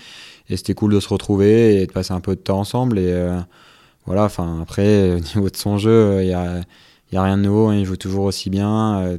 Et 0.49 0.58
c'était 0.58 0.73
cool 0.73 0.93
de 0.93 0.99
se 0.99 1.10
retrouver 1.10 1.82
et 1.82 1.88
de 1.88 1.91
passer 1.91 2.13
un 2.13 2.19
peu 2.19 2.36
de 2.36 2.41
temps 2.41 2.60
ensemble. 2.60 2.99
Et 2.99 3.12
euh, 3.12 3.39
voilà, 4.06 4.25
enfin 4.25 4.62
après, 4.62 5.12
au 5.15 5.19
niveau 5.19 5.49
de 5.49 5.56
son 5.56 5.77
jeu, 5.77 6.21
il 6.21 6.27
y 6.27 6.34
a, 6.34 6.62
y 7.12 7.17
a 7.17 7.23
rien 7.23 7.38
de 7.38 7.43
nouveau. 7.43 7.67
Hein, 7.67 7.75
il 7.75 7.86
joue 7.86 7.97
toujours 7.97 8.25
aussi 8.25 8.49
bien. 8.49 8.99
Euh, 9.01 9.17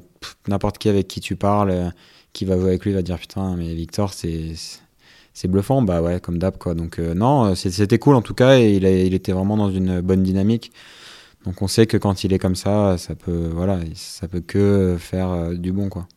n'importe 0.49 0.79
qui 0.79 0.89
avec 0.89 1.09
qui 1.09 1.21
tu 1.21 1.37
parles, 1.37 1.93
qui 2.33 2.45
va 2.45 2.57
jouer 2.57 2.69
avec 2.69 2.85
lui, 2.85 2.93
va 2.93 3.03
dire 3.03 3.19
putain, 3.19 3.57
mais 3.57 3.75
Victor, 3.75 4.13
c'est 4.13 4.53
c'est 5.35 5.49
bluffant. 5.49 5.83
Bah 5.83 6.01
ouais, 6.03 6.21
comme 6.21 6.39
d'hab 6.39 6.59
quoi. 6.59 6.75
Donc 6.75 6.99
non, 6.99 7.55
c'était 7.55 7.99
cool 7.99 8.15
en 8.17 8.23
tout 8.23 8.35
cas 8.35 8.59
et 8.59 8.75
il, 8.75 8.85
il 8.85 9.15
était 9.15 9.33
vraiment 9.33 9.57
dans 9.57 9.71
une 9.71 10.01
bonne 10.01 10.23
dynamique. 10.23 10.73
Donc 11.45 11.61
on 11.61 11.69
sait 11.69 11.87
que 11.87 11.97
quand 11.97 12.25
il 12.25 12.33
est 12.33 12.39
comme 12.39 12.57
ça, 12.57 12.97
ça 12.99 13.15
peut, 13.15 13.51
voilà, 13.53 13.79
ça 13.95 14.29
peut 14.29 14.41
que 14.41 14.97
faire 14.99 15.31
euh, 15.31 15.55
du 15.55 15.73
bon, 15.73 15.89
quoi. 15.89 16.09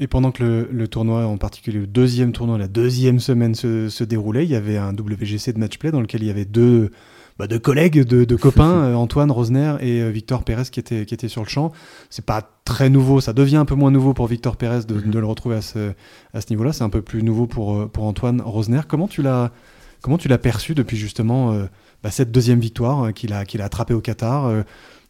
Et 0.00 0.06
pendant 0.06 0.32
que 0.32 0.68
le, 0.70 0.88
tournoi, 0.88 1.26
en 1.26 1.36
particulier 1.36 1.78
le 1.78 1.86
deuxième 1.86 2.32
tournoi, 2.32 2.58
la 2.58 2.68
deuxième 2.68 3.20
semaine 3.20 3.54
se, 3.54 4.04
déroulait, 4.04 4.44
il 4.44 4.50
y 4.50 4.54
avait 4.54 4.78
un 4.78 4.94
WGC 4.94 5.52
de 5.52 5.58
matchplay 5.58 5.90
dans 5.90 6.00
lequel 6.00 6.22
il 6.22 6.26
y 6.26 6.30
avait 6.30 6.46
deux, 6.46 6.90
bah, 7.38 7.46
collègues, 7.58 8.04
deux, 8.04 8.26
copains, 8.36 8.70
euh, 8.84 8.94
Antoine 8.94 9.30
Rosner 9.30 9.76
et 9.80 10.00
euh, 10.00 10.08
Victor 10.08 10.42
Pérez 10.42 10.64
qui 10.72 10.80
étaient, 10.80 11.04
qui 11.04 11.14
étaient 11.14 11.28
sur 11.28 11.42
le 11.42 11.48
champ. 11.48 11.70
C'est 12.08 12.24
pas 12.24 12.42
très 12.64 12.88
nouveau, 12.88 13.20
ça 13.20 13.32
devient 13.32 13.56
un 13.56 13.66
peu 13.66 13.74
moins 13.74 13.90
nouveau 13.90 14.14
pour 14.14 14.26
Victor 14.26 14.56
Pérez 14.56 14.84
de, 14.88 14.94
mm-hmm. 14.94 15.18
le 15.18 15.26
retrouver 15.26 15.56
à 15.56 15.62
ce, 15.62 15.92
à 16.32 16.40
ce 16.40 16.46
niveau-là. 16.50 16.72
C'est 16.72 16.84
un 16.84 16.90
peu 16.90 17.02
plus 17.02 17.22
nouveau 17.22 17.46
pour, 17.46 17.90
pour 17.90 18.04
Antoine 18.04 18.40
Rosner. 18.40 18.80
Comment 18.88 19.06
tu 19.06 19.22
l'as 19.22 19.52
comment 20.00 20.16
tu 20.16 20.28
l'as 20.28 20.38
perçu 20.38 20.74
depuis 20.74 20.96
justement 20.96 21.66
bah, 22.02 22.10
cette 22.10 22.32
deuxième 22.32 22.60
victoire 22.60 23.06
euh, 23.06 23.12
qu'il 23.12 23.32
a, 23.32 23.44
qu'il 23.44 23.60
a 23.60 23.64
attrapée 23.64 23.94
au 23.94 24.00
Qatar. 24.00 24.46
Euh, 24.46 24.62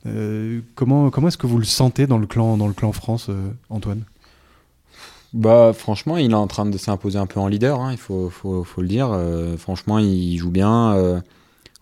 euh, 0.06 0.60
comment 0.74 1.10
comment 1.10 1.28
est-ce 1.28 1.38
que 1.38 1.46
vous 1.46 1.58
le 1.58 1.64
sentez 1.64 2.06
dans 2.06 2.18
le 2.18 2.26
clan, 2.26 2.56
dans 2.56 2.66
le 2.66 2.72
clan 2.72 2.92
France, 2.92 3.30
Antoine? 3.68 4.02
Bah 5.32 5.72
franchement, 5.72 6.16
il 6.16 6.32
est 6.32 6.34
en 6.34 6.46
train 6.46 6.66
de 6.66 6.76
s'imposer 6.76 7.18
un 7.18 7.26
peu 7.26 7.40
en 7.40 7.46
leader, 7.48 7.80
hein, 7.80 7.92
il 7.92 7.98
faut, 7.98 8.30
faut, 8.30 8.64
faut, 8.64 8.82
le 8.82 8.88
dire. 8.88 9.16
franchement, 9.58 9.98
il 9.98 10.36
joue 10.38 10.50
bien. 10.50 11.22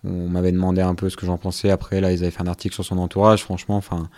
on 0.05 0.29
m'avait 0.29 0.53
demandé 0.53 0.81
un 0.83 0.95
peu 0.95 1.11
ce 1.11 1.17
que 1.17 1.27
j'en 1.27 1.39
pensais. 1.39 1.71
Après, 1.71 2.01
là, 2.01 2.13
ils 2.13 2.23
avaient 2.23 2.31
fait 2.31 2.43
un 2.43 2.47
article 2.47 2.75
sur 2.75 2.85
son 2.85 2.99
entourage. 2.99 3.43
Franchement, 3.43 3.77
enfin, 3.77 4.09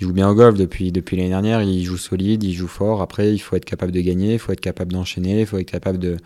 il 0.00 0.06
joue 0.06 0.12
bien 0.12 0.28
au 0.28 0.34
golf 0.34 0.56
depuis, 0.56 0.92
depuis 0.92 1.16
l'année 1.16 1.28
dernière. 1.28 1.62
Il 1.62 1.84
joue 1.84 1.98
solide, 1.98 2.42
il 2.44 2.54
joue 2.54 2.68
fort. 2.68 3.02
Après, 3.02 3.32
il 3.32 3.38
faut 3.38 3.56
être 3.56 3.64
capable 3.64 3.92
de 3.92 4.00
gagner, 4.00 4.34
il 4.34 4.38
faut 4.38 4.52
être 4.52 4.60
capable 4.60 4.92
d'enchaîner, 4.92 5.40
il 5.40 5.46
faut 5.46 5.58
être 5.58 5.70
capable 5.70 5.98
de, 5.98 6.16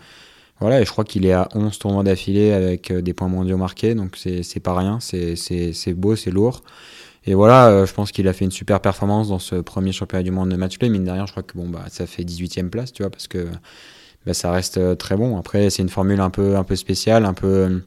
voilà, 0.59 0.81
et 0.81 0.85
je 0.85 0.91
crois 0.91 1.03
qu'il 1.03 1.25
est 1.25 1.33
à 1.33 1.47
11 1.53 1.77
tournois 1.77 2.03
d'affilée 2.03 2.51
avec 2.51 2.89
euh, 2.89 3.01
des 3.01 3.13
points 3.13 3.27
mondiaux 3.27 3.57
marqués, 3.57 3.93
donc 3.93 4.17
c'est 4.17 4.59
pas 4.59 4.75
rien, 4.75 4.99
c'est 4.99 5.93
beau, 5.93 6.15
c'est 6.15 6.31
lourd. 6.31 6.63
Et 7.27 7.35
voilà, 7.35 7.67
euh, 7.67 7.85
je 7.85 7.93
pense 7.93 8.11
qu'il 8.11 8.27
a 8.27 8.33
fait 8.33 8.45
une 8.45 8.51
super 8.51 8.79
performance 8.79 9.29
dans 9.29 9.39
ce 9.39 9.55
premier 9.55 9.91
championnat 9.91 10.23
du 10.23 10.31
monde 10.31 10.49
de 10.49 10.55
match-play. 10.55 10.89
Mine 10.89 11.03
de 11.03 11.11
rien, 11.11 11.25
je 11.25 11.31
crois 11.31 11.43
que 11.43 11.57
bon, 11.57 11.67
bah, 11.67 11.85
ça 11.89 12.07
fait 12.07 12.23
18e 12.23 12.69
place, 12.69 12.93
tu 12.93 13.03
vois, 13.03 13.09
parce 13.09 13.27
que 13.27 13.47
bah, 14.25 14.33
ça 14.33 14.51
reste 14.51 14.77
euh, 14.77 14.95
très 14.95 15.17
bon. 15.17 15.37
Après, 15.37 15.69
c'est 15.69 15.81
une 15.81 15.89
formule 15.89 16.21
un 16.21 16.29
peu, 16.29 16.55
un 16.55 16.63
peu 16.63 16.75
spéciale, 16.75 17.25
un 17.25 17.33
peu, 17.33 17.81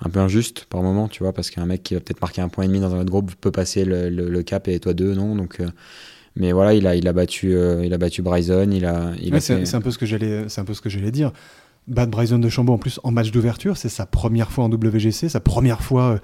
un 0.00 0.08
peu 0.10 0.18
injuste 0.18 0.64
par 0.64 0.82
moment, 0.82 1.08
tu 1.08 1.22
vois, 1.22 1.32
parce 1.32 1.50
qu'un 1.50 1.66
mec 1.66 1.84
qui 1.84 1.94
va 1.94 2.00
peut-être 2.00 2.20
marquer 2.20 2.42
un 2.42 2.48
point 2.48 2.64
et 2.64 2.66
demi 2.66 2.80
dans 2.80 2.94
un 2.94 2.98
autre 2.98 3.10
groupe 3.10 3.32
peut 3.36 3.52
passer 3.52 3.84
le, 3.84 4.10
le, 4.10 4.42
cap 4.42 4.66
et 4.66 4.80
toi 4.80 4.92
deux, 4.92 5.14
non? 5.14 5.36
Donc, 5.36 5.62
mais 6.34 6.50
voilà, 6.50 6.74
il 6.74 6.86
a, 6.88 6.96
il 6.96 7.06
a 7.06 7.12
battu, 7.12 7.56
il 7.84 7.94
a 7.94 7.98
battu 7.98 8.22
Bryson. 8.22 8.68
Il 8.72 8.86
a, 8.86 9.12
il 9.22 9.40
c'est 9.40 9.74
un 9.74 9.80
peu 9.80 9.92
ce 9.92 9.98
que 9.98 10.06
j'allais, 10.06 10.48
c'est 10.48 10.60
un 10.60 10.64
peu 10.64 10.74
ce 10.74 10.80
que 10.80 10.88
j'allais 10.88 11.12
dire. 11.12 11.32
Bad 11.86 12.10
Bryson 12.10 12.38
de 12.38 12.48
Chambaud 12.48 12.72
en 12.72 12.78
plus 12.78 12.98
en 13.04 13.10
match 13.10 13.30
d'ouverture, 13.30 13.76
c'est 13.76 13.88
sa 13.88 14.06
première 14.06 14.50
fois 14.50 14.64
en 14.64 14.70
WGC, 14.70 15.28
sa 15.28 15.40
première 15.40 15.82
fois, 15.82 16.02
euh, 16.02 16.18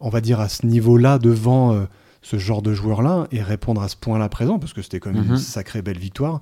on 0.00 0.10
va 0.10 0.20
dire, 0.20 0.40
à 0.40 0.48
ce 0.48 0.66
niveau-là 0.66 1.18
devant 1.18 1.72
euh, 1.72 1.84
ce 2.22 2.38
genre 2.38 2.62
de 2.62 2.72
joueur-là 2.72 3.26
et 3.32 3.42
répondre 3.42 3.82
à 3.82 3.88
ce 3.88 3.96
point-là 3.96 4.28
présent, 4.28 4.58
parce 4.58 4.72
que 4.72 4.82
c'était 4.82 5.00
quand 5.00 5.12
même 5.12 5.24
une 5.24 5.30
mhm. 5.32 5.38
sacrée 5.38 5.82
belle 5.82 5.98
victoire. 5.98 6.40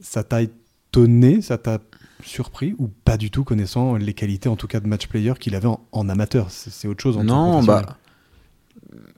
Ça 0.00 0.24
t'a 0.24 0.42
étonné, 0.42 1.42
ça 1.42 1.58
t'a 1.58 1.78
surpris 2.24 2.74
ou 2.78 2.88
pas 3.04 3.16
du 3.16 3.30
tout, 3.30 3.44
connaissant 3.44 3.96
les 3.96 4.14
qualités 4.14 4.48
en 4.48 4.56
tout 4.56 4.68
cas 4.68 4.80
de 4.80 4.86
match 4.86 5.06
player 5.06 5.34
qu'il 5.38 5.54
avait 5.54 5.68
en, 5.92 6.08
amateur? 6.08 6.50
C'est 6.50 6.88
autre 6.88 7.02
chose 7.02 7.16
en 7.16 7.24
Non, 7.24 7.62
bah. 7.62 7.96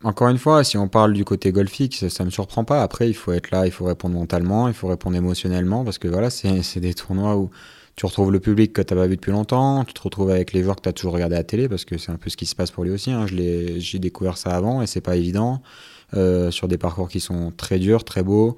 encore 0.03 0.29
une 0.29 0.39
fois, 0.39 0.65
si 0.65 0.79
on 0.79 0.89
parle 0.89 1.13
du 1.13 1.25
côté 1.25 1.53
golfique, 1.53 1.97
ça, 1.97 2.09
ça 2.09 2.25
me 2.25 2.31
surprend 2.31 2.65
pas. 2.65 2.83
Après, 2.83 3.09
il 3.09 3.15
faut 3.15 3.33
être 3.33 3.51
là, 3.51 3.67
il 3.67 3.73
faut 3.73 3.85
répondre 3.85 4.15
mentalement, 4.15 4.69
il 4.69 4.75
faut 4.75 4.89
répondre 4.89 5.17
émotionnellement, 5.17 5.85
parce 5.85 5.99
que 5.99 6.09
voilà, 6.09 6.31
c'est 6.31 6.81
des 6.81 6.95
tournois 6.95 7.37
où 7.37 7.51
tu 7.97 8.07
retrouves 8.07 8.33
le 8.33 8.41
public 8.41 8.73
que 8.73 8.83
tu 8.83 8.93
n'as 8.93 9.01
pas 9.01 9.07
vu 9.07 9.17
depuis 9.17 9.31
longtemps, 9.31 9.85
tu 9.85 9.95
te 9.95 10.03
retrouves 10.03 10.31
avec 10.31 10.53
les 10.53 10.63
joueurs 10.63 10.77
que 10.77 10.83
tu 10.83 10.89
as 10.89 10.93
toujours 10.93 11.13
regardé 11.15 11.37
à 11.37 11.39
la 11.39 11.45
télé, 11.45 11.69
parce 11.69 11.85
que 11.85 11.97
c'est 11.97 12.11
un 12.11 12.17
peu 12.17 12.29
ce 12.29 12.37
qui 12.37 12.47
se 12.47 12.55
passe 12.55 12.71
pour 12.71 12.85
lui 12.85 12.91
aussi. 12.91 13.13
hein. 13.13 13.27
J'ai 13.29 13.99
découvert 13.99 14.37
ça 14.37 14.51
avant 14.51 14.83
et 14.83 14.87
c'est 14.87 15.01
pas 15.01 15.17
évident, 15.17 15.63
euh, 16.15 16.51
sur 16.51 16.69
des 16.69 16.79
parcours 16.79 17.09
qui 17.09 17.21
sont 17.21 17.53
très 17.57 17.79
durs, 17.79 18.05
très 18.05 18.23
beaux. 18.23 18.57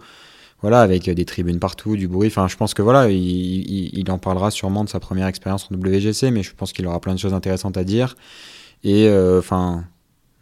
Voilà, 0.63 0.81
avec 0.81 1.09
des 1.11 1.25
tribunes 1.27 1.59
partout, 1.59 1.97
du 1.97 2.09
bruit. 2.09 2.29
Enfin, 2.29 2.49
je 2.49 2.57
pense 2.57 2.73
que 2.73 2.81
voilà, 2.81 3.11
il, 3.11 4.05
en 4.11 4.19
parlera 4.19 4.51
sûrement 4.51 4.85
de 4.85 4.89
sa 4.89 5.01
première 5.01 5.27
expérience 5.27 5.69
en 5.71 5.75
WGC, 5.75 6.31
mais 6.31 6.43
je 6.43 6.55
pense 6.55 6.73
qu'il 6.73 6.87
aura 6.87 6.99
plein 6.99 7.15
de 7.15 7.19
choses 7.19 7.35
intéressantes 7.35 7.77
à 7.77 7.85
dire. 7.85 8.17
Et 8.83 9.07
euh, 9.09 9.39
enfin, 9.41 9.85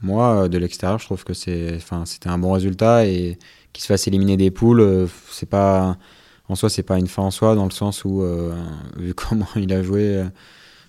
moi, 0.03 0.49
de 0.49 0.57
l'extérieur, 0.57 1.01
je 1.01 1.07
trouve 1.07 1.25
que 1.25 1.35
c'était 1.35 1.81
un 2.27 2.39
bon 2.39 2.53
résultat 2.53 3.07
et 3.07 3.39
qu'il 3.73 3.83
se 3.83 3.89
fasse 3.89 4.07
éliminer 4.07 4.37
des 4.37 4.51
poules, 4.53 4.81
euh, 4.81 5.07
c'est 5.31 5.49
pas, 5.49 5.99
en 6.49 6.55
soi, 6.55 6.69
c'est 6.69 6.83
pas 6.83 6.99
une 6.99 7.07
fin 7.07 7.23
en 7.23 7.31
soi 7.31 7.55
dans 7.55 7.65
le 7.65 7.71
sens 7.71 8.05
où, 8.05 8.23
euh, 8.23 8.55
vu 8.97 9.15
comment 9.15 9.47
il 9.57 9.73
a 9.73 9.83
joué, 9.83 10.03
euh, 10.17 10.25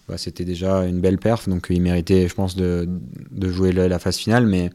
bah, 0.07 0.17
c'était 0.17 0.45
déjà 0.45 0.85
une 0.85 0.99
belle 1.01 1.17
perf, 1.17 1.47
donc 1.49 1.67
il 1.69 1.81
méritait, 1.81 2.27
je 2.27 2.35
pense, 2.35 2.55
de, 2.55 2.87
de 3.31 3.49
jouer 3.49 3.71
la, 3.71 3.87
la 3.87 3.99
phase 3.99 4.17
finale. 4.17 4.45
Mais 4.45 4.69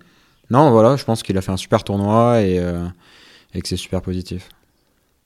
non, 0.50 0.70
voilà, 0.70 0.96
je 0.96 1.04
pense 1.04 1.22
qu'il 1.22 1.36
a 1.38 1.42
fait 1.42 1.52
un 1.52 1.56
super 1.56 1.84
tournoi 1.84 2.40
et, 2.42 2.58
euh, 2.58 2.86
et 3.54 3.60
que 3.60 3.68
c'est 3.68 3.76
super 3.76 4.02
positif. 4.02 4.48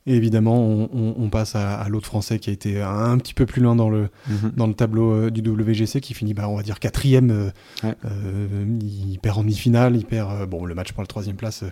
Et 0.06 0.14
évidemment, 0.16 0.58
on, 0.60 0.90
on- 0.92 1.14
on 1.18 1.30
passe 1.30 1.54
à, 1.56 1.76
à 1.80 1.88
l'autre 1.88 2.04
français 2.04 2.38
qui 2.38 2.50
a 2.50 2.52
été 2.52 2.82
un, 2.82 3.16
petit 3.16 3.32
peu 3.32 3.46
plus 3.46 3.62
loin 3.62 3.74
dans 3.74 3.88
le, 3.88 4.10
dans 4.54 4.66
le 4.66 4.74
tableau 4.74 5.12
euh, 5.14 5.30
du 5.30 5.40
WGC, 5.40 6.02
qui 6.02 6.12
finit, 6.12 6.34
bah, 6.34 6.46
on 6.46 6.56
va 6.56 6.62
dire, 6.62 6.78
quatrième. 6.78 7.30
euh, 7.30 7.50
Ouais. 7.82 7.94
euh, 8.04 8.66
il 8.82 9.18
perd 9.20 9.38
en 9.38 9.40
demi-finale, 9.40 9.96
il 9.96 10.04
perd 10.04 10.44
bon, 10.46 10.66
le 10.66 10.74
match 10.74 10.92
pour 10.92 11.02
la 11.02 11.06
troisième 11.06 11.36
place, 11.36 11.64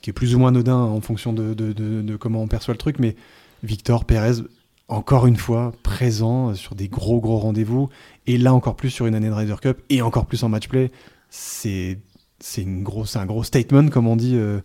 qui 0.00 0.10
est 0.10 0.12
plus 0.12 0.34
ou 0.34 0.38
moins 0.38 0.48
anodin 0.48 0.76
en 0.76 1.00
fonction 1.00 1.32
de, 1.32 2.16
comment 2.16 2.42
on 2.42 2.48
perçoit 2.48 2.74
le 2.74 2.78
truc. 2.78 2.98
Mais 2.98 3.16
Victor 3.62 4.04
Pérez, 4.04 4.42
encore 4.88 5.26
une 5.26 5.36
fois, 5.36 5.72
présent 5.82 6.54
sur 6.54 6.74
des 6.74 6.88
gros, 6.88 7.20
gros 7.20 7.38
rendez-vous. 7.38 7.88
Et 8.26 8.38
là, 8.38 8.54
encore 8.54 8.76
plus 8.76 8.90
sur 8.90 9.06
une 9.06 9.14
année 9.14 9.28
de 9.28 9.34
Ryder 9.34 9.56
Cup, 9.60 9.80
et 9.90 10.02
encore 10.02 10.26
plus 10.26 10.42
en 10.42 10.48
match-play. 10.48 10.90
C'est 11.28 11.98
c'est 12.40 12.66
un 12.66 13.26
gros 13.26 13.44
statement, 13.44 13.88
comme 13.88 14.06
on 14.06 14.16
dit 14.16 14.34
euh, 14.34 14.60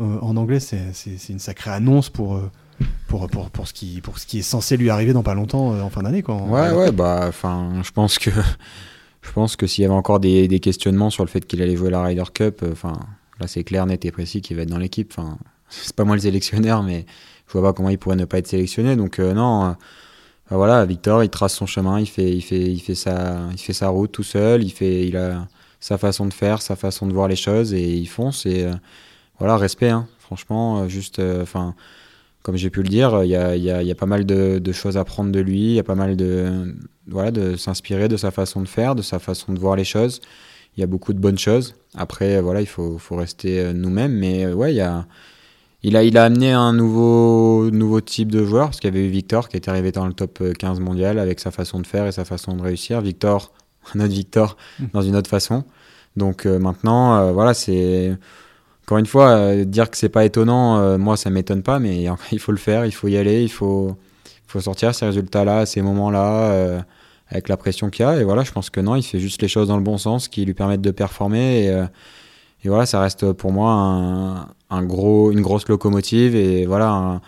euh, 0.00 0.18
en 0.20 0.36
anglais. 0.36 0.60
C'est 0.60 1.28
une 1.28 1.38
sacrée 1.38 1.70
annonce 1.70 2.10
pour, 2.10 2.36
euh, 2.36 2.50
pour, 3.08 3.28
ce 3.66 3.72
qui, 3.72 4.02
est 4.38 4.42
censé 4.42 4.76
lui 4.76 4.90
arriver 4.90 5.12
dans 5.12 5.22
pas 5.22 5.34
longtemps, 5.34 5.80
en 5.80 5.90
fin 5.90 6.02
d'année. 6.02 6.22
quoi. 6.22 6.36
Ouais, 6.36 6.70
ouais, 6.70 6.92
bah, 6.92 7.24
enfin, 7.26 7.82
je 7.82 7.90
pense 7.90 8.18
que, 9.56 9.66
s'il 9.66 9.82
y 9.82 9.84
avait 9.84 9.94
encore 9.94 10.20
des, 10.20 10.60
questionnements 10.60 11.10
sur 11.10 11.24
le 11.24 11.30
fait 11.30 11.46
qu'il 11.46 11.62
allait 11.62 11.76
jouer 11.76 11.90
la 11.90 12.02
Ryder 12.02 12.24
Cup, 12.32 12.64
enfin, 12.70 12.98
là, 13.40 13.46
c'est 13.46 13.64
clair, 13.64 13.86
net 13.86 14.04
et 14.04 14.10
précis 14.10 14.40
qu'il 14.40 14.56
va 14.56 14.62
être 14.62 14.70
dans 14.70 14.78
l'équipe. 14.78 15.12
Enfin, 15.16 15.38
c'est 15.68 15.94
pas 15.94 16.04
moi 16.04 16.16
le 16.16 16.22
sélectionneur, 16.22 16.82
mais 16.82 17.06
je 17.46 17.52
vois 17.52 17.62
pas 17.62 17.72
comment 17.72 17.90
il 17.90 17.98
pourrait 17.98 18.16
ne 18.16 18.24
pas 18.24 18.38
être 18.38 18.46
sélectionné. 18.46 18.96
Donc, 18.96 19.18
euh, 19.18 19.34
non, 19.34 19.66
euh, 19.66 19.72
voilà, 20.50 20.84
Victor, 20.84 21.24
il 21.24 21.30
trace 21.30 21.54
son 21.54 21.66
chemin, 21.66 22.00
il 22.00 22.06
fait, 22.06 22.30
il 22.30 22.42
fait, 22.42 22.62
il 22.62 22.80
fait 22.80 22.94
sa, 22.94 23.48
il 23.52 23.58
fait 23.58 23.72
sa 23.72 23.88
route 23.88 24.12
tout 24.12 24.22
seul, 24.22 24.62
il 24.62 24.70
fait, 24.70 25.06
il 25.06 25.16
a 25.16 25.46
sa 25.80 25.98
façon 25.98 26.26
de 26.26 26.32
faire, 26.32 26.62
sa 26.62 26.76
façon 26.76 27.06
de 27.06 27.12
voir 27.12 27.28
les 27.28 27.36
choses 27.36 27.74
et 27.74 27.94
il 27.94 28.06
fonce 28.06 28.46
et, 28.46 28.64
euh, 28.64 28.72
voilà, 29.38 29.56
respect, 29.56 29.90
hein. 29.90 30.06
franchement, 30.18 30.88
juste, 30.88 31.20
enfin, 31.42 31.74
comme 32.42 32.56
j'ai 32.56 32.70
pu 32.70 32.82
le 32.82 32.88
dire, 32.88 33.24
il 33.24 33.30
y 33.30 33.36
a, 33.36 33.56
y 33.56 33.62
y 33.62 33.90
a 33.90 33.94
pas 33.94 34.06
mal 34.06 34.24
de, 34.24 34.58
de 34.60 34.72
choses 34.72 34.96
à 34.96 35.04
prendre 35.04 35.32
de 35.32 35.40
lui, 35.40 35.60
il 35.60 35.72
y 35.72 35.80
a 35.80 35.82
pas 35.82 35.96
mal 35.96 36.16
de, 36.16 36.74
voilà, 37.08 37.30
de 37.30 37.56
s'inspirer 37.56 38.08
de 38.08 38.16
sa 38.16 38.30
façon 38.30 38.60
de 38.62 38.68
faire, 38.68 38.94
de 38.94 39.02
sa 39.02 39.18
façon 39.18 39.52
de 39.52 39.58
voir 39.58 39.76
les 39.76 39.84
choses. 39.84 40.20
Il 40.76 40.80
y 40.80 40.84
a 40.84 40.86
beaucoup 40.86 41.12
de 41.12 41.18
bonnes 41.18 41.38
choses. 41.38 41.74
Après, 41.94 42.40
voilà, 42.40 42.60
il 42.60 42.66
faut, 42.66 42.98
faut 42.98 43.16
rester 43.16 43.60
euh, 43.60 43.72
nous-mêmes. 43.72 44.12
Mais 44.12 44.44
euh, 44.46 44.54
ouais, 44.54 44.72
il, 44.72 44.76
y 44.76 44.80
a, 44.80 45.06
il, 45.82 45.96
a, 45.96 46.02
il 46.02 46.18
a 46.18 46.24
amené 46.24 46.52
un 46.52 46.72
nouveau, 46.72 47.70
nouveau 47.70 48.00
type 48.00 48.30
de 48.30 48.44
joueur, 48.44 48.66
parce 48.66 48.80
qu'il 48.80 48.92
y 48.92 48.96
avait 48.96 49.06
eu 49.06 49.10
Victor 49.10 49.48
qui 49.48 49.56
était 49.56 49.70
arrivé 49.70 49.92
dans 49.92 50.06
le 50.06 50.12
top 50.12 50.38
euh, 50.40 50.52
15 50.52 50.80
mondial 50.80 51.18
avec 51.18 51.40
sa 51.40 51.50
façon 51.50 51.80
de 51.80 51.86
faire 51.86 52.06
et 52.06 52.12
sa 52.12 52.24
façon 52.24 52.56
de 52.56 52.62
réussir. 52.62 53.00
Victor, 53.00 53.52
un 53.94 54.00
autre 54.00 54.12
Victor, 54.12 54.56
Mm. 54.78 54.84
dans 54.92 55.02
une 55.02 55.16
autre 55.16 55.30
façon. 55.30 55.64
Donc 56.16 56.46
euh, 56.46 56.58
maintenant, 56.58 57.16
euh, 57.18 57.32
voilà, 57.32 57.54
c'est. 57.54 58.16
Encore 58.84 58.98
une 58.98 59.06
fois, 59.06 59.30
euh, 59.30 59.64
dire 59.64 59.90
que 59.90 59.96
c'est 59.96 60.10
pas 60.10 60.24
étonnant, 60.26 60.78
euh, 60.78 60.98
moi 60.98 61.16
ça 61.16 61.30
m'étonne 61.30 61.62
pas, 61.62 61.78
mais 61.78 62.04
il 62.32 62.38
faut 62.38 62.52
le 62.52 62.58
faire, 62.58 62.84
il 62.84 62.92
faut 62.92 63.08
y 63.08 63.16
aller, 63.16 63.42
il 63.42 63.50
faut, 63.50 63.96
sortir 64.60 64.94
ces 64.94 65.06
résultats-là, 65.06 65.66
ces 65.66 65.82
moments-là, 65.82 66.52
euh, 66.52 66.80
avec 67.28 67.48
la 67.48 67.56
pression 67.56 67.90
qu'il 67.90 68.04
a. 68.04 68.20
Et 68.20 68.24
voilà, 68.24 68.44
je 68.44 68.52
pense 68.52 68.70
que 68.70 68.80
non, 68.80 68.96
il 68.96 69.02
fait 69.02 69.18
juste 69.18 69.42
les 69.42 69.48
choses 69.48 69.68
dans 69.68 69.76
le 69.76 69.82
bon 69.82 69.98
sens 69.98 70.28
qui 70.28 70.44
lui 70.44 70.54
permettent 70.54 70.80
de 70.82 70.90
performer. 70.90 71.64
Et, 71.64 71.70
euh, 71.70 71.86
voilà, 72.64 72.86
ça 72.86 73.00
reste 73.00 73.32
pour 73.32 73.52
moi 73.52 74.48
un, 74.70 74.82
gros, 74.84 75.30
une 75.32 75.42
grosse 75.42 75.68
locomotive 75.68 76.34
et 76.34 76.64
voilà 76.64 77.20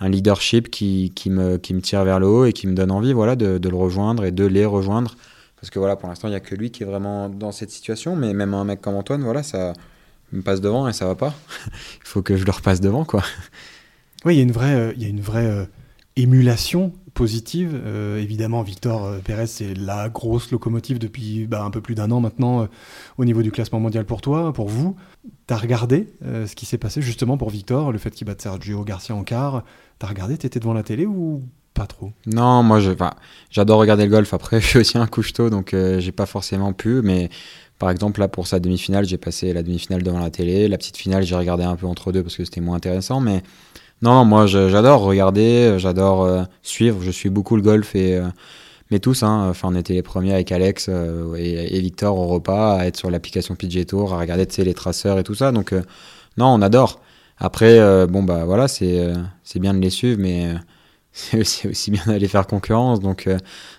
un, 0.00 0.08
leadership 0.08 0.68
qui, 0.68 1.12
me, 1.26 1.58
tire 1.58 2.04
vers 2.04 2.18
le 2.18 2.26
haut 2.26 2.44
et 2.44 2.52
qui 2.52 2.66
me 2.66 2.74
donne 2.74 2.90
envie 2.90 3.12
voilà, 3.12 3.36
de, 3.36 3.68
le 3.68 3.76
rejoindre 3.76 4.24
et 4.24 4.32
de 4.32 4.44
les 4.44 4.64
rejoindre. 4.64 5.14
Parce 5.60 5.70
que 5.70 5.78
voilà, 5.78 5.94
pour 5.94 6.08
l'instant, 6.08 6.26
il 6.26 6.32
n'y 6.32 6.36
a 6.36 6.40
que 6.40 6.54
lui 6.54 6.70
qui 6.70 6.82
est 6.82 6.86
vraiment 6.86 7.28
dans 7.28 7.52
cette 7.52 7.70
situation. 7.70 8.16
Mais 8.16 8.32
même 8.32 8.52
un 8.54 8.64
mec 8.64 8.80
comme 8.80 8.96
Antoine, 8.96 9.22
voilà, 9.22 9.44
ça 9.44 9.74
me 10.32 10.42
passe 10.42 10.60
devant 10.60 10.88
et 10.88 10.92
ça 10.92 11.06
va 11.06 11.14
pas. 11.14 11.34
il 11.66 12.06
faut 12.06 12.22
que 12.22 12.36
je 12.36 12.44
le 12.44 12.50
repasse 12.50 12.80
devant, 12.80 13.04
quoi. 13.04 13.22
Oui, 14.24 14.34
il 14.34 14.36
y 14.38 14.40
a 14.40 14.42
une 14.42 14.52
vraie, 14.52 14.74
euh, 14.74 14.92
il 14.96 15.02
y 15.02 15.06
a 15.06 15.08
une 15.08 15.20
vraie 15.20 15.46
euh, 15.46 15.64
émulation 16.16 16.92
positive. 17.20 17.78
Euh, 17.84 18.18
évidemment, 18.18 18.62
Victor 18.62 19.04
euh, 19.04 19.18
Pérez, 19.22 19.46
c'est 19.46 19.74
la 19.74 20.08
grosse 20.08 20.50
locomotive 20.52 20.98
depuis 20.98 21.46
bah, 21.46 21.62
un 21.62 21.70
peu 21.70 21.82
plus 21.82 21.94
d'un 21.94 22.10
an 22.10 22.18
maintenant 22.18 22.62
euh, 22.62 22.66
au 23.18 23.26
niveau 23.26 23.42
du 23.42 23.52
classement 23.52 23.78
mondial 23.78 24.06
pour 24.06 24.22
toi, 24.22 24.54
pour 24.54 24.70
vous. 24.70 24.96
T'as 25.46 25.58
regardé 25.58 26.08
ce 26.22 26.54
qui 26.54 26.64
s'est 26.64 26.78
passé 26.78 27.02
justement 27.02 27.36
pour 27.36 27.50
Victor, 27.50 27.92
le 27.92 27.98
fait 27.98 28.10
qu'il 28.10 28.26
batte 28.26 28.40
Sergio 28.40 28.84
Garcia 28.84 29.14
en 29.14 29.22
quart. 29.22 29.64
T'as 29.98 30.06
regardé, 30.06 30.38
t'étais 30.38 30.60
devant 30.60 30.72
la 30.72 30.82
télé 30.82 31.04
ou 31.04 31.42
pas 31.74 31.86
trop? 31.86 32.12
Non, 32.24 32.62
moi, 32.62 32.78
j'adore 33.50 33.80
regarder 33.80 34.04
le 34.04 34.10
golf. 34.10 34.32
Après, 34.32 34.58
je 34.60 34.66
suis 34.66 34.78
aussi 34.78 34.96
un 34.96 35.06
couche-tôt, 35.06 35.50
donc 35.50 35.74
j'ai 35.74 36.12
pas 36.12 36.26
forcément 36.26 36.72
pu. 36.72 37.02
Mais 37.02 37.28
par 37.78 37.90
exemple, 37.90 38.20
là, 38.20 38.28
pour 38.28 38.46
sa 38.46 38.60
demi-finale, 38.60 39.04
j'ai 39.04 39.18
passé 39.18 39.52
la 39.52 39.62
demi-finale 39.62 40.02
devant 40.02 40.20
la 40.20 40.30
télé. 40.30 40.68
La 40.68 40.78
petite 40.78 40.96
finale, 40.96 41.24
j'ai 41.24 41.34
regardé 41.34 41.64
un 41.64 41.76
peu 41.76 41.86
entre 41.86 42.12
deux 42.12 42.22
parce 42.22 42.36
que 42.36 42.44
c'était 42.44 42.62
moins 42.62 42.76
intéressant. 42.76 43.20
Mais 43.20 43.42
non, 44.02 44.14
non, 44.14 44.24
moi, 44.24 44.46
j'adore 44.46 45.02
regarder, 45.02 45.74
j'adore 45.78 46.22
euh, 46.24 46.42
suivre. 46.62 47.02
Je 47.02 47.10
suis 47.10 47.30
beaucoup 47.30 47.56
le 47.56 47.62
golf 47.62 47.94
et. 47.94 48.16
euh, 48.16 48.28
mais 48.90 48.98
tous, 48.98 49.22
hein, 49.22 49.48
enfin, 49.50 49.68
on 49.70 49.76
était 49.76 49.94
les 49.94 50.02
premiers 50.02 50.34
avec 50.34 50.50
Alex 50.52 50.86
euh, 50.88 51.34
et, 51.36 51.80
Victor 51.80 52.16
au 52.18 52.26
repas 52.26 52.76
à 52.76 52.86
être 52.86 52.96
sur 52.96 53.10
l'application 53.10 53.54
PG 53.54 53.86
à 53.92 54.18
regarder 54.18 54.46
les 54.58 54.74
traceurs 54.74 55.18
et 55.18 55.22
tout 55.22 55.34
ça. 55.36 55.52
Donc, 55.52 55.72
euh, 55.72 55.82
non, 56.38 56.46
on 56.46 56.62
adore. 56.62 57.00
Après, 57.38 57.78
bon, 58.06 58.22
bah 58.22 58.44
voilà, 58.44 58.68
c'est 58.68 59.12
c'est 59.44 59.60
bien 59.60 59.72
de 59.74 59.80
les 59.80 59.90
suivre, 59.90 60.18
mais 60.20 60.54
c'est 61.12 61.68
aussi, 61.68 61.90
bien 61.90 62.02
d'aller 62.06 62.28
faire 62.28 62.46
concurrence. 62.46 63.00
Donc, 63.00 63.28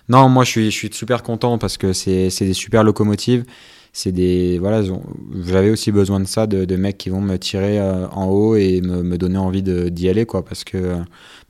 non, 0.08 0.28
moi, 0.28 0.44
je 0.44 0.50
suis, 0.50 0.70
je 0.70 0.76
suis 0.76 0.92
super 0.92 1.22
content 1.22 1.58
parce 1.58 1.76
que 1.76 1.92
c'est 1.92 2.28
des 2.40 2.54
super 2.54 2.82
locomotives. 2.82 3.44
C'est 3.92 4.12
des. 4.12 4.58
Voilà, 4.58 4.82
j'avais 5.44 5.70
aussi 5.70 5.92
besoin 5.92 6.18
de 6.20 6.24
ça, 6.24 6.46
de, 6.46 6.76
mecs 6.76 6.96
qui 6.96 7.10
vont 7.10 7.20
me 7.20 7.36
tirer 7.36 7.78
euh, 7.78 8.08
en 8.08 8.26
haut 8.26 8.56
et 8.56 8.80
me, 8.80 9.18
donner 9.18 9.36
envie 9.36 9.62
d'y 9.62 10.08
aller, 10.08 10.24
quoi, 10.24 10.44
parce 10.44 10.64
que 10.64 10.78
euh, 10.78 10.96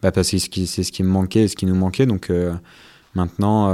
bah, 0.03 0.11
parce 0.11 0.31
que 0.31 0.39
c'est 0.39 0.83
ce 0.83 0.93
qui, 0.93 1.03
me 1.05 1.09
manquait 1.09 1.43
et 1.45 1.49
ce 1.49 1.55
qui 1.57 1.67
nous 1.67 1.75
manquait. 1.77 2.07
Donc, 2.07 2.31
euh, 2.31 2.53
maintenant. 3.15 3.69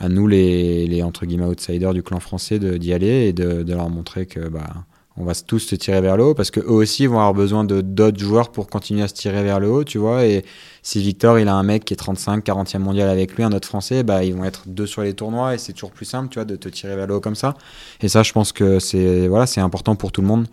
à 0.00 0.08
nous 0.08 0.26
les, 0.26 0.86
les 0.88 1.02
entre 1.04 1.24
guillemets 1.24 1.46
outsiders 1.46 1.94
du 1.94 2.02
clan 2.02 2.18
français 2.18 2.58
d'y 2.58 2.92
aller 2.92 3.28
et 3.28 3.32
de, 3.32 3.62
de 3.62 3.74
leur 3.74 3.88
montrer 3.90 4.26
que 4.26 4.48
bah 4.48 4.84
on 5.16 5.24
va 5.24 5.34
tous 5.34 5.60
se 5.60 5.76
tirer 5.76 6.00
vers 6.00 6.16
le 6.16 6.24
haut 6.24 6.34
parce 6.34 6.50
que 6.50 6.58
eux 6.58 6.70
aussi 6.70 7.06
vont 7.06 7.18
avoir 7.18 7.34
besoin 7.34 7.64
de 7.64 7.80
d'autres 7.80 8.18
joueurs 8.18 8.50
pour 8.50 8.66
continuer 8.66 9.02
à 9.02 9.08
se 9.08 9.14
tirer 9.14 9.44
vers 9.44 9.60
le 9.60 9.68
haut 9.68 9.84
tu 9.84 9.98
vois. 9.98 10.26
Et 10.26 10.44
si 10.82 11.00
Victor 11.00 11.38
il 11.38 11.46
a 11.46 11.54
un 11.54 11.62
mec 11.62 11.84
qui 11.84 11.94
est 11.94 11.96
35 11.96 12.44
40e 12.44 12.78
mondial 12.78 13.08
avec 13.08 13.34
lui 13.36 13.44
un 13.44 13.52
autre 13.52 13.68
français 13.68 14.02
bah 14.02 14.24
ils 14.24 14.34
vont 14.34 14.44
être 14.44 14.64
deux 14.66 14.86
sur 14.86 15.02
les 15.02 15.14
tournois 15.14 15.54
et 15.54 15.58
c'est 15.58 15.72
toujours 15.72 15.92
plus 15.92 16.04
simple 16.04 16.28
tu 16.30 16.34
vois 16.38 16.44
de 16.44 16.56
te 16.56 16.68
tirer 16.68 16.96
vers 16.96 17.06
le 17.06 17.14
haut 17.14 17.20
comme 17.20 17.36
ça. 17.36 17.54
Et 18.00 18.08
ça 18.08 18.22
je 18.24 18.32
pense 18.32 18.52
que 18.52 18.80
c'est 18.80 19.28
voilà 19.28 19.46
c'est 19.46 19.60
important 19.60 19.94
pour 19.94 20.10
tout 20.10 20.20
le 20.20 20.26
monde. 20.26 20.46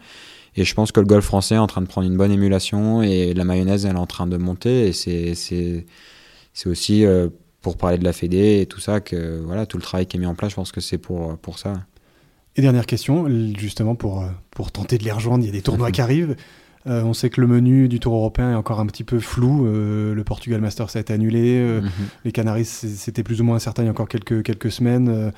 Et 0.55 0.65
je 0.65 0.73
pense 0.75 0.91
que 0.91 0.99
le 0.99 1.05
golf 1.05 1.25
français 1.25 1.55
est 1.55 1.59
en 1.59 1.67
train 1.67 1.81
de 1.81 1.87
prendre 1.87 2.07
une 2.07 2.17
bonne 2.17 2.31
émulation 2.31 3.01
et 3.01 3.33
la 3.33 3.45
mayonnaise 3.45 3.85
elle 3.85 3.95
est 3.95 3.99
en 3.99 4.05
train 4.05 4.27
de 4.27 4.37
monter 4.37 4.87
et 4.87 4.93
c'est 4.93 5.33
c'est 6.53 6.69
aussi 6.69 7.05
euh, 7.05 7.29
pour 7.61 7.77
parler 7.77 7.97
de 7.97 8.03
la 8.03 8.13
Fédé 8.13 8.59
et 8.61 8.65
tout 8.67 8.79
ça 8.79 8.99
que 8.99 9.39
voilà 9.43 9.65
tout 9.65 9.77
le 9.77 9.83
travail 9.83 10.05
qui 10.05 10.17
est 10.17 10.19
mis 10.19 10.25
en 10.27 10.35
place 10.35 10.51
je 10.51 10.55
pense 10.55 10.71
que 10.71 10.81
c'est 10.81 10.97
pour 10.99 11.37
pour 11.39 11.57
ça 11.57 11.73
Et 12.57 12.61
dernière 12.61 12.85
question, 12.85 13.27
justement 13.57 13.95
pour, 13.95 14.21
euh, 14.21 14.25
pour 14.51 14.71
tenter 14.71 14.97
de 14.97 15.03
les 15.03 15.11
rejoindre, 15.11 15.43
il 15.43 15.47
y 15.47 15.49
a 15.49 15.53
des 15.53 15.61
tournois 15.61 15.87
Mhm. 15.87 15.93
qui 15.93 16.01
arrivent. 16.01 16.35
Euh, 16.87 17.03
on 17.03 17.13
sait 17.13 17.29
que 17.29 17.39
le 17.39 17.45
menu 17.47 17.87
du 17.87 17.99
Tour 17.99 18.15
européen 18.15 18.51
est 18.51 18.55
encore 18.55 18.79
un 18.79 18.87
petit 18.87 19.03
peu 19.03 19.19
flou. 19.19 19.65
Euh, 19.67 20.13
le 20.15 20.23
Portugal 20.23 20.59
Masters 20.61 20.95
a 20.95 20.99
été 20.99 21.13
annulé. 21.13 21.59
euh, 21.59 21.81
Mhm. 21.81 21.89
Les 22.25 22.31
Canaries, 22.31 22.65
c'était 22.65 23.23
plus 23.23 23.39
ou 23.39 23.43
moins 23.43 23.55
incertain 23.57 23.83
il 23.83 23.85
y 23.85 23.87
a 23.87 23.91
encore 23.91 24.07
quelques, 24.09 24.43
quelques 24.43 24.71
semaines. 24.71 25.31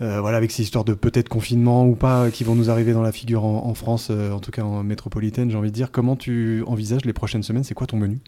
Voilà, 0.00 0.36
avec 0.36 0.50
ces 0.50 0.64
histoires 0.64 0.82
de 0.84 0.94
peut-être 0.94 1.28
confinement 1.28 1.86
ou 1.86 1.94
pas 1.94 2.32
qui 2.32 2.42
vont 2.42 2.56
nous 2.56 2.70
arriver 2.70 2.92
dans 2.92 3.02
la 3.02 3.12
figure 3.12 3.44
en, 3.44 3.66
en 3.68 3.74
France, 3.74 4.10
en 4.10 4.40
tout 4.40 4.50
cas 4.50 4.62
en 4.62 4.82
métropolitaine, 4.82 5.48
j'ai 5.48 5.56
envie 5.56 5.70
de 5.70 5.74
dire. 5.74 5.92
Comment 5.92 6.16
tu 6.16 6.64
envisages 6.66 7.04
les 7.04 7.12
prochaines 7.12 7.44
semaines? 7.44 7.62
C'est 7.62 7.74
quoi 7.74 7.86
ton 7.86 7.98
menu? 7.98 8.18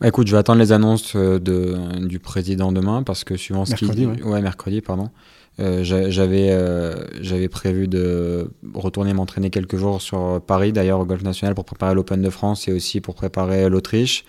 Bah, 0.00 0.08
écoute, 0.08 0.26
je 0.26 0.32
vais 0.32 0.38
attendre 0.38 0.58
les 0.58 0.72
annonces 0.72 1.14
de, 1.14 1.76
du 2.06 2.18
président 2.18 2.72
demain 2.72 3.02
parce 3.02 3.24
que 3.24 3.36
suivant 3.36 3.66
ce 3.66 3.72
Mercredi, 3.72 4.06
dit, 4.06 4.22
ouais. 4.22 4.40
mercredi, 4.40 4.80
pardon. 4.80 5.10
Euh, 5.58 5.82
j'a- 5.84 6.10
j'avais 6.10 6.50
euh, 6.50 6.94
j'avais 7.22 7.48
prévu 7.48 7.88
de 7.88 8.50
retourner 8.74 9.14
m'entraîner 9.14 9.48
quelques 9.50 9.76
jours 9.76 10.02
sur 10.02 10.40
Paris, 10.46 10.72
d'ailleurs 10.72 11.00
au 11.00 11.06
Golf 11.06 11.22
National 11.22 11.54
pour 11.54 11.64
préparer 11.64 11.94
l'Open 11.94 12.20
de 12.20 12.28
France 12.30 12.68
et 12.68 12.72
aussi 12.72 13.00
pour 13.00 13.14
préparer 13.14 13.68
l'Autriche. 13.70 14.24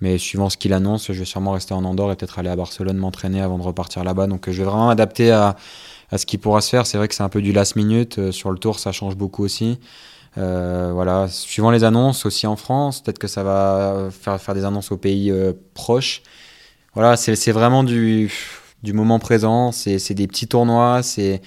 Mais 0.00 0.18
suivant 0.18 0.50
ce 0.50 0.56
qu'il 0.56 0.72
annonce, 0.72 1.06
je 1.12 1.18
vais 1.18 1.24
sûrement 1.24 1.52
rester 1.52 1.74
en 1.74 1.84
Andorre 1.84 2.12
et 2.12 2.16
peut-être 2.16 2.38
aller 2.40 2.48
à 2.48 2.56
Barcelone 2.56 2.96
m'entraîner 2.96 3.40
avant 3.40 3.56
de 3.58 3.62
repartir 3.62 4.02
là-bas. 4.04 4.26
Donc 4.26 4.48
euh, 4.48 4.52
je 4.52 4.58
vais 4.58 4.64
vraiment 4.68 4.88
m'adapter 4.88 5.30
à, 5.30 5.56
à 6.10 6.18
ce 6.18 6.26
qui 6.26 6.38
pourra 6.38 6.60
se 6.60 6.70
faire. 6.70 6.86
C'est 6.86 6.98
vrai 6.98 7.06
que 7.08 7.14
c'est 7.14 7.22
un 7.22 7.28
peu 7.28 7.40
du 7.42 7.52
last 7.52 7.76
minute. 7.76 8.32
Sur 8.32 8.50
le 8.50 8.58
tour, 8.58 8.80
ça 8.80 8.90
change 8.92 9.16
beaucoup 9.16 9.44
aussi. 9.44 9.78
Euh, 10.36 10.90
voilà, 10.92 11.28
suivant 11.28 11.70
les 11.70 11.84
annonces 11.84 12.26
aussi 12.26 12.48
en 12.48 12.56
France, 12.56 13.00
peut-être 13.00 13.20
que 13.20 13.28
ça 13.28 13.44
va 13.44 14.08
faire, 14.10 14.40
faire 14.40 14.54
des 14.56 14.64
annonces 14.64 14.90
aux 14.90 14.96
pays 14.96 15.32
proches. 15.74 16.22
Voilà, 16.94 17.16
c'est 17.16 17.52
vraiment 17.52 17.84
du, 17.84 18.30
du 18.84 18.92
moment 18.92 19.18
présent. 19.18 19.72
C'est 19.72 20.14
des 20.14 20.26
petits 20.28 20.46
tournois, 20.46 21.02
c'est 21.02 21.40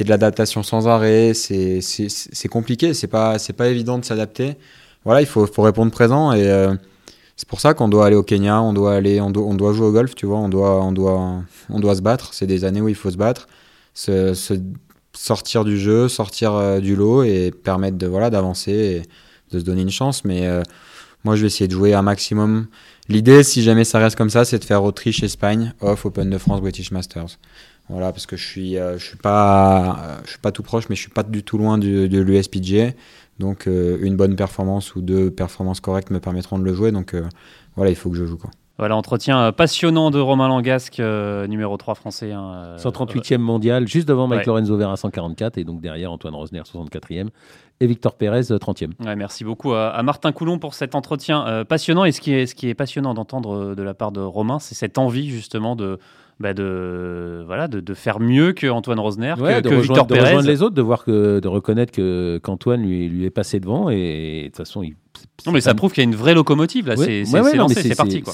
de 0.00 0.08
l'adaptation 0.08 0.62
sans 0.64 0.88
arrêt. 0.88 1.32
C'est 1.34 2.48
compliqué, 2.50 2.94
c'est 2.94 3.06
pas, 3.06 3.36
pas 3.56 3.68
évident 3.68 3.98
de 3.98 4.04
s'adapter. 4.04 4.56
Voilà, 5.04 5.20
il 5.20 5.26
faut, 5.26 5.46
faut 5.46 5.62
répondre 5.62 5.92
présent 5.92 6.32
et 6.32 6.48
euh, 6.48 6.74
c'est 7.36 7.46
pour 7.46 7.60
ça 7.60 7.74
qu'on 7.74 7.88
doit 7.88 8.06
aller 8.06 8.16
au 8.16 8.22
Kenya, 8.22 8.62
on 8.62 8.72
doit 8.72 8.94
aller, 8.94 9.20
on 9.20 9.30
doit, 9.30 9.44
on 9.44 9.54
doit 9.54 9.74
jouer 9.74 9.86
au 9.86 9.92
golf, 9.92 10.14
tu 10.14 10.24
vois, 10.24 10.38
on 10.38 10.48
doit, 10.48 10.82
on 10.82 10.92
doit, 10.92 11.42
on 11.68 11.78
doit 11.78 11.94
se 11.94 12.00
battre. 12.00 12.32
C'est 12.32 12.46
des 12.46 12.64
années 12.64 12.80
où 12.80 12.88
il 12.88 12.94
faut 12.94 13.10
se 13.10 13.18
battre, 13.18 13.46
se, 13.92 14.32
sortir 15.12 15.64
du 15.64 15.78
jeu, 15.78 16.08
sortir 16.08 16.54
euh, 16.54 16.80
du 16.80 16.96
lot 16.96 17.22
et 17.22 17.50
permettre 17.50 17.98
de 17.98 18.06
voilà 18.06 18.30
d'avancer 18.30 18.72
et 18.72 19.02
de 19.54 19.60
se 19.60 19.64
donner 19.64 19.82
une 19.82 19.90
chance. 19.90 20.24
Mais 20.24 20.46
euh, 20.46 20.62
moi, 21.24 21.36
je 21.36 21.42
vais 21.42 21.48
essayer 21.48 21.68
de 21.68 21.72
jouer 21.72 21.92
un 21.94 22.02
maximum. 22.02 22.66
L'idée, 23.08 23.42
si 23.42 23.62
jamais 23.62 23.84
ça 23.84 23.98
reste 23.98 24.16
comme 24.16 24.30
ça, 24.30 24.44
c'est 24.44 24.58
de 24.58 24.64
faire 24.64 24.82
Autriche, 24.82 25.22
Espagne, 25.22 25.74
off, 25.80 26.06
Open 26.06 26.30
de 26.30 26.38
France, 26.38 26.60
British 26.60 26.90
Masters. 26.90 27.38
Voilà, 27.90 28.12
parce 28.12 28.24
que 28.24 28.36
je 28.36 28.46
suis, 28.46 28.78
euh, 28.78 28.96
je 28.98 29.04
suis 29.04 29.18
pas, 29.18 29.98
euh, 30.02 30.20
je 30.24 30.30
suis 30.30 30.38
pas 30.38 30.52
tout 30.52 30.62
proche, 30.62 30.88
mais 30.88 30.96
je 30.96 31.02
suis 31.02 31.10
pas 31.10 31.22
du 31.22 31.42
tout 31.42 31.58
loin 31.58 31.76
du- 31.76 32.08
de 32.08 32.18
l'USPGA. 32.20 32.92
Donc, 33.38 33.66
euh, 33.66 33.98
une 34.00 34.16
bonne 34.16 34.36
performance 34.36 34.94
ou 34.94 35.02
deux 35.02 35.30
performances 35.30 35.80
correctes 35.80 36.10
me 36.10 36.20
permettront 36.20 36.58
de 36.58 36.64
le 36.64 36.72
jouer. 36.72 36.92
Donc, 36.92 37.12
euh, 37.12 37.28
voilà, 37.76 37.90
il 37.90 37.96
faut 37.96 38.08
que 38.08 38.16
je 38.16 38.24
joue 38.24 38.38
quoi. 38.38 38.50
Voilà, 38.76 38.96
entretien 38.96 39.38
euh, 39.40 39.52
passionnant 39.52 40.10
de 40.10 40.18
Romain 40.18 40.48
Langasque, 40.48 40.98
euh, 40.98 41.46
numéro 41.46 41.76
3 41.76 41.94
français. 41.94 42.32
hein, 42.32 42.52
euh, 42.54 42.76
138e 42.76 43.38
mondial, 43.38 43.86
juste 43.86 44.08
devant 44.08 44.26
Mike 44.26 44.40
Ouais. 44.40 44.46
Lorenzo 44.46 44.76
Vera 44.76 44.96
144 44.96 45.58
et 45.58 45.64
donc 45.64 45.80
derrière 45.80 46.10
Antoine 46.10 46.34
Rosner 46.34 46.60
64e 46.62 47.28
et 47.80 47.86
Victor 47.86 48.16
Pérez 48.16 48.50
euh, 48.50 48.58
30e. 48.58 48.90
Ouais, 49.04 49.14
merci 49.14 49.44
beaucoup 49.44 49.74
à, 49.74 49.90
à 49.90 50.02
Martin 50.02 50.32
Coulon 50.32 50.58
pour 50.58 50.74
cet 50.74 50.96
entretien 50.96 51.46
euh, 51.46 51.64
passionnant. 51.64 52.04
Et 52.04 52.10
ce 52.10 52.20
qui 52.20 52.32
est, 52.32 52.46
ce 52.46 52.56
qui 52.56 52.68
est 52.68 52.74
passionnant 52.74 53.14
d'entendre 53.14 53.54
euh, 53.54 53.74
de 53.76 53.82
la 53.84 53.94
part 53.94 54.10
de 54.10 54.20
Romain, 54.20 54.58
c'est 54.58 54.74
cette 54.74 54.98
envie 54.98 55.30
justement 55.30 55.76
de, 55.76 56.00
bah, 56.40 56.52
de, 56.52 57.44
voilà, 57.46 57.68
de, 57.68 57.78
de 57.78 57.94
faire 57.94 58.18
mieux 58.18 58.52
que 58.54 58.66
Antoine 58.66 58.98
Rosner, 58.98 59.34
Ouais, 59.38 59.62
que, 59.62 59.68
de, 59.68 59.74
Victor 59.76 60.04
de 60.06 60.14
Pérez. 60.14 60.26
rejoindre 60.30 60.48
les 60.48 60.62
autres, 60.62 60.74
de 60.74 60.82
voir 60.82 61.04
que, 61.04 61.38
de 61.38 61.46
reconnaître 61.48 61.92
que 61.92 62.40
qu'Antoine 62.42 62.82
lui, 62.82 63.08
lui 63.08 63.24
est 63.24 63.30
passé 63.30 63.60
devant 63.60 63.88
et 63.88 64.40
de 64.42 64.46
toute 64.48 64.56
façon 64.56 64.82
il. 64.82 64.96
Non, 65.46 65.52
mais 65.52 65.60
ça 65.60 65.74
prouve 65.74 65.92
qu'il 65.92 66.02
y 66.02 66.06
a 66.06 66.10
une 66.10 66.16
vraie 66.16 66.34
locomotive 66.34 66.88
là. 66.88 66.94
Ouais, 66.96 67.24
c'est 67.24 67.40
ouais, 67.40 67.54
lancé, 67.56 67.82
c'est 67.82 67.94
parti. 67.96 68.22
quoi. 68.22 68.32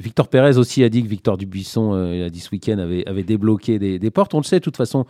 Victor 0.00 0.28
Pérez 0.28 0.58
aussi 0.58 0.84
a 0.84 0.88
dit 0.88 1.02
que 1.02 1.08
Victor 1.08 1.36
Dubuisson, 1.36 1.94
euh, 1.94 2.16
il 2.16 2.22
a 2.22 2.30
dit 2.30 2.40
ce 2.40 2.50
week-end, 2.50 2.78
avait, 2.78 3.06
avait 3.06 3.22
débloqué 3.22 3.78
des, 3.78 3.98
des 3.98 4.10
portes. 4.10 4.34
On 4.34 4.38
le 4.38 4.44
sait, 4.44 4.58
de 4.58 4.64
toute 4.64 4.76
façon, 4.76 5.06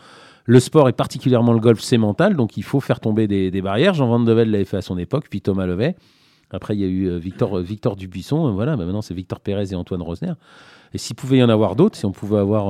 le 0.47 0.61
sport 0.61 0.89
et 0.89 0.93
particulièrement 0.93 1.53
le 1.53 1.61
golf, 1.61 1.80
c'est 1.80 1.99
mental, 1.99 2.37
donc 2.37 2.57
il 2.57 2.62
faut 2.62 2.80
faire 2.80 3.01
tomber 3.01 3.26
des, 3.26 3.51
des 3.51 3.62
barrières. 3.62 3.95
Jean 3.95 4.07
Van 4.09 4.20
de 4.20 4.32
Velde 4.32 4.51
l'avait 4.51 4.64
fait 4.64 4.76
à 4.78 4.82
son 4.82 4.99
époque, 4.99 5.26
puis 5.30 5.41
Thomas 5.41 5.66
Levet. 5.66 5.97
Après, 6.51 6.74
il 6.76 6.80
y 6.80 6.85
a 6.85 6.89
eu 6.89 7.09
euh, 7.09 7.18
Victor, 7.18 7.59
euh, 7.59 7.62
Victor 7.62 7.97
Dubuisson, 7.97 8.53
voilà, 8.53 8.76
bah 8.76 8.85
maintenant 8.85 9.03
c'est 9.03 9.14
Victor 9.14 9.41
Pérez 9.41 9.72
et 9.72 9.74
Antoine 9.74 10.03
Rosner. 10.03 10.32
Et 10.95 10.99
s'il 10.99 11.16
pouvait 11.16 11.38
y 11.38 11.42
en 11.42 11.49
avoir 11.49 11.74
d'autres, 11.74 11.97
si 11.97 12.07
on 12.07 12.12
pouvait 12.12 12.38
avoir 12.38 12.68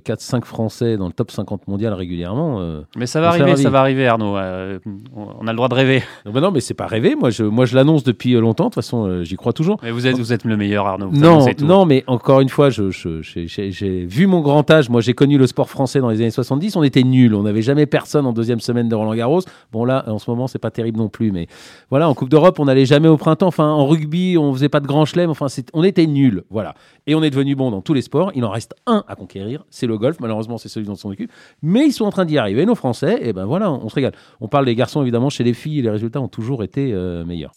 4-5 0.00 0.44
Français 0.44 0.96
dans 0.96 1.06
le 1.06 1.12
top 1.12 1.30
50 1.30 1.68
mondial 1.68 1.92
régulièrement. 1.92 2.60
euh, 2.60 2.80
Mais 2.96 3.06
ça 3.06 3.20
va 3.20 3.28
arriver, 3.28 3.56
ça 3.56 3.68
va 3.70 3.80
arriver, 3.80 4.06
Arnaud. 4.06 4.36
Euh, 4.38 4.78
on 5.14 5.46
a 5.46 5.52
le 5.52 5.56
droit 5.56 5.68
de 5.68 5.74
rêver. 5.74 6.02
non, 6.24 6.32
bah 6.32 6.40
non, 6.40 6.50
mais 6.50 6.60
c'est 6.60 6.74
pas 6.74 6.86
rêvé. 6.86 7.14
Moi, 7.14 7.30
je, 7.30 7.44
moi, 7.44 7.66
je 7.66 7.74
l'annonce 7.76 8.02
depuis 8.02 8.32
longtemps. 8.32 8.64
De 8.64 8.68
toute 8.70 8.76
façon, 8.76 9.06
euh, 9.06 9.24
j'y 9.24 9.36
crois 9.36 9.52
toujours. 9.52 9.76
Mais 9.82 9.90
vous 9.90 10.06
êtes, 10.06 10.16
vous 10.16 10.32
êtes 10.32 10.44
le 10.44 10.56
meilleur, 10.56 10.86
Arnaud. 10.86 11.10
Vous 11.10 11.20
Non, 11.20 11.46
non, 11.62 11.84
mais 11.84 12.02
encore 12.06 12.40
une 12.40 12.48
fois, 12.48 12.70
je, 12.70 12.90
je- 12.90 13.20
j'ai- 13.22 14.06
vu 14.06 14.26
mon 14.26 14.40
grand 14.40 14.68
âge. 14.70 14.88
Moi, 14.88 15.00
j'ai 15.02 15.12
connu 15.12 15.36
le 15.36 15.46
sport 15.46 15.68
français 15.68 16.00
dans 16.00 16.08
les 16.08 16.20
années 16.22 16.30
70. 16.30 16.76
On 16.76 16.82
était 16.82 17.02
nuls. 17.02 17.34
On 17.34 17.42
n'avait 17.42 17.62
jamais 17.62 17.84
personne 17.86 18.24
en 18.26 18.32
deuxième 18.32 18.60
semaine 18.60 18.88
de 18.88 18.94
Roland 18.94 19.14
Garros. 19.14 19.40
Bon, 19.72 19.84
là, 19.84 20.04
en 20.06 20.18
ce 20.18 20.30
moment, 20.30 20.46
c'est 20.46 20.58
pas 20.58 20.70
terrible 20.70 20.98
non 20.98 21.08
plus. 21.08 21.30
Mais 21.30 21.46
voilà, 21.90 22.08
en 22.08 22.14
Coupe 22.14 22.30
d'Europe, 22.30 22.58
on 22.58 22.64
n'allait 22.64 22.86
jamais 22.86 23.08
au 23.08 23.18
printemps. 23.18 23.48
Enfin, 23.48 23.68
en 23.68 23.86
rugby, 23.86 24.36
on 24.38 24.52
faisait 24.54 24.68
pas 24.70 24.80
de 24.80 24.86
grand 24.86 25.04
chelem. 25.04 25.28
Enfin, 25.28 25.46
on 25.74 25.84
était 25.84 26.06
nuls. 26.06 26.44
Voilà. 26.50 26.74
Et 27.06 27.14
on 27.14 27.22
est 27.22 27.30
devenu 27.30 27.49
bon 27.54 27.70
dans 27.70 27.80
tous 27.80 27.94
les 27.94 28.02
sports. 28.02 28.32
Il 28.34 28.44
en 28.44 28.50
reste 28.50 28.74
un 28.86 29.04
à 29.08 29.16
conquérir. 29.16 29.64
C'est 29.70 29.86
le 29.86 29.98
golf. 29.98 30.18
Malheureusement, 30.20 30.58
c'est 30.58 30.68
celui 30.68 30.86
dont 30.86 30.92
on 30.92 30.96
s'en 30.96 31.10
occupe. 31.10 31.30
Mais 31.62 31.86
ils 31.86 31.92
sont 31.92 32.04
en 32.04 32.10
train 32.10 32.24
d'y 32.24 32.38
arriver. 32.38 32.66
Nos 32.66 32.74
Français, 32.74 33.18
et 33.22 33.32
ben 33.32 33.44
voilà, 33.44 33.70
on 33.70 33.88
se 33.88 33.94
régale. 33.94 34.12
On 34.40 34.48
parle 34.48 34.66
des 34.66 34.74
garçons, 34.74 35.02
évidemment. 35.02 35.30
Chez 35.30 35.44
les 35.44 35.54
filles, 35.54 35.82
les 35.82 35.90
résultats 35.90 36.20
ont 36.20 36.28
toujours 36.28 36.62
été 36.62 36.92
euh, 36.92 37.24
meilleurs. 37.24 37.52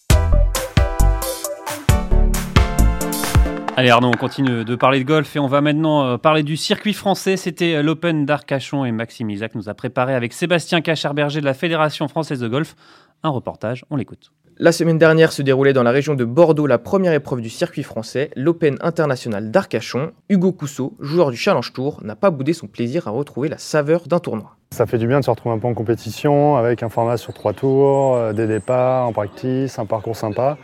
Allez 3.75 3.89
Arnaud, 3.89 4.09
on 4.09 4.17
continue 4.17 4.63
de 4.63 4.75
parler 4.75 4.99
de 4.99 5.03
golf 5.03 5.35
et 5.35 5.39
on 5.39 5.47
va 5.47 5.59
maintenant 5.59 6.05
euh, 6.05 6.17
parler 6.17 6.43
du 6.43 6.57
circuit 6.57 6.93
français. 6.93 7.37
C'était 7.37 7.73
euh, 7.73 7.81
l'Open 7.81 8.23
d'Arcachon 8.23 8.85
et 8.85 8.91
Maxime 8.91 9.31
Isaac 9.31 9.55
nous 9.55 9.67
a 9.67 9.73
préparé 9.73 10.13
avec 10.13 10.31
Sébastien 10.31 10.81
Cacharberger 10.81 11.41
de 11.41 11.45
la 11.45 11.55
Fédération 11.55 12.07
française 12.07 12.39
de 12.39 12.47
golf 12.47 12.75
un 13.23 13.29
reportage. 13.29 13.83
On 13.89 13.95
l'écoute. 13.95 14.31
La 14.59 14.71
semaine 14.71 14.99
dernière 14.99 15.31
se 15.31 15.41
déroulait 15.41 15.73
dans 15.73 15.81
la 15.81 15.89
région 15.89 16.13
de 16.13 16.23
Bordeaux 16.23 16.67
la 16.67 16.77
première 16.77 17.13
épreuve 17.13 17.41
du 17.41 17.49
circuit 17.49 17.81
français, 17.81 18.29
l'Open 18.35 18.77
international 18.81 19.49
d'Arcachon. 19.49 20.11
Hugo 20.29 20.51
Cousseau, 20.51 20.95
joueur 20.99 21.31
du 21.31 21.37
Challenge 21.37 21.73
Tour, 21.73 22.01
n'a 22.03 22.15
pas 22.15 22.29
boudé 22.29 22.53
son 22.53 22.67
plaisir 22.67 23.07
à 23.07 23.11
retrouver 23.11 23.49
la 23.49 23.57
saveur 23.57 24.07
d'un 24.07 24.19
tournoi. 24.19 24.55
Ça 24.69 24.85
fait 24.85 24.99
du 24.99 25.07
bien 25.07 25.19
de 25.19 25.25
se 25.25 25.31
retrouver 25.31 25.55
un 25.55 25.59
peu 25.59 25.65
en 25.65 25.73
compétition 25.73 26.55
avec 26.55 26.83
un 26.83 26.89
format 26.89 27.17
sur 27.17 27.33
trois 27.33 27.53
tours, 27.53 28.15
euh, 28.15 28.31
des 28.31 28.45
départs 28.45 29.07
en 29.07 29.11
practice, 29.11 29.79
un 29.79 29.87
parcours 29.87 30.15
sympa. 30.15 30.59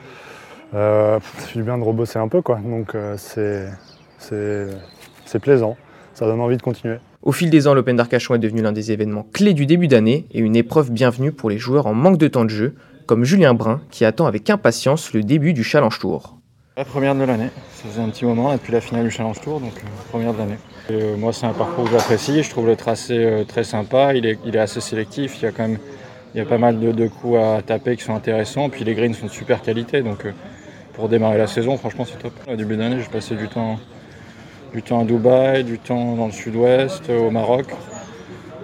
Euh, 0.76 1.20
ça 1.38 1.48
fait 1.48 1.58
du 1.58 1.64
bien 1.64 1.80
de 1.80 1.84
rebosser 1.84 2.20
un 2.20 2.28
peu 2.28 2.44
quoi, 2.44 2.60
donc 2.64 2.94
euh, 2.94 3.16
c'est 3.18 3.66
plaisant, 5.42 5.78
ça 6.14 6.28
donne 6.28 6.42
envie 6.42 6.58
de 6.58 6.62
continuer. 6.62 6.98
Au 7.24 7.32
fil 7.32 7.50
des 7.50 7.68
ans, 7.68 7.74
l'Open 7.74 7.96
d'Arcachon 7.96 8.36
est 8.36 8.40
devenu 8.40 8.62
l'un 8.62 8.72
des 8.72 8.92
événements 8.92 9.26
clés 9.34 9.54
du 9.54 9.66
début 9.66 9.88
d'année 9.88 10.28
et 10.32 10.40
une 10.40 10.56
épreuve 10.56 10.92
bienvenue 10.92 11.32
pour 11.32 11.50
les 11.50 11.58
joueurs 11.58 11.88
en 11.88 11.96
manque 11.96 12.20
de 12.20 12.28
temps 12.28 12.46
de 12.46 12.50
jeu, 12.50 12.76
comme 13.10 13.26
Julien 13.26 13.56
Brun 13.56 13.82
qui 13.90 14.06
attend 14.06 14.28
avec 14.28 14.52
impatience 14.52 15.14
le 15.14 15.24
début 15.24 15.54
du 15.54 15.64
Challenge 15.64 15.98
Tour. 15.98 16.38
La 16.78 16.86
première 16.86 17.16
de 17.16 17.24
l'année, 17.24 17.50
ça 17.74 17.90
faisait 17.90 18.04
un 18.04 18.10
petit 18.10 18.24
moment 18.24 18.54
depuis 18.54 18.72
la 18.72 18.82
finale 18.82 19.06
du 19.06 19.10
Challenge 19.10 19.42
Tour, 19.42 19.60
donc 19.60 19.74
euh, 19.78 20.10
première 20.12 20.32
de 20.32 20.38
l'année. 20.38 20.60
Et, 20.92 20.94
euh, 20.94 21.18
moi 21.18 21.34
c'est 21.34 21.48
un 21.48 21.54
parcours 21.54 21.86
que 21.86 21.90
j'apprécie, 21.90 22.44
je 22.44 22.50
trouve 22.52 22.68
le 22.68 22.76
tracé 22.76 23.18
euh, 23.18 23.44
très 23.46 23.64
sympa, 23.64 24.14
il 24.14 24.28
est, 24.28 24.58
assez 24.58 24.80
sélectif, 24.80 25.38
il 25.42 25.46
y 25.46 25.48
a 25.48 25.52
quand 25.52 25.68
même 25.68 25.80
il 26.36 26.38
y 26.38 26.42
a 26.42 26.46
pas 26.46 26.60
mal 26.60 26.80
de, 26.80 27.08
coups 27.08 27.40
à 27.40 27.64
taper 27.64 27.98
qui 27.98 28.04
sont 28.04 28.14
intéressants, 28.14 28.70
puis 28.70 28.84
les 28.84 28.94
greens 28.94 29.16
sont 29.16 29.26
de 29.26 29.32
super 29.32 29.64
qualité, 29.64 30.04
donc 30.04 30.28
pour 30.94 31.10
démarrer 31.10 31.40
la 31.40 31.48
saison 31.48 31.78
franchement 31.78 32.06
c'est 32.06 32.22
top. 32.22 32.34
Au 32.48 32.56
début 32.56 32.78
d'année 32.78 33.00
j'ai 33.00 33.10
passé 33.10 33.34
du 33.34 33.48
temps, 33.48 33.80
du 34.72 34.84
temps 34.84 35.02
à 35.02 35.04
Dubaï, 35.04 35.64
du 35.64 35.80
temps 35.80 36.16
dans 36.16 36.28
le 36.28 36.32
sud-ouest, 36.32 37.10
au 37.10 37.32
Maroc, 37.32 37.66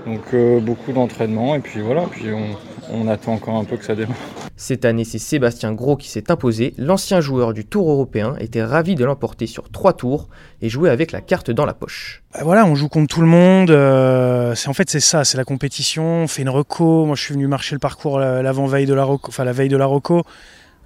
donc 0.05 0.35
beaucoup 0.61 0.91
d'entraînement. 0.91 1.55
Et 1.55 1.61
puis 1.61 1.81
voilà, 1.81 2.03
puis 2.11 2.31
on, 2.31 2.74
on 2.91 3.07
attend 3.07 3.33
encore 3.33 3.55
un 3.55 3.63
peu 3.63 3.77
que 3.77 3.85
ça 3.85 3.95
démarre. 3.95 4.15
Cette 4.57 4.85
année, 4.85 5.03
c'est 5.03 5.19
Sébastien 5.19 5.73
Gros 5.73 5.97
qui 5.97 6.07
s'est 6.09 6.31
imposé. 6.31 6.73
L'ancien 6.77 7.19
joueur 7.19 7.53
du 7.53 7.65
Tour 7.65 7.91
européen 7.91 8.35
était 8.39 8.63
ravi 8.63 8.95
de 8.95 9.03
l'emporter 9.03 9.47
sur 9.47 9.69
trois 9.69 9.93
tours 9.93 10.29
et 10.61 10.69
jouer 10.69 10.89
avec 10.89 11.11
la 11.11 11.19
carte 11.21 11.51
dans 11.51 11.65
la 11.65 11.73
poche. 11.73 12.23
Bah 12.33 12.39
voilà, 12.43 12.65
on 12.65 12.75
joue 12.75 12.87
contre 12.87 13.13
tout 13.15 13.21
le 13.21 13.27
monde. 13.27 13.69
euh, 13.71 14.55
c'est 14.55 14.69
en 14.69 14.73
fait 14.73 14.89
c'est 14.89 14.99
ça, 15.01 15.23
c'est 15.25 15.37
la 15.37 15.43
compétition. 15.43 16.03
On 16.23 16.27
fait 16.27 16.41
une 16.43 16.49
reco. 16.49 17.05
Moi, 17.05 17.15
je 17.15 17.21
suis 17.21 17.33
venu 17.33 17.47
marcher 17.47 17.75
le 17.75 17.79
parcours 17.79 18.17
la- 18.19 18.41
l'avant 18.41 18.65
veille 18.65 18.85
de 18.85 18.93
la 18.93 19.03
reco, 19.03 19.27
enfin 19.29 19.43
la 19.43 19.51
veille 19.51 19.69
de 19.69 19.77
la 19.77 19.85
reco, 19.85 20.23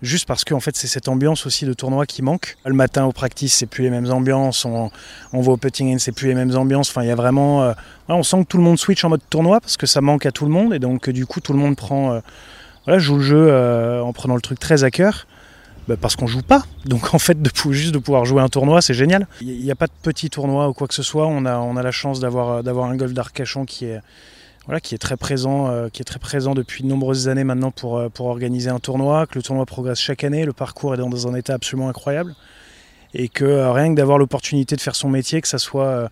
juste 0.02 0.28
parce 0.28 0.44
que 0.44 0.58
fait 0.60 0.76
c'est 0.76 0.88
cette 0.88 1.08
ambiance 1.08 1.46
aussi 1.46 1.66
de 1.66 1.74
tournoi 1.74 2.06
qui 2.06 2.22
manque. 2.22 2.58
Le 2.66 2.74
matin 2.74 3.06
au 3.06 3.12
practice, 3.12 3.54
c'est 3.54 3.66
plus 3.66 3.84
les 3.84 3.90
mêmes 3.90 4.10
ambiances. 4.12 4.66
On, 4.66 4.92
on 5.34 5.42
va 5.42 5.52
au 5.52 5.58
putting 5.58 5.88
green, 5.88 6.00
c'est 6.00 6.12
plus 6.12 6.28
les 6.28 6.36
mêmes 6.36 6.56
ambiances. 6.56 6.90
Enfin, 6.90 7.06
euh, 7.06 7.74
on 8.08 8.24
sent 8.24 8.44
que 8.44 8.48
tout 8.48 8.58
le 8.58 8.64
monde 8.64 8.78
switch 8.78 9.04
en 9.04 9.10
mode 9.10 9.22
tournoi 9.30 9.60
parce 9.60 9.78
que 9.78 9.86
ça 9.86 10.02
manque 10.02 10.26
à 10.26 10.32
tout 10.32 10.46
le 10.46 10.52
monde 10.52 10.74
et 10.74 10.80
donc 10.80 11.10
du 11.10 11.26
coup 11.26 11.42
tout 11.42 11.54
le 11.54 11.60
monde 11.60 11.76
prend, 11.76 12.14
euh, 12.88 13.00
joue 13.00 13.18
le 13.18 13.24
jeu 13.24 13.48
euh, 13.50 14.02
en 14.02 14.14
prenant 14.14 14.36
le 14.36 14.42
truc 14.42 14.60
très 14.60 14.84
à 14.84 14.92
cœur. 14.92 15.28
Bah, 15.88 15.96
parce 16.00 16.16
qu'on 16.16 16.28
joue 16.28 16.44
pas. 16.44 16.64
Donc 16.86 17.16
en 17.16 17.20
fait, 17.20 17.42
de, 17.42 17.50
juste 17.72 17.96
de 17.96 17.98
pouvoir 17.98 18.24
jouer 18.24 18.44
un 18.44 18.48
tournoi, 18.48 18.80
c'est 18.80 18.94
génial. 18.94 19.26
Il 19.42 19.64
n'y 19.64 19.72
a 19.72 19.76
pas 19.76 19.88
de 19.88 19.92
petit 20.04 20.30
tournoi 20.30 20.70
ou 20.70 20.74
quoi 20.74 20.88
que 20.88 20.94
ce 20.94 21.02
soit. 21.02 21.26
On 21.26 21.46
a, 21.46 21.58
on 21.58 21.78
a 21.78 21.82
la 21.82 21.90
chance 21.90 22.20
d'avoir 22.20 22.62
un 22.64 22.96
golf 22.96 23.12
d'Arcachon 23.12 23.66
qui 23.66 23.86
est, 23.86 24.00
voilà, 24.66 24.80
qui 24.80 24.96
est 24.96 25.00
très 25.00 25.18
présent, 25.18 25.70
euh, 25.70 25.90
qui 25.90 26.02
est 26.02 26.06
très 26.06 26.20
présent 26.20 26.54
depuis 26.54 26.84
de 26.84 26.88
nombreuses 26.88 27.28
années 27.28 27.44
maintenant 27.44 27.72
pour, 27.72 27.98
euh, 27.98 28.10
pour 28.10 28.28
organiser 28.28 28.70
un 28.70 28.80
tournoi. 28.80 29.26
Que 29.26 29.36
le 29.36 29.44
tournoi 29.44 29.66
progresse 29.66 30.00
chaque 30.00 30.24
année. 30.24 30.46
Le 30.46 30.54
parcours 30.54 30.94
est 30.94 30.98
dans, 30.98 31.28
un 31.28 31.34
état 31.36 31.54
absolument 31.54 31.90
incroyable. 31.90 32.36
Et 33.14 33.30
que 33.30 33.46
euh, 33.46 33.72
rien 33.72 33.90
que 33.90 33.96
d'avoir 33.96 34.18
l'opportunité 34.18 34.76
de 34.76 34.82
faire 34.82 34.96
son 34.96 35.10
métier, 35.10 35.42
que 35.42 35.48
ça 35.48 35.58
soit 35.58 36.10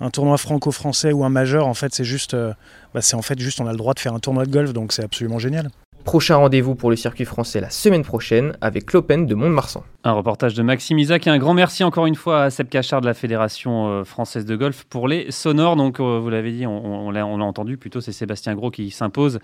un 0.00 0.10
tournoi 0.10 0.38
franco-français 0.38 1.12
ou 1.12 1.24
un 1.24 1.28
majeur, 1.28 1.66
en 1.66 1.74
fait, 1.74 1.94
c'est 1.94 2.04
juste, 2.04 2.34
bah, 2.94 3.00
en 3.12 3.22
fait 3.22 3.38
juste, 3.38 3.60
on 3.60 3.66
a 3.66 3.72
le 3.72 3.78
droit 3.78 3.94
de 3.94 4.00
faire 4.00 4.14
un 4.14 4.18
tournoi 4.18 4.44
de 4.44 4.50
golf, 4.50 4.72
donc 4.72 4.92
c'est 4.92 5.04
absolument 5.04 5.38
génial. 5.38 5.70
Prochain 6.04 6.36
rendez-vous 6.36 6.74
pour 6.74 6.90
le 6.90 6.96
circuit 6.96 7.24
français 7.24 7.60
la 7.60 7.70
semaine 7.70 8.02
prochaine 8.02 8.56
avec 8.62 8.92
l'Open 8.92 9.26
de 9.26 9.34
Mont-de-Marsan. 9.34 9.84
Un 10.02 10.12
reportage 10.12 10.54
de 10.54 10.62
Maxime 10.62 10.98
Isaac 10.98 11.26
et 11.26 11.30
un 11.30 11.38
grand 11.38 11.54
merci 11.54 11.84
encore 11.84 12.06
une 12.06 12.14
fois 12.14 12.44
à 12.44 12.50
Seb 12.50 12.68
Cachard 12.68 13.00
de 13.02 13.06
la 13.06 13.14
Fédération 13.14 13.86
euh, 13.88 14.04
française 14.04 14.44
de 14.44 14.56
golf 14.56 14.84
pour 14.88 15.06
les 15.06 15.30
sonores. 15.30 15.76
Donc, 15.76 16.00
euh, 16.00 16.18
vous 16.18 16.30
l'avez 16.30 16.52
dit, 16.52 16.66
on, 16.66 17.08
on 17.08 17.10
l'a 17.10 17.24
entendu, 17.26 17.76
plutôt 17.76 18.00
c'est 18.00 18.12
Sébastien 18.12 18.54
Gros 18.54 18.70
qui 18.70 18.90
s'impose 18.90 19.38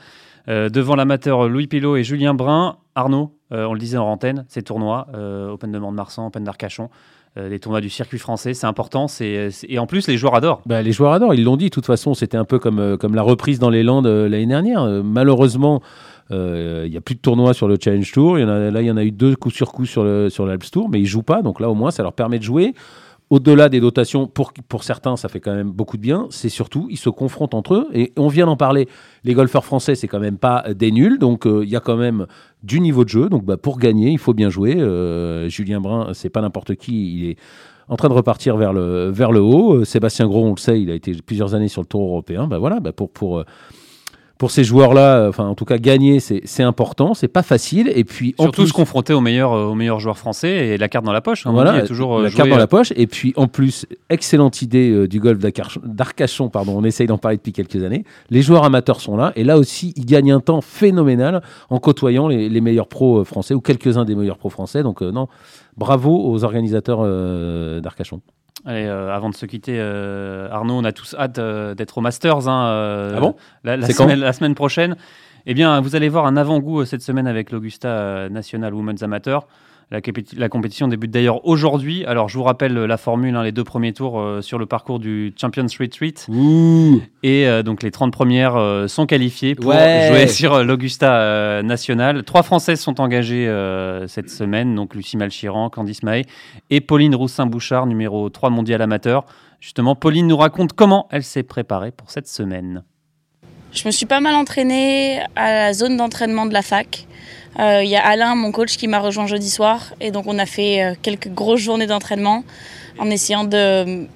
euh, 0.49 0.69
devant 0.69 0.97
l'amateur 0.97 1.47
Louis 1.49 1.67
Pilot 1.69 1.97
et 1.99 2.05
Julien 2.05 2.35
Brun. 2.35 2.79
Arnaud, 2.95 3.33
euh, 3.53 3.67
on 3.67 3.75
le 3.75 3.79
disait 3.79 3.99
en 3.99 4.07
antenne, 4.07 4.47
ces 4.49 4.63
tournois, 4.63 5.07
euh, 5.15 5.51
Open 5.51 5.71
de 5.71 5.79
Mont-de-Marsan, 5.79 6.27
Open 6.29 6.43
d'Arcachon, 6.43 6.89
des 7.39 7.59
tournois 7.61 7.83
du 7.83 7.91
circuit 7.91 8.19
français, 8.19 8.55
c'est 8.55 8.67
important. 8.67 9.09
c'est 9.09 9.51
c'est- 9.51 9.67
Et 9.71 9.79
en 9.79 9.87
plus, 9.87 10.09
les 10.09 10.17
joueurs 10.17 10.35
adorent. 10.35 10.63
Bah, 10.65 10.81
les 10.81 10.93
joueurs 10.93 11.13
adorent, 11.13 11.35
ils 11.35 11.45
l'ont 11.45 11.59
dit. 11.59 11.67
De 11.67 11.69
toute 11.71 11.85
façon, 11.85 12.15
c'était 12.15 12.39
un 12.39 12.47
peu 12.47 12.59
comme, 12.59 12.97
comme 12.97 13.15
la 13.15 13.21
reprise 13.21 13.59
dans 13.59 13.69
les 13.69 13.83
Landes 13.83 14.07
euh, 14.07 14.27
l'année 14.27 14.47
dernière. 14.47 14.81
Euh, 14.85 15.03
malheureusement, 15.05 15.83
euh, 15.83 16.16
il 16.31 16.91
n'y 16.91 16.97
a 16.97 17.01
plus 17.01 17.15
de 17.15 17.21
tournois 17.21 17.55
sur 17.55 17.69
le 17.69 17.77
Challenge 17.83 18.11
Tour. 18.13 18.37
Là, 18.37 18.83
il 18.83 18.87
y 18.87 18.91
en 18.91 18.97
a 18.97 19.05
eu 19.05 19.13
deux 19.13 19.37
coup 19.37 19.51
sur 19.51 19.73
coup 19.73 19.87
sur 19.87 20.05
l'Alps 20.05 20.71
Tour, 20.71 20.89
mais 20.89 21.01
ils 21.01 21.07
jouent 21.07 21.23
pas. 21.23 21.43
Donc 21.43 21.61
là, 21.61 21.71
au 21.71 21.75
moins, 21.75 21.91
ça 21.91 22.03
leur 22.03 22.13
permet 22.13 22.39
de 22.39 22.45
jouer. 22.45 22.75
Au-delà 23.29 23.69
des 23.69 23.81
dotations, 23.81 24.29
pour, 24.29 24.53
pour 24.69 24.85
certains, 24.85 25.17
ça 25.17 25.29
fait 25.29 25.41
quand 25.41 25.55
même 25.55 25.71
beaucoup 25.71 25.97
de 25.97 26.03
bien. 26.03 26.29
C'est 26.31 26.49
surtout, 26.49 26.87
ils 26.91 26.97
se 26.97 27.11
confrontent 27.11 27.55
entre 27.55 27.75
eux. 27.75 27.89
Et 27.93 28.13
on 28.17 28.29
vient 28.29 28.47
d'en 28.47 28.57
parler. 28.57 28.89
Les 29.25 29.35
golfeurs 29.35 29.65
français, 29.65 29.97
c'est 29.97 30.07
quand 30.07 30.21
même 30.21 30.39
pas 30.39 30.65
des 30.75 30.93
nuls. 30.93 31.19
Donc 31.19 31.45
euh, 31.45 31.65
il 31.65 31.69
y 31.69 31.75
a 31.75 31.81
quand 31.81 31.97
même 31.97 32.27
du 32.63 32.79
niveau 32.79 33.03
de 33.03 33.09
jeu. 33.09 33.29
Donc 33.29 33.45
bah, 33.45 33.57
pour 33.57 33.79
gagner, 33.79 34.13
il 34.13 34.19
faut 34.19 34.33
bien 34.33 34.49
jouer. 34.49 34.77
Euh, 34.77 35.49
Julien 35.49 35.81
Brun, 35.81 36.15
c'est 36.15 36.31
pas 36.31 36.41
n'importe 36.41 36.77
qui. 36.77 37.17
Il 37.17 37.31
est 37.31 37.37
en 37.89 37.97
train 37.97 38.09
de 38.09 38.15
repartir 38.15 38.57
vers 38.57 38.73
le, 38.73 39.11
vers 39.11 39.33
le 39.33 39.41
haut. 39.41 39.75
Euh, 39.75 39.85
Sébastien 39.85 40.29
Gros, 40.29 40.45
on 40.45 40.51
le 40.51 40.61
sait, 40.61 40.81
il 40.81 40.91
a 40.91 40.95
été 40.95 41.13
plusieurs 41.25 41.55
années 41.55 41.69
sur 41.69 41.83
le 41.83 41.87
tour 41.87 42.03
européen. 42.03 42.47
Bah 42.47 42.59
voilà, 42.59 42.79
bah 42.79 42.93
pour, 42.93 43.11
pour, 43.11 43.39
euh, 43.39 43.45
pour 44.39 44.51
ces 44.51 44.65
joueurs-là, 44.65 45.17
euh, 45.17 45.29
enfin 45.31 45.47
en 45.47 45.55
tout 45.55 45.65
cas 45.65 45.79
gagner, 45.79 46.21
c'est 46.21 46.63
important, 46.63 47.15
c'est 47.15 47.29
pas 47.29 47.43
facile. 47.43 47.91
Et 47.95 48.05
puis 48.05 48.35
en 48.39 48.45
Surtout 48.45 48.63
plus, 48.63 48.69
se 48.69 48.73
confronter 48.75 49.13
aux 49.15 49.21
meilleurs, 49.21 49.53
euh, 49.55 49.65
aux 49.65 49.75
meilleurs 49.75 49.99
joueurs 50.01 50.19
français 50.19 50.51
et 50.69 50.79
la 50.79 50.89
carte 50.89 51.05
dans 51.07 51.13
la 51.13 51.23
poche. 51.23 51.47
hein, 51.47 51.53
voilà, 51.53 51.71
dit, 51.73 51.77
il 51.79 51.81
y 51.81 51.85
a 51.85 51.87
toujours 51.87 52.19
euh, 52.19 52.23
la 52.25 52.31
carte 52.31 52.49
dans 52.51 52.57
la 52.59 52.67
poche. 52.67 52.93
Et 52.97 53.07
puis 53.07 53.33
en 53.37 53.47
plus, 53.49 53.87
excellente 54.11 54.61
idée 54.61 54.91
euh, 54.91 55.09
du 55.09 55.21
golf 55.21 55.39
d'Arcachon- 55.39 56.51
pardon. 56.51 56.75
On 56.77 56.85
essaye 56.85 57.07
d'en 57.07 57.19
parler 57.19 57.39
depuis 57.39 57.53
quelques 57.53 57.83
années. 57.83 58.05
Les 58.31 58.43
joueurs 58.43 58.65
amateurs 58.65 59.01
sont 59.01 59.17
là, 59.17 59.33
et 59.37 59.45
là 59.45 59.57
aussi, 59.59 59.95
ils 59.97 60.05
gagnent 60.07 60.33
un 60.33 60.41
temps 60.41 60.61
phénoménal 60.61 61.43
en 61.71 61.79
côtoyant 61.79 62.29
les, 62.29 62.49
les 62.49 62.61
meilleurs 62.61 62.89
pros 62.89 63.25
français 63.25 63.55
ou 63.55 63.61
quelques-uns 63.61 64.05
des 64.05 64.15
meilleurs 64.15 64.39
pros 64.39 64.51
français. 64.51 64.83
Donc 64.83 65.03
euh, 65.03 65.11
non, 65.13 65.29
bravo 65.77 66.15
aux 66.31 66.45
organisateurs 66.45 67.01
euh, 67.03 67.81
d'Arcachon. 67.81 68.21
Allez, 68.65 68.87
euh, 68.87 69.15
avant 69.15 69.31
de 69.31 69.35
se 69.35 69.47
quitter, 69.47 69.77
euh, 69.79 70.49
Arnaud, 70.51 70.75
on 70.75 70.85
a 70.85 70.93
tous 70.93 71.15
hâte 71.19 71.39
euh, 71.39 71.75
d'être 71.75 71.99
au 71.99 72.01
Masters. 72.01 72.49
hein, 72.49 73.13
Ah 73.17 73.21
bon? 73.21 73.37
la, 73.65 73.81
semaine, 73.87 74.21
la 74.21 74.33
semaine 74.33 74.55
prochaine. 74.55 74.97
Eh 75.45 75.55
bien, 75.55 75.81
vous 75.81 75.95
allez 75.95 76.09
voir 76.09 76.27
un 76.27 76.37
avant-goût 76.37 76.85
cette 76.85 77.03
semaine 77.03 77.27
avec 77.29 77.53
l'Augusta 77.53 78.29
National 78.31 78.75
Women's 78.75 79.03
Amateur. 79.03 79.47
La, 79.93 80.01
compéti- 80.01 80.37
la 80.37 80.49
compétition 80.49 80.89
débute 80.89 81.13
d'ailleurs 81.13 81.47
aujourd'hui. 81.47 82.05
Alors, 82.07 82.29
je 82.29 82.37
vous 82.37 82.43
rappelle 82.43 82.77
euh, 82.77 82.87
la 82.89 82.97
formule, 82.97 83.37
hein, 83.37 83.45
les 83.45 83.53
deux 83.53 83.63
premiers 83.63 83.93
tours 83.93 84.19
euh, 84.21 84.43
sur 84.43 84.59
le 84.59 84.67
parcours 84.67 84.99
du 84.99 85.33
Champions 85.41 85.67
Retreat. 85.79 86.27
Et 87.23 87.47
euh, 87.47 87.63
donc, 87.63 87.85
les 87.85 87.93
30 87.93 88.13
premières 88.13 88.57
euh, 88.57 88.89
sont 88.89 89.07
qualifiées 89.07 89.55
pour 89.55 89.67
Ouais. 89.71 90.09
jouer 90.09 90.27
sur 90.27 90.55
euh, 90.55 90.65
l'Augusta 90.65 91.15
euh, 91.21 91.63
National. 91.63 92.25
Trois 92.25 92.43
Françaises 92.43 92.81
sont 92.81 93.01
engagées 93.01 93.47
euh, 93.47 94.09
cette 94.09 94.29
semaine. 94.29 94.75
Donc, 94.75 94.93
Lucie 94.97 95.17
Malchiran, 95.17 95.71
Candice 95.71 96.03
Mahé 96.03 96.25
et 96.71 96.81
Pauline 96.81 97.15
Roussin-Bouchard, 97.15 97.87
numéro 97.87 98.29
3 98.29 98.51
mondial 98.51 98.83
amateur. 98.83 99.25
Justement, 99.61 99.95
Pauline 99.95 100.27
nous 100.27 100.37
raconte 100.37 100.73
comment 100.73 101.07
elle 101.13 101.23
s'est 101.23 101.45
préparée 101.45 101.93
pour 101.93 102.11
cette 102.11 102.27
semaine. 102.27 102.83
Je 103.73 103.87
me 103.87 103.93
suis 103.93 104.07
pas 104.07 104.21
mal 104.21 104.35
entraînée 104.35 105.21
à 105.37 105.53
la 105.53 105.73
zone 105.75 105.97
d'entraînement 105.97 106.47
de 106.47 106.53
la 106.53 106.63
fac. 106.63 107.07
Euh, 107.59 107.83
Il 107.83 107.89
y 107.89 107.97
a 107.97 108.05
Alain, 108.05 108.35
mon 108.35 108.53
coach, 108.53 108.77
qui 108.77 108.89
m'a 108.89 109.01
rejoint 109.01 109.27
jeudi 109.27 109.51
soir. 109.51 109.95
Et 110.01 110.11
donc, 110.11 110.25
on 110.27 110.39
a 110.39 110.47
fait 110.47 110.83
euh, 110.83 110.95
quelques 111.01 111.29
grosses 111.29 111.61
journées 111.61 111.87
d'entraînement 111.87 112.45
en 112.99 113.11
essayant 113.11 113.45
de 113.45 114.07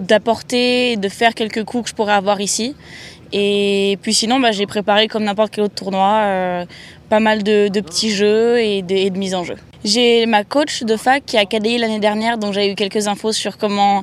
d'apporter, 0.00 0.96
de 0.96 1.08
faire 1.08 1.34
quelques 1.34 1.64
coups 1.64 1.84
que 1.84 1.90
je 1.90 1.94
pourrais 1.94 2.12
avoir 2.12 2.40
ici. 2.40 2.76
Et 3.32 3.98
puis 4.00 4.14
sinon, 4.14 4.40
bah, 4.40 4.52
j'ai 4.52 4.66
préparé 4.66 5.08
comme 5.08 5.24
n'importe 5.24 5.52
quel 5.52 5.64
autre 5.64 5.74
tournoi, 5.74 6.20
euh, 6.22 6.64
pas 7.08 7.20
mal 7.20 7.42
de, 7.42 7.68
petits 7.80 8.10
jeux 8.10 8.60
et 8.60 8.82
de, 8.82 8.94
et 8.94 9.10
mise 9.10 9.34
en 9.34 9.44
jeu. 9.44 9.56
J'ai 9.84 10.26
ma 10.26 10.44
coach 10.44 10.82
de 10.82 10.96
fac 10.96 11.24
qui 11.26 11.36
a 11.36 11.44
cadé 11.44 11.78
l'année 11.78 11.98
dernière, 11.98 12.38
donc 12.38 12.52
j'ai 12.52 12.70
eu 12.70 12.74
quelques 12.74 13.06
infos 13.06 13.32
sur 13.32 13.58
comment, 13.58 14.02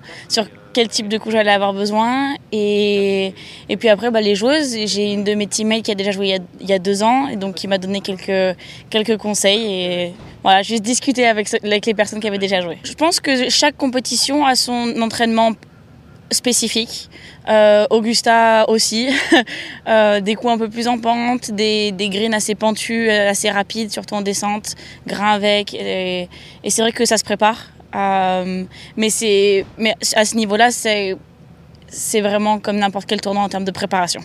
quel 0.76 0.90
type 0.90 1.08
de 1.08 1.18
coups 1.18 1.34
j'allais 1.34 1.52
avoir 1.52 1.74
besoin. 1.74 2.36
Et, 2.52 3.34
et 3.70 3.78
puis 3.78 3.88
après, 3.88 4.12
bah, 4.12 4.20
les 4.20 4.36
joueuses, 4.36 4.76
j'ai 4.86 5.14
une 5.14 5.24
de 5.24 5.34
mes 5.34 5.48
teammates 5.48 5.84
qui 5.84 5.92
a 5.92 5.96
déjà 5.96 6.12
joué 6.12 6.38
il 6.60 6.70
y 6.70 6.74
a, 6.74 6.80
deux 6.80 7.02
ans, 7.02 7.30
et 7.30 7.38
donc 7.38 7.56
qui 7.56 7.70
m'a 7.70 7.78
donné 7.78 8.02
quelques, 8.02 8.58
quelques 8.90 9.18
conseils. 9.18 9.66
Et 9.72 10.14
voilà, 10.44 10.64
juste 10.64 10.84
discuter 10.84 11.28
avec, 11.28 11.48
avec 11.64 11.86
les 11.86 11.94
personnes 11.94 12.20
qui 12.20 12.28
avaient 12.28 12.38
déjà 12.38 12.60
joué. 12.60 12.78
Je 12.84 12.94
pense 12.94 13.22
que 13.22 13.50
chaque 13.50 13.78
compétition 13.78 14.46
a 14.46 14.56
son 14.56 15.02
entraînement 15.02 15.54
spécifique. 16.30 17.10
Euh, 17.48 17.88
Augusta 17.90 18.66
aussi. 18.68 19.08
Euh, 19.88 20.20
des 20.20 20.34
coups 20.34 20.52
un 20.52 20.58
peu 20.58 20.68
plus 20.68 20.88
en 20.88 20.98
pente, 20.98 21.52
des, 21.52 21.92
des 21.92 22.10
greens 22.10 22.34
assez 22.34 22.56
pentus, 22.56 23.08
euh, 23.08 23.30
assez 23.30 23.52
rapides, 23.52 23.92
surtout 23.92 24.16
en 24.16 24.24
descente, 24.24 24.74
grains 25.06 25.34
avec. 25.34 25.76
Et 25.76 26.28
c'est 26.70 26.82
vrai 26.82 26.92
que 26.92 27.06
ça 27.06 27.20
se 27.20 27.24
prépare. 27.24 27.75
Euh, 27.96 28.64
mais, 28.98 29.10
c'est, 29.10 29.66
mais 29.78 29.94
à 30.16 30.26
ce 30.26 30.36
niveau-là, 30.36 30.70
c'est, 30.72 31.16
c'est 31.88 32.22
vraiment 32.22 32.60
comme 32.60 32.78
n'importe 32.78 33.06
quel 33.08 33.22
tournoi 33.22 33.44
en 33.44 33.50
termes 33.50 33.66
de 33.66 33.72
préparation. 33.72 34.22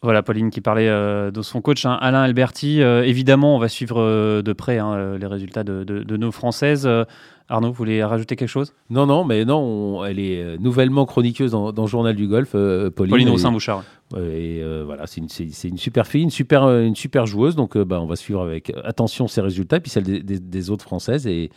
Voilà, 0.00 0.22
Pauline 0.22 0.50
qui 0.50 0.60
parlait 0.60 0.86
euh, 0.88 1.32
de 1.32 1.42
son 1.42 1.60
coach, 1.60 1.84
hein, 1.84 1.98
Alain 2.00 2.22
Alberti. 2.22 2.82
Euh, 2.82 3.02
évidemment, 3.02 3.56
on 3.56 3.58
va 3.58 3.68
suivre 3.68 4.00
euh, 4.00 4.42
de 4.42 4.52
près 4.52 4.78
hein, 4.78 5.16
les 5.18 5.26
résultats 5.26 5.64
de, 5.64 5.82
de- 5.82 6.04
de 6.04 6.16
nos 6.16 6.30
Françaises. 6.30 6.86
Euh, 6.86 7.04
Arnaud, 7.48 7.68
vous 7.68 7.74
voulez 7.74 8.04
rajouter 8.04 8.36
quelque 8.36 8.48
chose? 8.48 8.74
Non, 8.90 9.06
non, 9.06 9.24
mais 9.24 9.44
non, 9.44 9.56
on- 9.58 10.04
elle 10.04 10.20
est 10.20 10.56
nouvellement 10.60 11.04
chroniqueuse 11.04 11.50
dans, 11.50 11.72
dans 11.72 11.82
le 11.82 11.88
journal 11.88 12.14
du 12.14 12.28
golf, 12.28 12.50
euh, 12.54 12.90
Pauline. 12.90 13.10
Pauline 13.10 13.28
Et- 13.28 13.30
Roussin-Bouchard. 13.32 13.82
Ouais, 14.14 14.20
Et 14.20 14.62
euh, 14.62 14.84
voilà, 14.86 15.06
c'est 15.08 15.20
une, 15.20 15.28
c'est- 15.30 15.48
c'est 15.50 15.66
une 15.68 15.78
super 15.78 16.06
fille, 16.06 16.22
une 16.22 16.30
super, 16.30 16.68
une 16.68 16.94
super 16.94 17.26
joueuse. 17.26 17.56
Donc, 17.56 17.76
euh, 17.76 17.84
bah, 17.84 18.00
on 18.00 18.06
va 18.06 18.14
suivre 18.16 18.42
avec 18.42 18.72
attention 18.84 19.26
ses 19.26 19.40
résultats, 19.40 19.80
puis 19.80 19.90
celles 19.90 20.04
des, 20.04 20.22
des- 20.22 20.38
des 20.38 20.70
autres 20.70 20.84
françaises. 20.84 21.26
Et, 21.26 21.50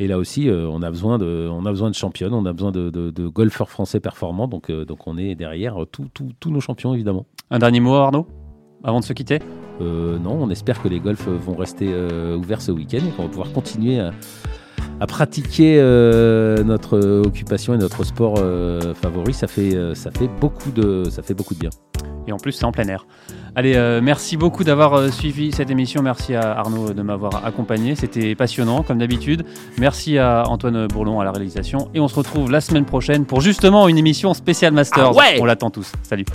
et 0.00 0.08
là 0.08 0.16
aussi, 0.16 0.48
euh, 0.48 0.66
on, 0.66 0.80
a 0.82 0.90
besoin 0.90 1.18
de, 1.18 1.46
on 1.52 1.66
a 1.66 1.70
besoin 1.70 1.90
de 1.90 1.94
championnes, 1.94 2.32
on 2.32 2.46
a 2.46 2.52
besoin 2.54 2.72
de, 2.72 2.88
de- 2.88 3.10
de 3.10 3.28
golfeurs 3.28 3.68
français 3.68 4.00
performants. 4.00 4.48
Donc, 4.48 4.70
euh, 4.70 4.86
donc 4.86 5.06
on 5.06 5.18
est 5.18 5.34
derrière 5.34 5.76
tous 5.92 6.50
nos 6.50 6.60
champions, 6.60 6.94
évidemment. 6.94 7.26
Un 7.50 7.58
dernier 7.58 7.80
mot, 7.80 7.94
Arnaud, 7.94 8.26
avant 8.82 9.00
de 9.00 9.04
se 9.04 9.12
quitter? 9.12 9.40
Euh, 9.82 10.18
non, 10.18 10.38
on 10.40 10.48
espère 10.48 10.82
que 10.82 10.88
les 10.88 11.00
golfs 11.00 11.28
vont 11.28 11.54
rester 11.54 11.88
ouverts 12.34 12.62
ce 12.62 12.72
week-end 12.72 12.98
et 13.06 13.10
qu'on 13.10 13.24
va 13.24 13.28
pouvoir 13.28 13.52
continuer 13.52 14.00
à, 14.00 14.12
à 15.00 15.06
pratiquer 15.06 15.76
notre 16.64 16.98
occupation 17.26 17.74
et 17.74 17.78
notre 17.78 18.02
sport 18.04 18.38
favori. 18.94 19.34
Ça 19.34 19.48
fait, 19.48 19.94
ça, 19.94 20.10
fait 20.10 20.28
beaucoup 20.40 20.70
de, 20.70 21.04
ça 21.10 21.22
fait 21.22 21.34
beaucoup 21.34 21.54
de 21.54 21.60
bien. 21.60 21.70
Et 22.26 22.32
en 22.32 22.36
plus, 22.36 22.52
c'est 22.52 22.64
en 22.64 22.72
plein 22.72 22.86
air. 22.88 23.06
Allez, 23.56 23.74
euh, 23.76 24.00
merci 24.02 24.36
beaucoup 24.36 24.64
d'avoir 24.64 24.94
euh, 24.94 25.10
suivi 25.10 25.52
cette 25.52 25.70
émission. 25.70 26.02
Merci 26.02 26.34
à 26.34 26.52
Arnaud 26.58 26.92
de 26.92 27.02
m'avoir 27.02 27.44
accompagné. 27.44 27.94
C'était 27.94 28.34
passionnant, 28.34 28.82
comme 28.82 28.98
d'habitude. 28.98 29.44
Merci 29.78 30.18
à 30.18 30.44
Antoine 30.46 30.86
Bourlon 30.86 31.20
à 31.20 31.24
la 31.24 31.32
réalisation. 31.32 31.88
Et 31.94 32.00
on 32.00 32.08
se 32.08 32.14
retrouve 32.14 32.50
la 32.50 32.60
semaine 32.60 32.84
prochaine 32.84 33.24
pour 33.24 33.40
justement 33.40 33.88
une 33.88 33.98
émission 33.98 34.34
spéciale 34.34 34.72
Masters. 34.72 35.06
Ah 35.06 35.12
ouais 35.12 35.38
on 35.40 35.44
l'attend 35.44 35.70
tous. 35.70 35.92
Salut. 36.02 36.26